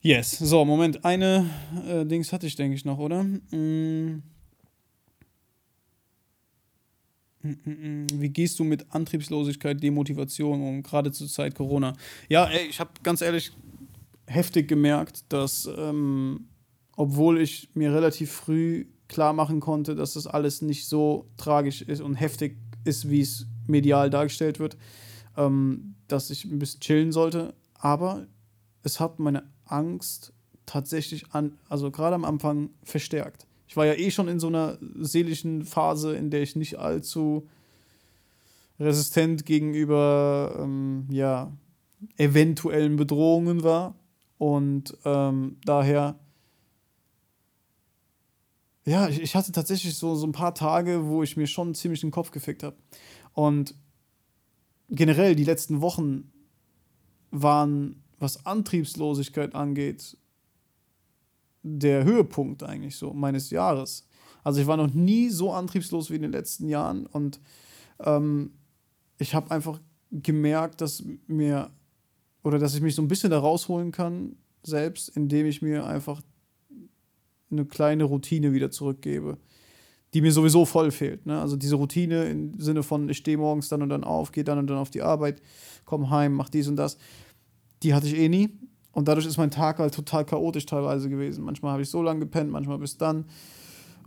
Yes. 0.00 0.30
So, 0.38 0.64
Moment. 0.64 1.04
Eine 1.04 1.50
äh, 1.88 2.04
Dings 2.04 2.32
hatte 2.32 2.46
ich, 2.46 2.54
denke 2.54 2.76
ich, 2.76 2.84
noch, 2.84 2.98
oder? 2.98 3.24
Mm. 3.24 4.22
mm, 7.42 7.48
mm, 7.64 7.70
mm. 7.70 8.06
Wie 8.14 8.28
gehst 8.28 8.58
du 8.60 8.64
mit 8.64 8.86
Antriebslosigkeit, 8.90 9.82
Demotivation 9.82 10.62
um, 10.62 10.82
gerade 10.82 11.10
zur 11.10 11.26
Zeit 11.26 11.56
Corona? 11.56 11.94
Ja, 12.28 12.46
ey, 12.46 12.68
ich 12.68 12.78
habe 12.78 12.90
ganz 13.02 13.22
ehrlich 13.22 13.52
heftig 14.26 14.68
gemerkt, 14.68 15.24
dass, 15.32 15.68
ähm, 15.76 16.48
obwohl 16.96 17.40
ich 17.40 17.70
mir 17.74 17.92
relativ 17.92 18.30
früh 18.30 18.86
klar 19.08 19.32
machen 19.32 19.58
konnte, 19.58 19.96
dass 19.96 20.12
das 20.12 20.26
alles 20.26 20.62
nicht 20.62 20.86
so 20.86 21.28
tragisch 21.36 21.82
ist 21.82 22.02
und 22.02 22.14
heftig 22.14 22.56
ist, 22.84 23.10
wie 23.10 23.22
es 23.22 23.46
medial 23.66 24.10
dargestellt 24.10 24.60
wird, 24.60 24.76
ähm, 25.36 25.96
dass 26.06 26.30
ich 26.30 26.44
ein 26.44 26.58
bisschen 26.58 26.80
chillen 26.80 27.10
sollte. 27.10 27.54
Aber 27.74 28.26
es 28.82 29.00
hat 29.00 29.18
meine 29.18 29.44
Angst 29.68 30.32
tatsächlich 30.66 31.32
an, 31.32 31.58
also 31.68 31.90
gerade 31.90 32.14
am 32.14 32.24
Anfang 32.24 32.70
verstärkt. 32.82 33.46
Ich 33.66 33.76
war 33.76 33.86
ja 33.86 33.94
eh 33.94 34.10
schon 34.10 34.28
in 34.28 34.40
so 34.40 34.48
einer 34.48 34.78
seelischen 34.98 35.64
Phase, 35.64 36.16
in 36.16 36.30
der 36.30 36.42
ich 36.42 36.56
nicht 36.56 36.78
allzu 36.78 37.46
resistent 38.80 39.44
gegenüber 39.44 40.56
ähm, 40.58 41.06
ja, 41.10 41.52
eventuellen 42.16 42.96
Bedrohungen 42.96 43.62
war. 43.62 43.94
Und 44.38 44.96
ähm, 45.04 45.56
daher 45.64 46.18
ja, 48.88 49.06
ich, 49.08 49.20
ich 49.20 49.36
hatte 49.36 49.52
tatsächlich 49.52 49.96
so, 49.96 50.14
so 50.14 50.26
ein 50.26 50.32
paar 50.32 50.54
Tage, 50.54 51.06
wo 51.06 51.22
ich 51.22 51.36
mir 51.36 51.46
schon 51.46 51.74
ziemlich 51.74 52.00
den 52.00 52.10
Kopf 52.10 52.30
gefickt 52.30 52.62
habe. 52.62 52.76
Und 53.34 53.74
generell 54.88 55.34
die 55.36 55.44
letzten 55.44 55.82
Wochen 55.82 56.32
waren, 57.30 58.02
was 58.18 58.44
Antriebslosigkeit 58.46 59.54
angeht, 59.54 60.16
der 61.62 62.04
Höhepunkt 62.04 62.62
eigentlich 62.62 62.96
so 62.96 63.12
meines 63.12 63.50
Jahres. 63.50 64.06
Also 64.44 64.60
ich 64.60 64.66
war 64.66 64.76
noch 64.76 64.92
nie 64.92 65.28
so 65.28 65.52
antriebslos 65.52 66.10
wie 66.10 66.16
in 66.16 66.22
den 66.22 66.32
letzten 66.32 66.68
Jahren 66.68 67.06
und 67.06 67.40
ähm, 68.00 68.52
ich 69.18 69.34
habe 69.34 69.50
einfach 69.50 69.80
gemerkt, 70.10 70.80
dass 70.80 71.02
mir 71.26 71.70
oder 72.42 72.58
dass 72.58 72.74
ich 72.74 72.80
mich 72.80 72.94
so 72.94 73.02
ein 73.02 73.08
bisschen 73.08 73.30
da 73.30 73.38
rausholen 73.38 73.92
kann 73.92 74.36
selbst, 74.62 75.08
indem 75.10 75.46
ich 75.46 75.60
mir 75.60 75.86
einfach 75.86 76.22
eine 77.50 77.64
kleine 77.64 78.04
Routine 78.04 78.52
wieder 78.52 78.70
zurückgebe, 78.70 79.38
die 80.14 80.20
mir 80.20 80.32
sowieso 80.32 80.64
voll 80.64 80.90
fehlt. 80.90 81.26
Ne? 81.26 81.40
Also 81.40 81.56
diese 81.56 81.76
Routine 81.76 82.28
im 82.28 82.58
Sinne 82.58 82.82
von, 82.82 83.08
ich 83.08 83.18
stehe 83.18 83.36
morgens 83.36 83.68
dann 83.68 83.82
und 83.82 83.88
dann 83.88 84.04
auf, 84.04 84.32
gehe 84.32 84.44
dann 84.44 84.58
und 84.58 84.68
dann 84.68 84.78
auf 84.78 84.90
die 84.90 85.02
Arbeit, 85.02 85.42
komme 85.84 86.10
heim, 86.10 86.34
mach 86.34 86.48
dies 86.48 86.68
und 86.68 86.76
das, 86.76 86.96
die 87.82 87.94
hatte 87.94 88.06
ich 88.06 88.16
eh 88.16 88.28
nie. 88.28 88.50
Und 88.92 89.06
dadurch 89.06 89.26
ist 89.26 89.36
mein 89.36 89.50
Tag 89.50 89.78
halt 89.78 89.94
total 89.94 90.24
chaotisch 90.24 90.66
teilweise 90.66 91.08
gewesen. 91.08 91.44
Manchmal 91.44 91.72
habe 91.72 91.82
ich 91.82 91.90
so 91.90 92.02
lange 92.02 92.20
gepennt, 92.20 92.50
manchmal 92.50 92.78
bis 92.78 92.96
dann. 92.96 93.26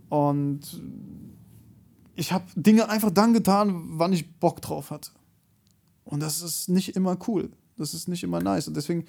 Und 0.08 0.82
ich 2.14 2.32
habe 2.32 2.44
Dinge 2.54 2.88
einfach 2.88 3.10
dann 3.10 3.32
getan, 3.32 3.84
wann 3.98 4.12
ich 4.12 4.34
Bock 4.38 4.60
drauf 4.60 4.90
hatte. 4.90 5.10
Und 6.04 6.20
das 6.20 6.42
ist 6.42 6.68
nicht 6.68 6.96
immer 6.96 7.16
cool. 7.26 7.50
Das 7.78 7.94
ist 7.94 8.08
nicht 8.08 8.22
immer 8.22 8.40
nice. 8.40 8.68
Und 8.68 8.76
deswegen 8.76 9.06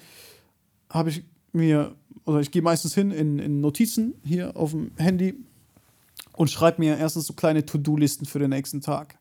habe 0.88 1.10
ich 1.10 1.24
mir, 1.52 1.94
oder 2.24 2.40
ich 2.40 2.50
gehe 2.50 2.62
meistens 2.62 2.94
hin 2.94 3.10
in, 3.10 3.38
in 3.38 3.60
Notizen 3.60 4.14
hier 4.24 4.56
auf 4.56 4.70
dem 4.70 4.92
Handy 4.96 5.34
und 6.36 6.50
schreibe 6.50 6.80
mir 6.80 6.96
erstens 6.96 7.26
so 7.26 7.34
kleine 7.34 7.66
To-Do-Listen 7.66 8.26
für 8.26 8.38
den 8.38 8.50
nächsten 8.50 8.80
Tag. 8.80 9.18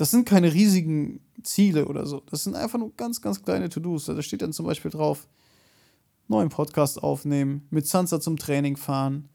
Das 0.00 0.10
sind 0.10 0.24
keine 0.24 0.54
riesigen 0.54 1.20
Ziele 1.42 1.86
oder 1.86 2.06
so. 2.06 2.22
Das 2.30 2.44
sind 2.44 2.56
einfach 2.56 2.78
nur 2.78 2.96
ganz, 2.96 3.20
ganz 3.20 3.42
kleine 3.42 3.68
To-Dos. 3.68 4.06
Da 4.06 4.22
steht 4.22 4.40
dann 4.40 4.54
zum 4.54 4.64
Beispiel 4.64 4.90
drauf, 4.90 5.28
neuen 6.26 6.48
Podcast 6.48 7.02
aufnehmen, 7.02 7.66
mit 7.68 7.86
Sansa 7.86 8.18
zum 8.18 8.38
Training 8.38 8.78
fahren, 8.78 9.28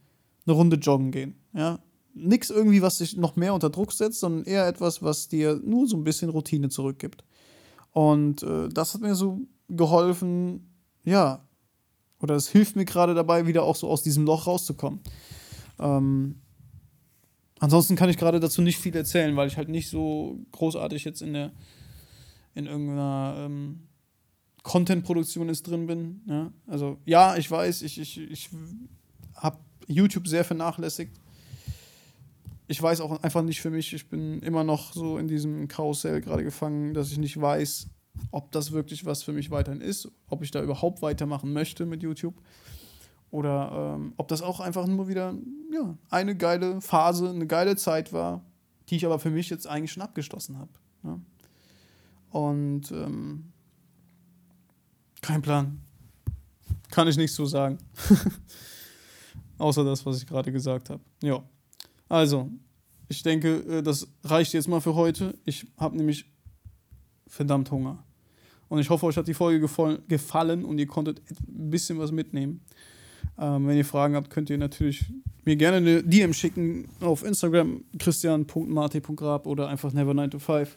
eine 0.48 0.56
Runde 0.56 0.78
joggen 0.78 1.12
gehen. 1.12 1.36
Ja, 1.54 1.78
nichts 2.16 2.50
irgendwie, 2.50 2.82
was 2.82 2.98
dich 2.98 3.16
noch 3.16 3.36
mehr 3.36 3.54
unter 3.54 3.70
Druck 3.70 3.92
setzt, 3.92 4.22
sondern 4.22 4.46
eher 4.46 4.68
etwas, 4.68 5.04
was 5.04 5.28
dir 5.28 5.62
nur 5.64 5.88
so 5.88 5.98
ein 5.98 6.04
bisschen 6.04 6.32
Routine 6.32 6.70
zurückgibt. 6.70 7.24
Und 7.92 8.42
äh, 8.42 8.68
das 8.70 8.96
hat 8.96 9.02
mir 9.02 9.14
so 9.14 9.42
geholfen, 9.70 10.74
ja, 11.04 11.48
oder 12.20 12.34
es 12.34 12.48
hilft 12.48 12.76
mir 12.76 12.86
gerade 12.86 13.14
dabei, 13.14 13.46
wieder 13.46 13.62
auch 13.62 13.76
so 13.76 13.88
aus 13.88 14.02
diesem 14.02 14.26
Loch 14.26 14.48
rauszukommen. 14.48 15.02
Ähm, 15.78 16.42
ansonsten 17.66 17.96
kann 17.96 18.10
ich 18.10 18.18
gerade 18.18 18.40
dazu 18.40 18.62
nicht 18.62 18.80
viel 18.80 18.96
erzählen, 18.96 19.36
weil 19.36 19.48
ich 19.48 19.58
halt 19.58 19.70
nicht 19.70 19.90
so 19.90 20.40
großartig 20.52 21.04
jetzt 21.04 21.22
in 21.22 21.34
der 21.34 21.52
in 22.54 22.68
irgendeiner 22.68 23.36
ähm, 23.40 23.82
Content-Produktion 24.64 25.50
jetzt 25.50 25.64
drin 25.64 25.88
bin. 25.88 26.22
Ja? 26.26 26.54
Also 26.68 26.98
ja, 27.06 27.36
ich 27.36 27.52
weiß, 27.52 27.82
ich, 27.82 28.00
ich, 28.00 28.18
ich 28.18 28.50
habe 29.36 29.58
YouTube 29.88 30.28
sehr 30.28 30.46
vernachlässigt 30.46 31.20
ich 32.68 32.82
weiß 32.82 33.02
auch 33.02 33.22
einfach 33.22 33.44
nicht 33.44 33.62
für 33.62 33.70
mich, 33.70 33.94
ich 33.94 34.10
bin 34.10 34.40
immer 34.40 34.64
noch 34.64 34.94
so 34.94 35.18
in 35.18 35.28
diesem 35.28 35.68
Karussell 35.68 36.22
gerade 36.22 36.44
gefangen, 36.44 36.94
dass 36.94 37.12
ich 37.12 37.18
nicht 37.18 37.40
weiß, 37.40 37.88
ob 38.32 38.52
das 38.52 38.72
wirklich 38.72 39.06
was 39.06 39.24
für 39.24 39.34
mich 39.34 39.52
weiterhin 39.52 39.82
ist, 39.82 40.10
ob 40.28 40.42
ich 40.42 40.52
da 40.52 40.64
überhaupt 40.64 41.02
weitermachen 41.02 41.54
möchte 41.54 41.86
mit 41.86 42.02
YouTube. 42.02 42.36
Oder 43.36 43.96
ähm, 43.98 44.14
ob 44.16 44.30
das 44.30 44.42
auch 44.42 44.62
einfach 44.62 44.88
nur 44.88 45.10
wieder 45.10 45.34
ja, 45.74 45.98
eine 46.10 46.38
geile 46.38 46.80
Phase, 46.80 47.30
eine 47.30 47.46
geile 47.46 47.76
Zeit 47.76 48.14
war, 48.14 48.46
die 48.88 48.96
ich 48.96 49.06
aber 49.06 49.20
für 49.20 49.30
mich 49.30 49.50
jetzt 49.50 49.68
eigentlich 49.68 49.92
schon 49.92 50.04
abgeschlossen 50.04 50.58
habe. 50.58 50.70
Ja. 51.04 51.20
Und 52.30 52.90
ähm, 52.94 53.52
kein 55.22 55.42
Plan. 55.42 55.82
Kann 56.92 57.10
ich 57.10 57.18
nicht 57.18 57.34
so 57.34 57.46
sagen. 57.46 57.78
Außer 59.58 59.84
das, 59.84 60.06
was 60.06 60.20
ich 60.20 60.28
gerade 60.28 60.54
gesagt 60.54 60.90
habe. 60.90 61.02
Ja. 61.22 61.44
Also, 62.08 62.50
ich 63.10 63.22
denke, 63.22 63.58
äh, 63.68 63.84
das 63.84 64.08
reicht 64.24 64.54
jetzt 64.54 64.70
mal 64.70 64.80
für 64.80 64.96
heute. 64.96 65.38
Ich 65.44 65.68
habe 65.76 65.98
nämlich 65.98 66.26
verdammt 67.28 67.70
Hunger. 67.70 68.02
Und 68.70 68.80
ich 68.80 68.90
hoffe, 68.90 69.08
euch 69.08 69.18
hat 69.18 69.28
die 69.28 69.34
Folge 69.34 69.60
gefallen 70.08 70.64
und 70.64 70.80
ihr 70.80 70.88
konntet 70.88 71.22
ein 71.50 71.70
bisschen 71.70 72.00
was 72.00 72.14
mitnehmen. 72.14 72.62
Ähm, 73.38 73.68
wenn 73.68 73.78
ihr 73.78 73.86
Fragen 73.86 74.16
habt, 74.16 74.30
könnt 74.30 74.50
ihr 74.50 74.58
natürlich 74.58 75.06
mir 75.44 75.56
gerne 75.56 75.78
eine 75.78 76.04
DM 76.04 76.34
schicken 76.34 76.88
auf 77.02 77.24
Instagram 77.24 77.84
christian.marte.grab 78.00 79.46
oder 79.46 79.68
einfach 79.68 79.94
never9to5. 79.94 80.68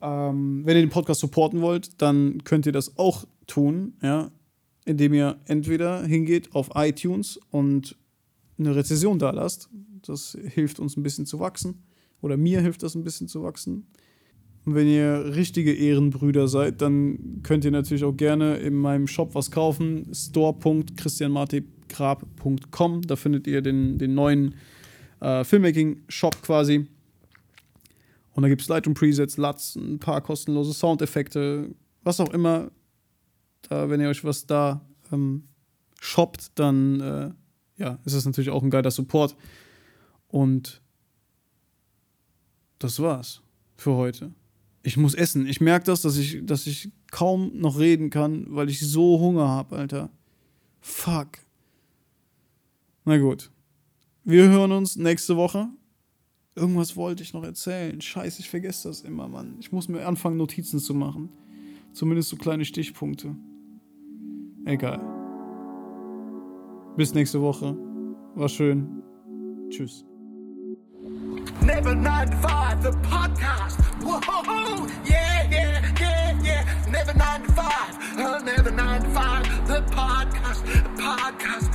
Ähm, 0.00 0.62
wenn 0.64 0.76
ihr 0.76 0.82
den 0.82 0.90
Podcast 0.90 1.20
supporten 1.20 1.60
wollt, 1.60 2.00
dann 2.02 2.42
könnt 2.44 2.66
ihr 2.66 2.72
das 2.72 2.98
auch 2.98 3.24
tun, 3.46 3.94
ja, 4.02 4.30
indem 4.84 5.14
ihr 5.14 5.38
entweder 5.46 6.02
hingeht 6.04 6.54
auf 6.54 6.70
iTunes 6.74 7.38
und 7.50 7.96
eine 8.58 8.74
Rezession 8.74 9.18
da 9.18 9.30
lasst. 9.30 9.68
Das 10.02 10.36
hilft 10.42 10.80
uns 10.80 10.96
ein 10.96 11.02
bisschen 11.02 11.26
zu 11.26 11.40
wachsen. 11.40 11.82
Oder 12.20 12.36
mir 12.36 12.60
hilft 12.60 12.82
das 12.82 12.94
ein 12.94 13.04
bisschen 13.04 13.28
zu 13.28 13.42
wachsen. 13.42 13.86
Und 14.64 14.74
wenn 14.74 14.88
ihr 14.88 15.34
richtige 15.36 15.74
Ehrenbrüder 15.74 16.48
seid, 16.48 16.80
dann 16.80 17.40
könnt 17.42 17.64
ihr 17.64 17.70
natürlich 17.70 18.04
auch 18.04 18.16
gerne 18.16 18.56
in 18.56 18.74
meinem 18.74 19.06
Shop 19.06 19.34
was 19.34 19.50
kaufen. 19.50 20.06
store.christianmartegrab.com. 21.94 23.02
Da 23.02 23.16
findet 23.16 23.46
ihr 23.46 23.62
den, 23.62 23.98
den 23.98 24.14
neuen 24.14 24.54
äh, 25.20 25.44
Filmmaking-Shop 25.44 26.42
quasi. 26.42 26.86
Und 28.32 28.42
da 28.42 28.48
gibt 28.48 28.62
es 28.62 28.68
Lightroom-Presets, 28.68 29.36
LUTs, 29.36 29.76
ein 29.76 29.98
paar 29.98 30.20
kostenlose 30.20 30.74
Soundeffekte, 30.74 31.70
was 32.02 32.20
auch 32.20 32.32
immer. 32.32 32.70
Da, 33.62 33.88
wenn 33.88 34.00
ihr 34.00 34.08
euch 34.08 34.24
was 34.24 34.46
da 34.46 34.80
ähm, 35.12 35.44
shoppt, 36.00 36.58
dann 36.58 37.00
äh, 37.00 37.30
ja, 37.76 37.98
ist 38.04 38.14
es 38.14 38.26
natürlich 38.26 38.50
auch 38.50 38.62
ein 38.62 38.70
geiler 38.70 38.90
Support. 38.90 39.36
Und 40.28 40.82
das 42.78 43.00
war's 43.00 43.40
für 43.76 43.94
heute. 43.94 44.32
Ich 44.82 44.96
muss 44.96 45.14
essen. 45.14 45.46
Ich 45.46 45.60
merke 45.60 45.86
das, 45.86 46.02
dass 46.02 46.16
ich, 46.18 46.44
dass 46.44 46.66
ich 46.66 46.90
kaum 47.10 47.52
noch 47.54 47.78
reden 47.78 48.10
kann, 48.10 48.46
weil 48.48 48.68
ich 48.68 48.80
so 48.80 49.18
Hunger 49.18 49.48
habe, 49.48 49.76
Alter. 49.76 50.10
Fuck. 50.80 51.43
Na 53.04 53.18
gut. 53.18 53.50
Wir 54.24 54.48
hören 54.48 54.72
uns 54.72 54.96
nächste 54.96 55.36
Woche. 55.36 55.68
Irgendwas 56.54 56.96
wollte 56.96 57.22
ich 57.22 57.34
noch 57.34 57.44
erzählen. 57.44 58.00
Scheiße, 58.00 58.40
ich 58.40 58.48
vergesse 58.48 58.88
das 58.88 59.02
immer, 59.02 59.28
Mann. 59.28 59.56
Ich 59.60 59.72
muss 59.72 59.88
mir 59.88 60.06
anfangen, 60.06 60.36
Notizen 60.36 60.78
zu 60.78 60.94
machen. 60.94 61.28
Zumindest 61.92 62.30
so 62.30 62.36
kleine 62.36 62.64
Stichpunkte. 62.64 63.36
Egal. 64.64 65.00
Bis 66.96 67.12
nächste 67.12 67.42
Woche. 67.42 67.76
War 68.34 68.48
schön. 68.48 69.02
Tschüss. 69.68 70.04
Never 71.60 71.94
9 71.94 72.30
to 72.30 72.36
5, 72.36 72.82
the 72.82 72.90
podcast. 73.08 73.80
Whoa, 74.00 74.86
yeah, 75.04 75.48
yeah. 75.50 75.73
Never 77.04 77.18
9 77.18 77.42
to 77.42 77.52
5, 77.52 78.18
uh, 78.18 78.38
never 78.38 78.70
9 78.70 79.02
to 79.02 79.08
5, 79.10 79.68
the 79.68 79.80
podcast, 79.92 80.64
the 80.64 80.88
podcast. 81.02 81.68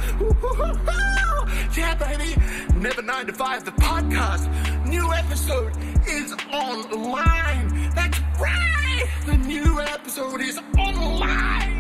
Yeah, 1.78 1.94
baby. 1.94 2.36
Never 2.74 3.04
9 3.04 3.28
to 3.28 3.34
5, 3.34 3.66
the 3.66 3.72
podcast. 3.74 4.88
New 4.88 5.14
episode 5.14 5.74
is 6.08 6.34
online. 6.52 7.92
That's 7.94 8.20
right. 8.40 9.08
The 9.28 9.38
new 9.38 9.80
episode 9.80 10.42
is 10.42 10.60
online. 10.80 11.79